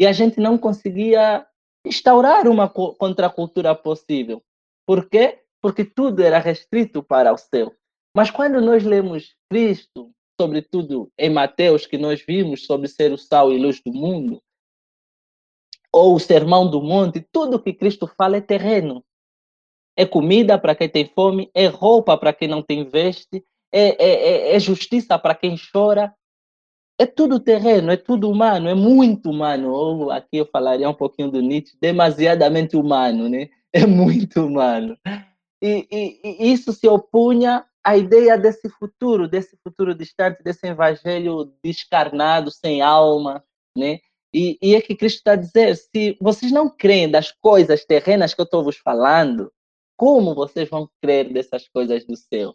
E 0.00 0.06
a 0.06 0.12
gente 0.12 0.40
não 0.40 0.56
conseguia 0.56 1.46
instaurar 1.84 2.48
uma 2.48 2.70
contracultura 2.70 3.74
possível. 3.74 4.42
Por 4.86 5.10
quê? 5.10 5.42
Porque 5.60 5.84
tudo 5.84 6.22
era 6.22 6.38
restrito 6.38 7.02
para 7.02 7.30
o 7.32 7.36
céu. 7.36 7.74
Mas 8.16 8.30
quando 8.30 8.62
nós 8.62 8.82
lemos 8.82 9.36
Cristo, 9.50 10.10
sobretudo 10.40 11.12
em 11.18 11.28
Mateus, 11.28 11.84
que 11.86 11.98
nós 11.98 12.24
vimos 12.26 12.64
sobre 12.64 12.88
ser 12.88 13.12
o 13.12 13.18
sal 13.18 13.52
e 13.52 13.58
luz 13.58 13.82
do 13.84 13.92
mundo, 13.92 14.42
ou 15.92 16.14
o 16.14 16.20
sermão 16.20 16.70
do 16.70 16.80
monte, 16.80 17.20
tudo 17.30 17.62
que 17.62 17.74
Cristo 17.74 18.06
fala 18.06 18.38
é 18.38 18.40
terreno. 18.40 19.04
É 19.94 20.06
comida 20.06 20.58
para 20.58 20.74
quem 20.74 20.88
tem 20.88 21.06
fome, 21.06 21.50
é 21.52 21.66
roupa 21.66 22.16
para 22.16 22.32
quem 22.32 22.48
não 22.48 22.62
tem 22.62 22.88
veste, 22.88 23.44
é, 23.70 24.02
é, 24.02 24.08
é, 24.52 24.56
é 24.56 24.58
justiça 24.58 25.18
para 25.18 25.34
quem 25.34 25.56
chora. 25.70 26.14
É 27.00 27.06
tudo 27.06 27.40
terreno, 27.40 27.90
é 27.90 27.96
tudo 27.96 28.30
humano, 28.30 28.68
é 28.68 28.74
muito 28.74 29.30
humano. 29.30 29.72
Ou 29.72 30.10
aqui 30.10 30.36
eu 30.36 30.44
falaria 30.44 30.86
um 30.86 30.92
pouquinho 30.92 31.30
do 31.30 31.40
Nietzsche, 31.40 31.74
demasiadamente 31.80 32.76
humano, 32.76 33.26
né? 33.26 33.48
É 33.72 33.86
muito 33.86 34.44
humano. 34.44 34.98
E, 35.62 35.86
e, 35.90 36.44
e 36.44 36.52
isso 36.52 36.72
se 36.72 36.88
opunha 36.88 37.64
a 37.84 37.96
ideia 37.96 38.36
desse 38.36 38.68
futuro, 38.68 39.28
desse 39.28 39.56
futuro 39.62 39.94
distante, 39.94 40.42
desse 40.42 40.66
evangelho 40.66 41.54
descarnado, 41.64 42.50
sem 42.50 42.82
alma, 42.82 43.42
né? 43.74 44.00
E, 44.34 44.58
e 44.60 44.74
é 44.74 44.82
que 44.82 44.94
Cristo 44.94 45.18
está 45.18 45.32
a 45.32 45.36
dizer: 45.36 45.76
se 45.76 46.18
vocês 46.20 46.52
não 46.52 46.68
creem 46.68 47.10
das 47.10 47.32
coisas 47.32 47.84
terrenas 47.84 48.34
que 48.34 48.40
eu 48.42 48.44
estou 48.44 48.62
vos 48.62 48.76
falando, 48.76 49.50
como 49.96 50.34
vocês 50.34 50.68
vão 50.68 50.90
crer 51.00 51.32
dessas 51.32 51.66
coisas 51.68 52.04
do 52.04 52.16
céu? 52.16 52.54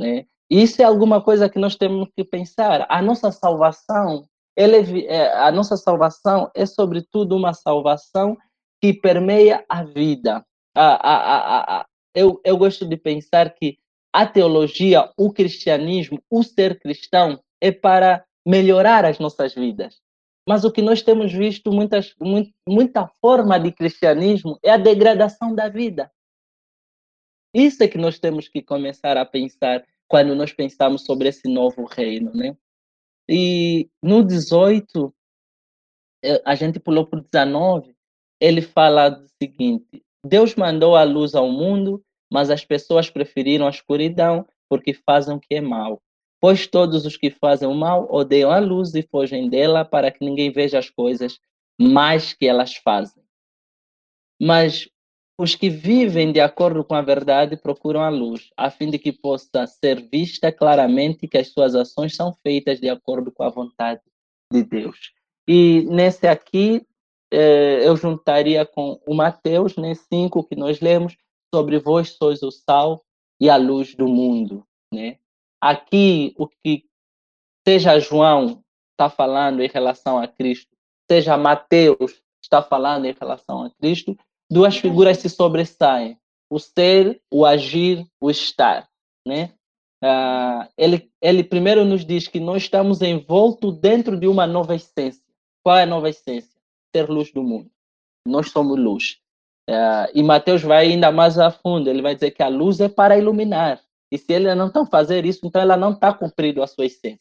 Né? 0.00 0.26
Isso 0.50 0.80
é 0.80 0.84
alguma 0.84 1.20
coisa 1.22 1.48
que 1.48 1.58
nós 1.58 1.76
temos 1.76 2.08
que 2.16 2.24
pensar. 2.24 2.86
A 2.88 3.02
nossa 3.02 3.32
salvação, 3.32 4.28
ele, 4.56 5.06
é, 5.06 5.32
a 5.38 5.50
nossa 5.50 5.76
salvação 5.76 6.50
é 6.54 6.64
sobretudo 6.64 7.36
uma 7.36 7.52
salvação 7.52 8.36
que 8.80 8.94
permeia 8.94 9.64
a 9.68 9.82
vida. 9.82 10.44
A, 10.74 10.86
a, 10.94 11.80
a, 11.80 11.86
eu, 12.14 12.40
eu 12.44 12.56
gosto 12.56 12.86
de 12.86 12.96
pensar 12.96 13.50
que 13.50 13.78
a 14.12 14.26
teologia, 14.26 15.10
o 15.16 15.32
cristianismo, 15.32 16.22
o 16.30 16.42
ser 16.42 16.78
cristão 16.78 17.40
é 17.60 17.72
para 17.72 18.24
melhorar 18.46 19.04
as 19.04 19.18
nossas 19.18 19.54
vidas. 19.54 20.00
Mas 20.48 20.64
o 20.64 20.70
que 20.70 20.80
nós 20.80 21.02
temos 21.02 21.32
visto, 21.32 21.72
muitas, 21.72 22.14
muita 22.66 23.08
forma 23.20 23.58
de 23.58 23.72
cristianismo, 23.72 24.58
é 24.62 24.70
a 24.70 24.76
degradação 24.76 25.52
da 25.54 25.68
vida. 25.68 26.10
Isso 27.52 27.82
é 27.82 27.88
que 27.88 27.98
nós 27.98 28.18
temos 28.18 28.48
que 28.48 28.62
começar 28.62 29.16
a 29.16 29.24
pensar 29.24 29.84
quando 30.08 30.34
nós 30.34 30.52
pensamos 30.52 31.04
sobre 31.04 31.28
esse 31.28 31.48
novo 31.48 31.84
reino, 31.84 32.32
né? 32.32 32.56
E 33.28 33.88
no 34.02 34.22
18, 34.22 35.14
eh, 36.24 36.42
a 36.44 36.54
gente 36.54 36.78
pulou 36.78 37.06
para 37.06 37.18
o 37.18 37.22
19, 37.22 37.94
ele 38.40 38.62
fala 38.62 39.18
o 39.18 39.26
seguinte: 39.42 40.04
Deus 40.24 40.54
mandou 40.54 40.96
a 40.96 41.02
luz 41.02 41.34
ao 41.34 41.50
mundo 41.50 42.04
mas 42.30 42.50
as 42.50 42.64
pessoas 42.64 43.08
preferiram 43.10 43.66
a 43.66 43.70
escuridão 43.70 44.46
porque 44.68 44.92
fazem 44.92 45.34
o 45.36 45.40
que 45.40 45.54
é 45.54 45.60
mal. 45.60 46.02
Pois 46.40 46.66
todos 46.66 47.06
os 47.06 47.16
que 47.16 47.30
fazem 47.30 47.68
o 47.68 47.74
mal 47.74 48.12
odeiam 48.12 48.50
a 48.50 48.58
luz 48.58 48.94
e 48.94 49.02
fogem 49.02 49.48
dela 49.48 49.84
para 49.84 50.10
que 50.10 50.24
ninguém 50.24 50.50
veja 50.50 50.78
as 50.78 50.90
coisas 50.90 51.38
mais 51.80 52.32
que 52.32 52.46
elas 52.46 52.74
fazem. 52.76 53.22
Mas 54.40 54.88
os 55.38 55.54
que 55.54 55.68
vivem 55.68 56.32
de 56.32 56.40
acordo 56.40 56.82
com 56.82 56.94
a 56.94 57.02
verdade 57.02 57.56
procuram 57.56 58.00
a 58.00 58.08
luz, 58.08 58.50
a 58.56 58.70
fim 58.70 58.90
de 58.90 58.98
que 58.98 59.12
possa 59.12 59.66
ser 59.66 60.08
vista 60.08 60.50
claramente 60.50 61.28
que 61.28 61.36
as 61.36 61.48
suas 61.48 61.74
ações 61.74 62.16
são 62.16 62.34
feitas 62.42 62.80
de 62.80 62.88
acordo 62.88 63.30
com 63.30 63.42
a 63.42 63.50
vontade 63.50 64.00
de 64.50 64.64
Deus. 64.64 65.12
E 65.46 65.84
nesse 65.88 66.26
aqui, 66.26 66.86
eh, 67.30 67.86
eu 67.86 67.96
juntaria 67.96 68.64
com 68.64 69.00
o 69.06 69.14
Mateus, 69.14 69.76
né, 69.76 69.94
5 69.94 70.42
que 70.44 70.56
nós 70.56 70.80
lemos, 70.80 71.16
sobre 71.54 71.78
vós 71.78 72.10
sois 72.10 72.42
o 72.42 72.50
sal 72.50 73.04
e 73.40 73.50
a 73.50 73.56
luz 73.56 73.94
do 73.94 74.08
mundo, 74.08 74.66
né? 74.92 75.18
Aqui 75.60 76.34
o 76.38 76.48
que 76.48 76.84
seja 77.66 77.98
João 77.98 78.62
está 78.92 79.10
falando 79.10 79.62
em 79.62 79.68
relação 79.68 80.18
a 80.18 80.26
Cristo, 80.26 80.74
seja 81.10 81.36
Mateus 81.36 82.22
está 82.42 82.62
falando 82.62 83.04
em 83.04 83.12
relação 83.18 83.62
a 83.62 83.70
Cristo, 83.70 84.16
duas 84.50 84.76
figuras 84.76 85.18
se 85.18 85.28
sobressaem: 85.28 86.18
o 86.50 86.58
ser, 86.58 87.20
o 87.32 87.44
agir, 87.44 88.06
o 88.20 88.30
estar, 88.30 88.88
né? 89.26 89.52
Ah, 90.02 90.68
ele, 90.76 91.10
ele 91.20 91.42
primeiro 91.42 91.84
nos 91.84 92.04
diz 92.04 92.28
que 92.28 92.38
nós 92.38 92.62
estamos 92.62 93.02
envoltos 93.02 93.76
dentro 93.78 94.18
de 94.18 94.26
uma 94.26 94.46
nova 94.46 94.74
essência. 94.74 95.22
Qual 95.64 95.76
é 95.76 95.82
a 95.82 95.86
nova 95.86 96.08
essência? 96.08 96.60
Ser 96.94 97.08
luz 97.08 97.32
do 97.32 97.42
mundo. 97.42 97.70
Nós 98.26 98.50
somos 98.50 98.78
luz. 98.78 99.18
É, 99.68 100.10
e 100.14 100.22
Mateus 100.22 100.62
vai 100.62 100.86
ainda 100.86 101.10
mais 101.10 101.38
a 101.38 101.50
fundo, 101.50 101.90
ele 101.90 102.00
vai 102.00 102.14
dizer 102.14 102.30
que 102.30 102.42
a 102.42 102.48
luz 102.48 102.78
é 102.78 102.88
para 102.88 103.18
iluminar. 103.18 103.82
E 104.12 104.16
se 104.16 104.32
ele 104.32 104.54
não 104.54 104.68
está 104.68 104.86
fazer 104.86 105.26
isso, 105.26 105.44
então 105.44 105.60
ela 105.60 105.76
não 105.76 105.92
está 105.92 106.12
cumprindo 106.14 106.62
a 106.62 106.66
sua 106.66 106.86
essência. 106.86 107.18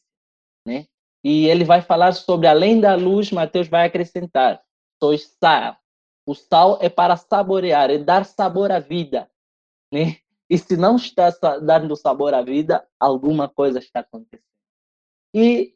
Né? 0.67 0.85
E 1.23 1.47
ele 1.47 1.63
vai 1.63 1.81
falar 1.81 2.11
sobre, 2.11 2.45
além 2.45 2.79
da 2.79 2.93
luz, 2.93 3.31
Mateus 3.31 3.67
vai 3.67 3.87
acrescentar, 3.87 4.61
sois 5.01 5.35
sal. 5.41 5.75
O 6.25 6.33
sal 6.33 6.79
é 6.81 6.89
para 6.89 7.15
saborear, 7.15 7.89
é 7.89 7.97
dar 7.97 8.25
sabor 8.25 8.71
à 8.71 8.79
vida. 8.79 9.29
Né? 9.91 10.17
E 10.49 10.57
se 10.57 10.75
não 10.75 10.95
está 10.95 11.29
dando 11.59 11.95
sabor 11.95 12.33
à 12.33 12.41
vida, 12.41 12.85
alguma 12.99 13.47
coisa 13.47 13.79
está 13.79 13.99
acontecendo. 13.99 14.43
E 15.33 15.75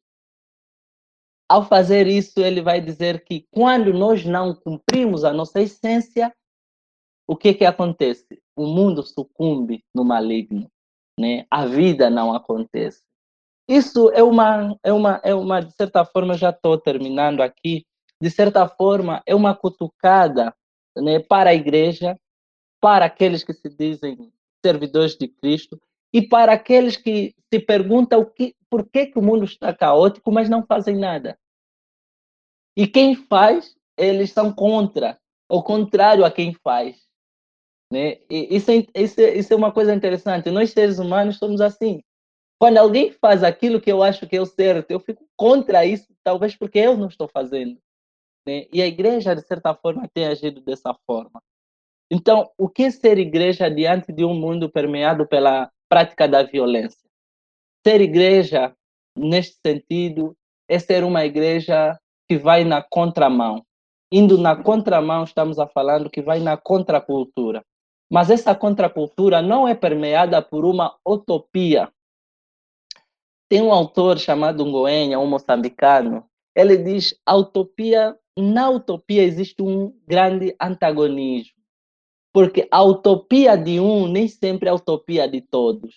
ao 1.48 1.66
fazer 1.66 2.08
isso, 2.08 2.40
ele 2.40 2.62
vai 2.62 2.80
dizer 2.80 3.24
que 3.24 3.48
quando 3.52 3.92
nós 3.92 4.24
não 4.24 4.54
cumprimos 4.54 5.24
a 5.24 5.34
nossa 5.34 5.60
essência, 5.60 6.34
o 7.28 7.36
que 7.36 7.54
que 7.54 7.66
acontece? 7.66 8.42
O 8.56 8.68
mundo 8.68 9.02
sucumbe 9.02 9.84
no 9.94 10.04
maligno, 10.04 10.72
né? 11.20 11.46
A 11.50 11.66
vida 11.66 12.10
não 12.10 12.34
acontece. 12.34 13.04
Isso 13.68 14.10
é 14.12 14.24
uma, 14.24 14.78
é 14.84 14.94
uma, 14.94 15.22
é 15.24 15.34
uma 15.34 15.60
de 15.62 15.72
certa 15.74 16.06
forma, 16.06 16.36
já 16.36 16.52
estou 16.52 16.78
terminando 16.78 17.42
aqui, 17.42 17.86
de 18.22 18.30
certa 18.30 18.68
forma, 18.68 19.22
é 19.26 19.34
uma 19.34 19.56
cutucada 19.56 20.54
né, 20.96 21.20
para 21.20 21.52
a 21.52 21.56
igreja, 21.56 22.20
para 22.82 23.06
aqueles 23.06 23.44
que 23.44 23.54
se 23.54 23.70
dizem 23.70 24.32
servidores 24.64 25.16
de 25.16 25.28
Cristo 25.28 25.80
e 26.14 26.22
para 26.22 26.54
aqueles 26.54 26.98
que 26.98 27.36
se 27.52 27.60
perguntam 27.60 28.26
que, 28.26 28.56
por 28.70 28.90
que, 28.90 29.08
que 29.08 29.20
o 29.20 29.22
mundo 29.22 29.46
está 29.46 29.74
caótico, 29.74 30.32
mas 30.32 30.50
não 30.50 30.66
fazem 30.66 30.98
nada. 30.98 31.38
E 32.76 32.88
quem 32.88 33.16
faz, 33.16 33.76
eles 33.98 34.32
são 34.32 34.52
contra, 34.54 35.20
ao 35.48 35.64
contrário 35.64 36.26
a 36.26 36.32
quem 36.32 36.54
faz. 36.54 36.98
Né? 37.92 38.20
Isso, 38.30 38.72
é, 38.72 38.86
isso, 38.96 39.20
isso 39.22 39.54
é 39.54 39.56
uma 39.56 39.72
coisa 39.72 39.94
interessante. 39.94 40.52
Nós, 40.52 40.72
seres 40.72 41.00
humanos, 41.00 41.38
somos 41.38 41.62
assim. 41.62 42.02
Quando 42.60 42.78
alguém 42.78 43.12
faz 43.12 43.44
aquilo 43.44 43.80
que 43.80 43.92
eu 43.92 44.04
acho 44.04 44.28
que 44.28 44.36
é 44.36 44.42
o 44.42 44.46
certo, 44.46 44.92
eu 44.92 45.00
fico 45.00 45.28
contra 45.36 45.86
isso, 45.86 46.08
talvez 46.24 46.56
porque 46.56 46.80
eu 46.80 46.98
não 46.98 47.08
estou 47.08 47.28
fazendo. 47.28 47.80
E 48.72 48.82
a 48.82 48.88
igreja, 48.88 49.36
de 49.36 49.42
certa 49.42 49.74
forma, 49.74 50.10
tem 50.14 50.26
agido 50.26 50.62
dessa 50.62 50.94
forma. 51.06 51.42
Então, 52.12 52.50
o 52.58 52.68
que 52.68 52.84
é 52.84 52.92
ser 52.92 53.18
igreja 53.18 53.70
diante 53.70 54.12
de 54.12 54.26
um 54.26 54.34
mundo 54.34 54.70
permeado 54.70 55.28
pela 55.28 55.72
prática 55.88 56.28
da 56.28 56.44
violência? 56.44 57.08
Ser 57.86 58.02
igreja, 58.02 58.76
neste 59.16 59.58
sentido, 59.66 60.36
é 60.68 60.80
ser 60.80 61.04
uma 61.04 61.26
igreja 61.26 61.98
que 62.28 62.38
vai 62.38 62.64
na 62.64 62.82
contramão. 62.82 63.64
Indo 64.12 64.38
na 64.38 64.56
contramão, 64.56 65.24
estamos 65.24 65.60
a 65.60 65.68
falando 65.68 66.10
que 66.10 66.22
vai 66.22 66.40
na 66.40 66.58
contracultura. 66.58 67.64
Mas 68.12 68.32
essa 68.32 68.56
contracultura 68.56 69.42
não 69.42 69.68
é 69.68 69.76
permeada 69.76 70.42
por 70.42 70.66
uma 70.66 70.98
utopia. 71.06 71.92
Tem 73.48 73.62
um 73.62 73.72
autor 73.72 74.18
chamado 74.18 74.66
Ngoenha, 74.66 75.20
um 75.20 75.28
moçambicano, 75.28 76.28
ele 76.56 76.78
diz: 76.78 77.16
a 77.26 77.36
utopia, 77.36 78.18
na 78.42 78.70
utopia 78.70 79.24
existe 79.24 79.62
um 79.62 79.94
grande 80.08 80.56
antagonismo. 80.60 81.58
Porque 82.32 82.68
a 82.72 82.84
utopia 82.84 83.58
de 83.58 83.80
um 83.80 84.08
nem 84.08 84.28
sempre 84.28 84.70
é 84.70 84.72
a 84.72 84.76
utopia 84.76 85.28
de 85.28 85.42
todos. 85.42 85.96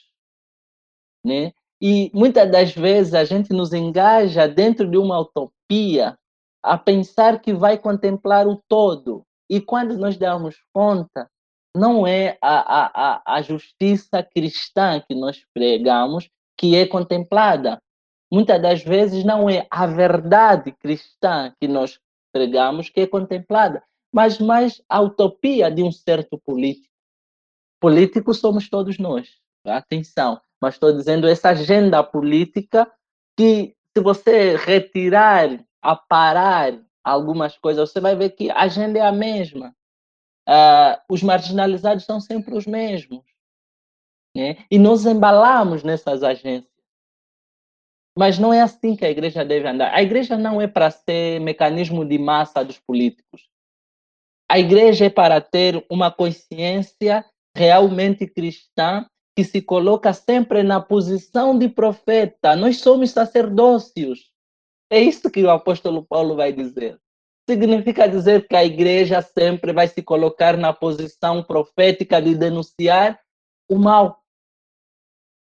Né? 1.24 1.52
E 1.80 2.10
muitas 2.14 2.50
das 2.50 2.74
vezes 2.74 3.12
a 3.12 3.24
gente 3.24 3.52
nos 3.52 3.72
engaja 3.72 4.48
dentro 4.48 4.88
de 4.88 4.96
uma 4.96 5.18
utopia 5.18 6.18
a 6.62 6.78
pensar 6.78 7.40
que 7.40 7.52
vai 7.52 7.76
contemplar 7.76 8.46
o 8.46 8.60
todo. 8.68 9.24
E 9.50 9.60
quando 9.60 9.98
nós 9.98 10.16
damos 10.16 10.56
conta, 10.72 11.28
não 11.74 12.06
é 12.06 12.38
a, 12.40 13.16
a, 13.16 13.36
a 13.36 13.42
justiça 13.42 14.22
cristã 14.22 15.00
que 15.00 15.14
nós 15.14 15.44
pregamos 15.52 16.28
que 16.56 16.76
é 16.76 16.86
contemplada. 16.86 17.82
Muitas 18.30 18.62
das 18.62 18.82
vezes 18.82 19.24
não 19.24 19.50
é 19.50 19.66
a 19.70 19.86
verdade 19.86 20.72
cristã 20.72 21.52
que 21.60 21.66
nós 21.66 21.98
pregamos 22.32 22.88
que 22.88 23.00
é 23.00 23.06
contemplada, 23.06 23.82
mas 24.12 24.38
mais 24.38 24.82
a 24.88 25.00
utopia 25.00 25.70
de 25.70 25.82
um 25.82 25.92
certo 25.92 26.38
político. 26.38 26.92
Políticos 27.80 28.38
somos 28.38 28.68
todos 28.68 28.98
nós, 28.98 29.28
atenção, 29.64 30.40
mas 30.60 30.74
estou 30.74 30.92
dizendo 30.92 31.28
essa 31.28 31.50
agenda 31.50 32.02
política 32.02 32.90
que 33.36 33.74
se 33.96 34.02
você 34.02 34.56
retirar, 34.56 35.64
aparar 35.82 36.80
algumas 37.04 37.58
coisas, 37.58 37.90
você 37.90 38.00
vai 38.00 38.14
ver 38.14 38.30
que 38.30 38.50
a 38.50 38.62
agenda 38.62 38.98
é 38.98 39.02
a 39.02 39.12
mesma 39.12 39.74
uh, 40.48 41.00
os 41.08 41.22
marginalizados 41.22 42.04
são 42.04 42.20
sempre 42.20 42.54
os 42.56 42.66
mesmos. 42.66 43.24
Né? 44.34 44.64
E 44.70 44.78
nós 44.78 45.04
embalamos 45.06 45.82
nessas 45.82 46.22
agências. 46.22 46.71
Mas 48.16 48.38
não 48.38 48.52
é 48.52 48.60
assim 48.60 48.94
que 48.94 49.04
a 49.04 49.10
igreja 49.10 49.44
deve 49.44 49.66
andar. 49.66 49.94
A 49.94 50.02
igreja 50.02 50.36
não 50.36 50.60
é 50.60 50.66
para 50.66 50.90
ser 50.90 51.40
mecanismo 51.40 52.04
de 52.04 52.18
massa 52.18 52.64
dos 52.64 52.78
políticos. 52.78 53.48
A 54.50 54.58
igreja 54.58 55.06
é 55.06 55.10
para 55.10 55.40
ter 55.40 55.84
uma 55.90 56.10
consciência 56.10 57.24
realmente 57.56 58.26
cristã 58.26 59.06
que 59.34 59.44
se 59.44 59.62
coloca 59.62 60.12
sempre 60.12 60.62
na 60.62 60.78
posição 60.78 61.58
de 61.58 61.68
profeta. 61.68 62.54
Nós 62.54 62.78
somos 62.78 63.10
sacerdócios. 63.10 64.30
É 64.90 65.00
isso 65.00 65.30
que 65.30 65.42
o 65.42 65.50
apóstolo 65.50 66.04
Paulo 66.04 66.36
vai 66.36 66.52
dizer 66.52 67.00
significa 67.48 68.08
dizer 68.08 68.46
que 68.46 68.56
a 68.56 68.64
igreja 68.64 69.20
sempre 69.20 69.72
vai 69.72 69.88
se 69.88 70.02
colocar 70.02 70.56
na 70.56 70.72
posição 70.72 71.42
profética 71.42 72.20
de 72.20 72.34
denunciar 72.34 73.20
o 73.68 73.78
mal 73.78 74.22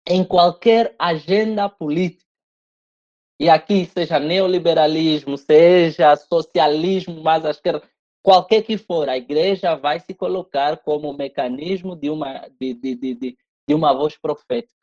em 0.07 0.24
qualquer 0.24 0.95
agenda 0.99 1.70
política. 1.70 2.24
E 3.39 3.49
aqui, 3.49 3.86
seja 3.86 4.19
neoliberalismo, 4.19 5.38
seja 5.38 6.15
socialismo, 6.15 7.21
mas 7.21 7.45
à 7.45 7.51
esquerda, 7.51 7.83
qualquer 8.23 8.61
que 8.63 8.77
for, 8.77 9.09
a 9.09 9.17
igreja 9.17 9.75
vai 9.75 9.99
se 9.99 10.13
colocar 10.13 10.77
como 10.77 11.13
mecanismo 11.13 11.95
de 11.95 12.09
uma, 12.09 12.47
de, 12.59 12.73
de, 12.73 12.95
de, 12.95 13.38
de 13.67 13.73
uma 13.73 13.93
voz 13.93 14.17
profética. 14.17 14.73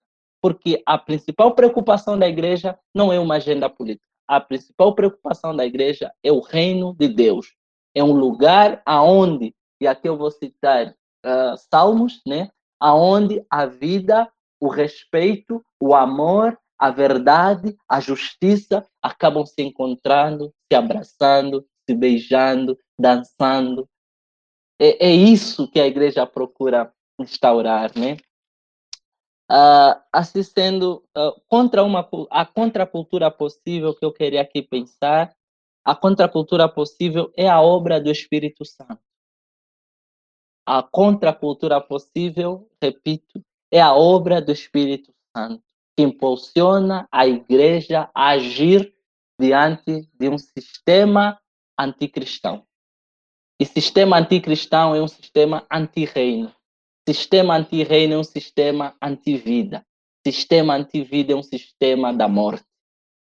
Porque 0.40 0.82
a 0.84 0.98
principal 0.98 1.55
preocupação 1.55 2.18
da 2.18 2.28
igreja 2.28 2.78
não 2.94 3.12
é 3.12 3.18
uma 3.18 3.36
agenda 3.36 3.70
política 3.70 4.12
a 4.32 4.40
principal 4.40 4.94
preocupação 4.94 5.55
da 5.55 5.66
igreja 5.66 6.11
é 6.22 6.32
o 6.32 6.40
reino 6.40 6.94
de 6.94 7.07
Deus. 7.07 7.55
É 7.94 8.03
um 8.03 8.12
lugar 8.12 8.80
aonde, 8.86 9.55
e 9.80 9.86
aqui 9.86 10.09
eu 10.09 10.16
vou 10.16 10.30
citar 10.30 10.88
uh, 10.88 11.57
Salmos, 11.70 12.22
né? 12.26 12.48
Aonde 12.80 13.44
a 13.50 13.66
vida, 13.66 14.26
o 14.59 14.68
respeito, 14.68 15.62
o 15.78 15.94
amor, 15.94 16.59
a 16.83 16.91
verdade, 16.91 17.76
a 17.89 18.01
justiça 18.01 18.85
acabam 19.01 19.47
se 19.47 19.62
encontrando, 19.62 20.53
se 20.66 20.76
abraçando, 20.76 21.64
se 21.89 21.95
beijando, 21.95 22.76
dançando. 22.99 23.89
É, 24.80 25.07
é 25.07 25.14
isso 25.14 25.70
que 25.70 25.78
a 25.78 25.87
igreja 25.87 26.26
procura 26.26 26.93
instaurar, 27.20 27.97
né? 27.97 28.16
uh, 29.49 30.03
assistendo 30.12 31.05
uh, 31.16 31.41
contra 31.47 31.85
uma 31.85 32.09
a 32.28 32.45
contracultura 32.45 33.30
possível 33.30 33.95
que 33.95 34.05
eu 34.05 34.12
queria 34.12 34.43
aqui 34.43 34.61
pensar. 34.61 35.33
A 35.85 35.95
contracultura 35.95 36.68
possível 36.68 37.33
é 37.37 37.49
a 37.49 37.61
obra 37.61 38.01
do 38.01 38.11
Espírito 38.11 38.64
Santo. 38.64 38.99
A 40.66 40.83
contracultura 40.83 41.80
possível, 41.80 42.68
repito, 42.83 43.41
é 43.70 43.80
a 43.80 43.95
obra 43.95 44.43
do 44.43 44.51
Espírito 44.51 45.14
Santo 45.37 45.62
que 45.97 46.03
impulsiona 46.03 47.07
a 47.11 47.26
igreja 47.26 48.11
a 48.14 48.30
agir 48.30 48.95
diante 49.38 50.09
de 50.18 50.28
um 50.28 50.38
sistema 50.38 51.38
anticristão. 51.78 52.64
E 53.61 53.64
sistema 53.64 54.18
anticristão 54.18 54.95
é 54.95 55.03
um 55.03 55.09
sistema 55.09 55.66
anti-reino. 55.70 56.53
Sistema 57.09 57.57
anti-reino 57.57 58.14
é 58.14 58.18
um 58.18 58.24
sistema 58.24 58.95
anti-vida. 59.03 59.84
Sistema 60.26 60.74
anti-vida 60.74 61.32
é 61.32 61.36
um 61.36 61.43
sistema 61.43 62.12
da 62.12 62.28
morte. 62.28 62.64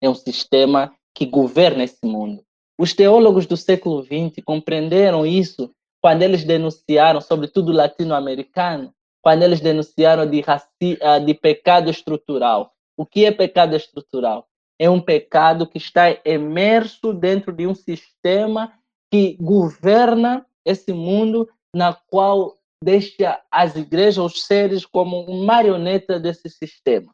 É 0.02 0.10
um 0.10 0.16
sistema 0.16 0.96
que 1.14 1.26
governa 1.26 1.84
esse 1.84 2.06
mundo. 2.06 2.44
Os 2.80 2.94
teólogos 2.94 3.46
do 3.46 3.56
século 3.56 4.04
XX 4.04 4.44
compreenderam 4.44 5.26
isso 5.26 5.74
quando 6.02 6.22
eles 6.22 6.44
denunciaram, 6.44 7.22
sobretudo 7.22 7.72
latino-americano, 7.72 8.94
quando 9.24 9.42
eles 9.42 9.62
denunciaram 9.62 10.30
de, 10.30 10.42
raci 10.42 11.00
ah, 11.02 11.18
de 11.18 11.34
pecado 11.34 11.90
estrutural. 11.90 12.74
O 12.98 13.06
que 13.06 13.26
é 13.26 13.32
pecado 13.32 13.76
estrutural? 13.76 14.48
É 14.78 14.90
um 14.90 15.00
pecado 15.00 15.66
que 15.66 15.78
está 15.78 16.10
imerso 16.26 17.14
dentro 17.14 17.54
de 17.54 17.66
um 17.66 17.74
sistema 17.74 18.74
que 19.10 19.38
governa 19.40 20.46
esse 20.66 20.92
mundo 20.92 21.50
na 21.74 21.94
qual 21.94 22.58
deixa 22.84 23.42
as 23.50 23.76
igrejas, 23.78 24.18
os 24.18 24.44
seres, 24.46 24.86
como 24.86 25.26
marioneta 25.46 26.20
desse 26.20 26.50
sistema. 26.50 27.14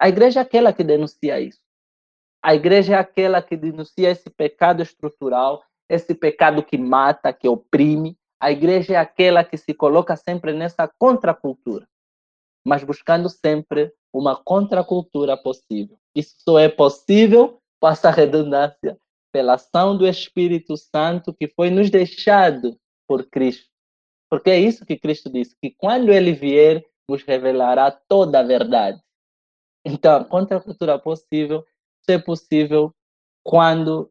A 0.00 0.08
igreja 0.08 0.40
é 0.40 0.42
aquela 0.42 0.72
que 0.72 0.82
denuncia 0.82 1.38
isso. 1.38 1.60
A 2.42 2.54
igreja 2.54 2.94
é 2.94 2.98
aquela 2.98 3.42
que 3.42 3.54
denuncia 3.54 4.10
esse 4.10 4.30
pecado 4.30 4.82
estrutural, 4.82 5.62
esse 5.90 6.14
pecado 6.14 6.62
que 6.62 6.78
mata, 6.78 7.32
que 7.34 7.46
oprime. 7.46 8.16
A 8.40 8.50
igreja 8.50 8.94
é 8.94 8.96
aquela 8.96 9.44
que 9.44 9.58
se 9.58 9.74
coloca 9.74 10.16
sempre 10.16 10.54
nessa 10.54 10.88
contracultura, 10.98 11.86
mas 12.64 12.82
buscando 12.82 13.28
sempre 13.28 13.92
uma 14.12 14.34
contracultura 14.34 15.36
possível. 15.36 15.98
Isso 16.14 16.36
só 16.38 16.58
é 16.58 16.68
possível, 16.68 17.60
passa 17.78 18.08
a 18.08 18.12
redundância, 18.12 18.98
pela 19.30 19.54
ação 19.54 19.96
do 19.96 20.06
Espírito 20.06 20.76
Santo 20.76 21.34
que 21.34 21.48
foi 21.48 21.70
nos 21.70 21.90
deixado 21.90 22.76
por 23.06 23.28
Cristo. 23.28 23.68
Porque 24.28 24.50
é 24.50 24.58
isso 24.58 24.86
que 24.86 24.98
Cristo 24.98 25.30
disse, 25.30 25.56
que 25.60 25.70
quando 25.70 26.10
ele 26.10 26.32
vier, 26.32 26.84
vos 27.08 27.22
revelará 27.22 27.90
toda 27.90 28.40
a 28.40 28.42
verdade. 28.42 29.00
Então, 29.84 30.16
a 30.16 30.24
contracultura 30.24 30.98
possível, 30.98 31.64
se 32.02 32.14
é 32.14 32.18
possível, 32.18 32.94
quando 33.44 34.10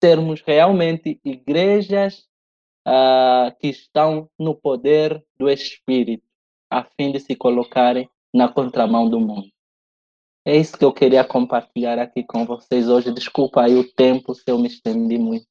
termos 0.00 0.40
realmente 0.42 1.20
igrejas 1.24 2.26
uh, 2.86 3.54
que 3.58 3.68
estão 3.68 4.30
no 4.38 4.54
poder 4.54 5.22
do 5.38 5.50
Espírito, 5.50 6.24
a 6.70 6.84
fim 6.84 7.10
de 7.10 7.18
se 7.18 7.34
colocarem 7.34 8.08
na 8.32 8.48
contramão 8.48 9.10
do 9.10 9.18
mundo. 9.18 9.50
É 10.44 10.56
isso 10.56 10.78
que 10.78 10.84
eu 10.84 10.92
queria 10.92 11.24
compartilhar 11.24 11.98
aqui 11.98 12.22
com 12.22 12.44
vocês 12.46 12.88
hoje. 12.88 13.12
Desculpa 13.12 13.62
aí 13.62 13.74
o 13.74 13.92
tempo 13.92 14.32
se 14.32 14.44
eu 14.46 14.58
me 14.58 14.68
estendi 14.68 15.18
muito. 15.18 15.46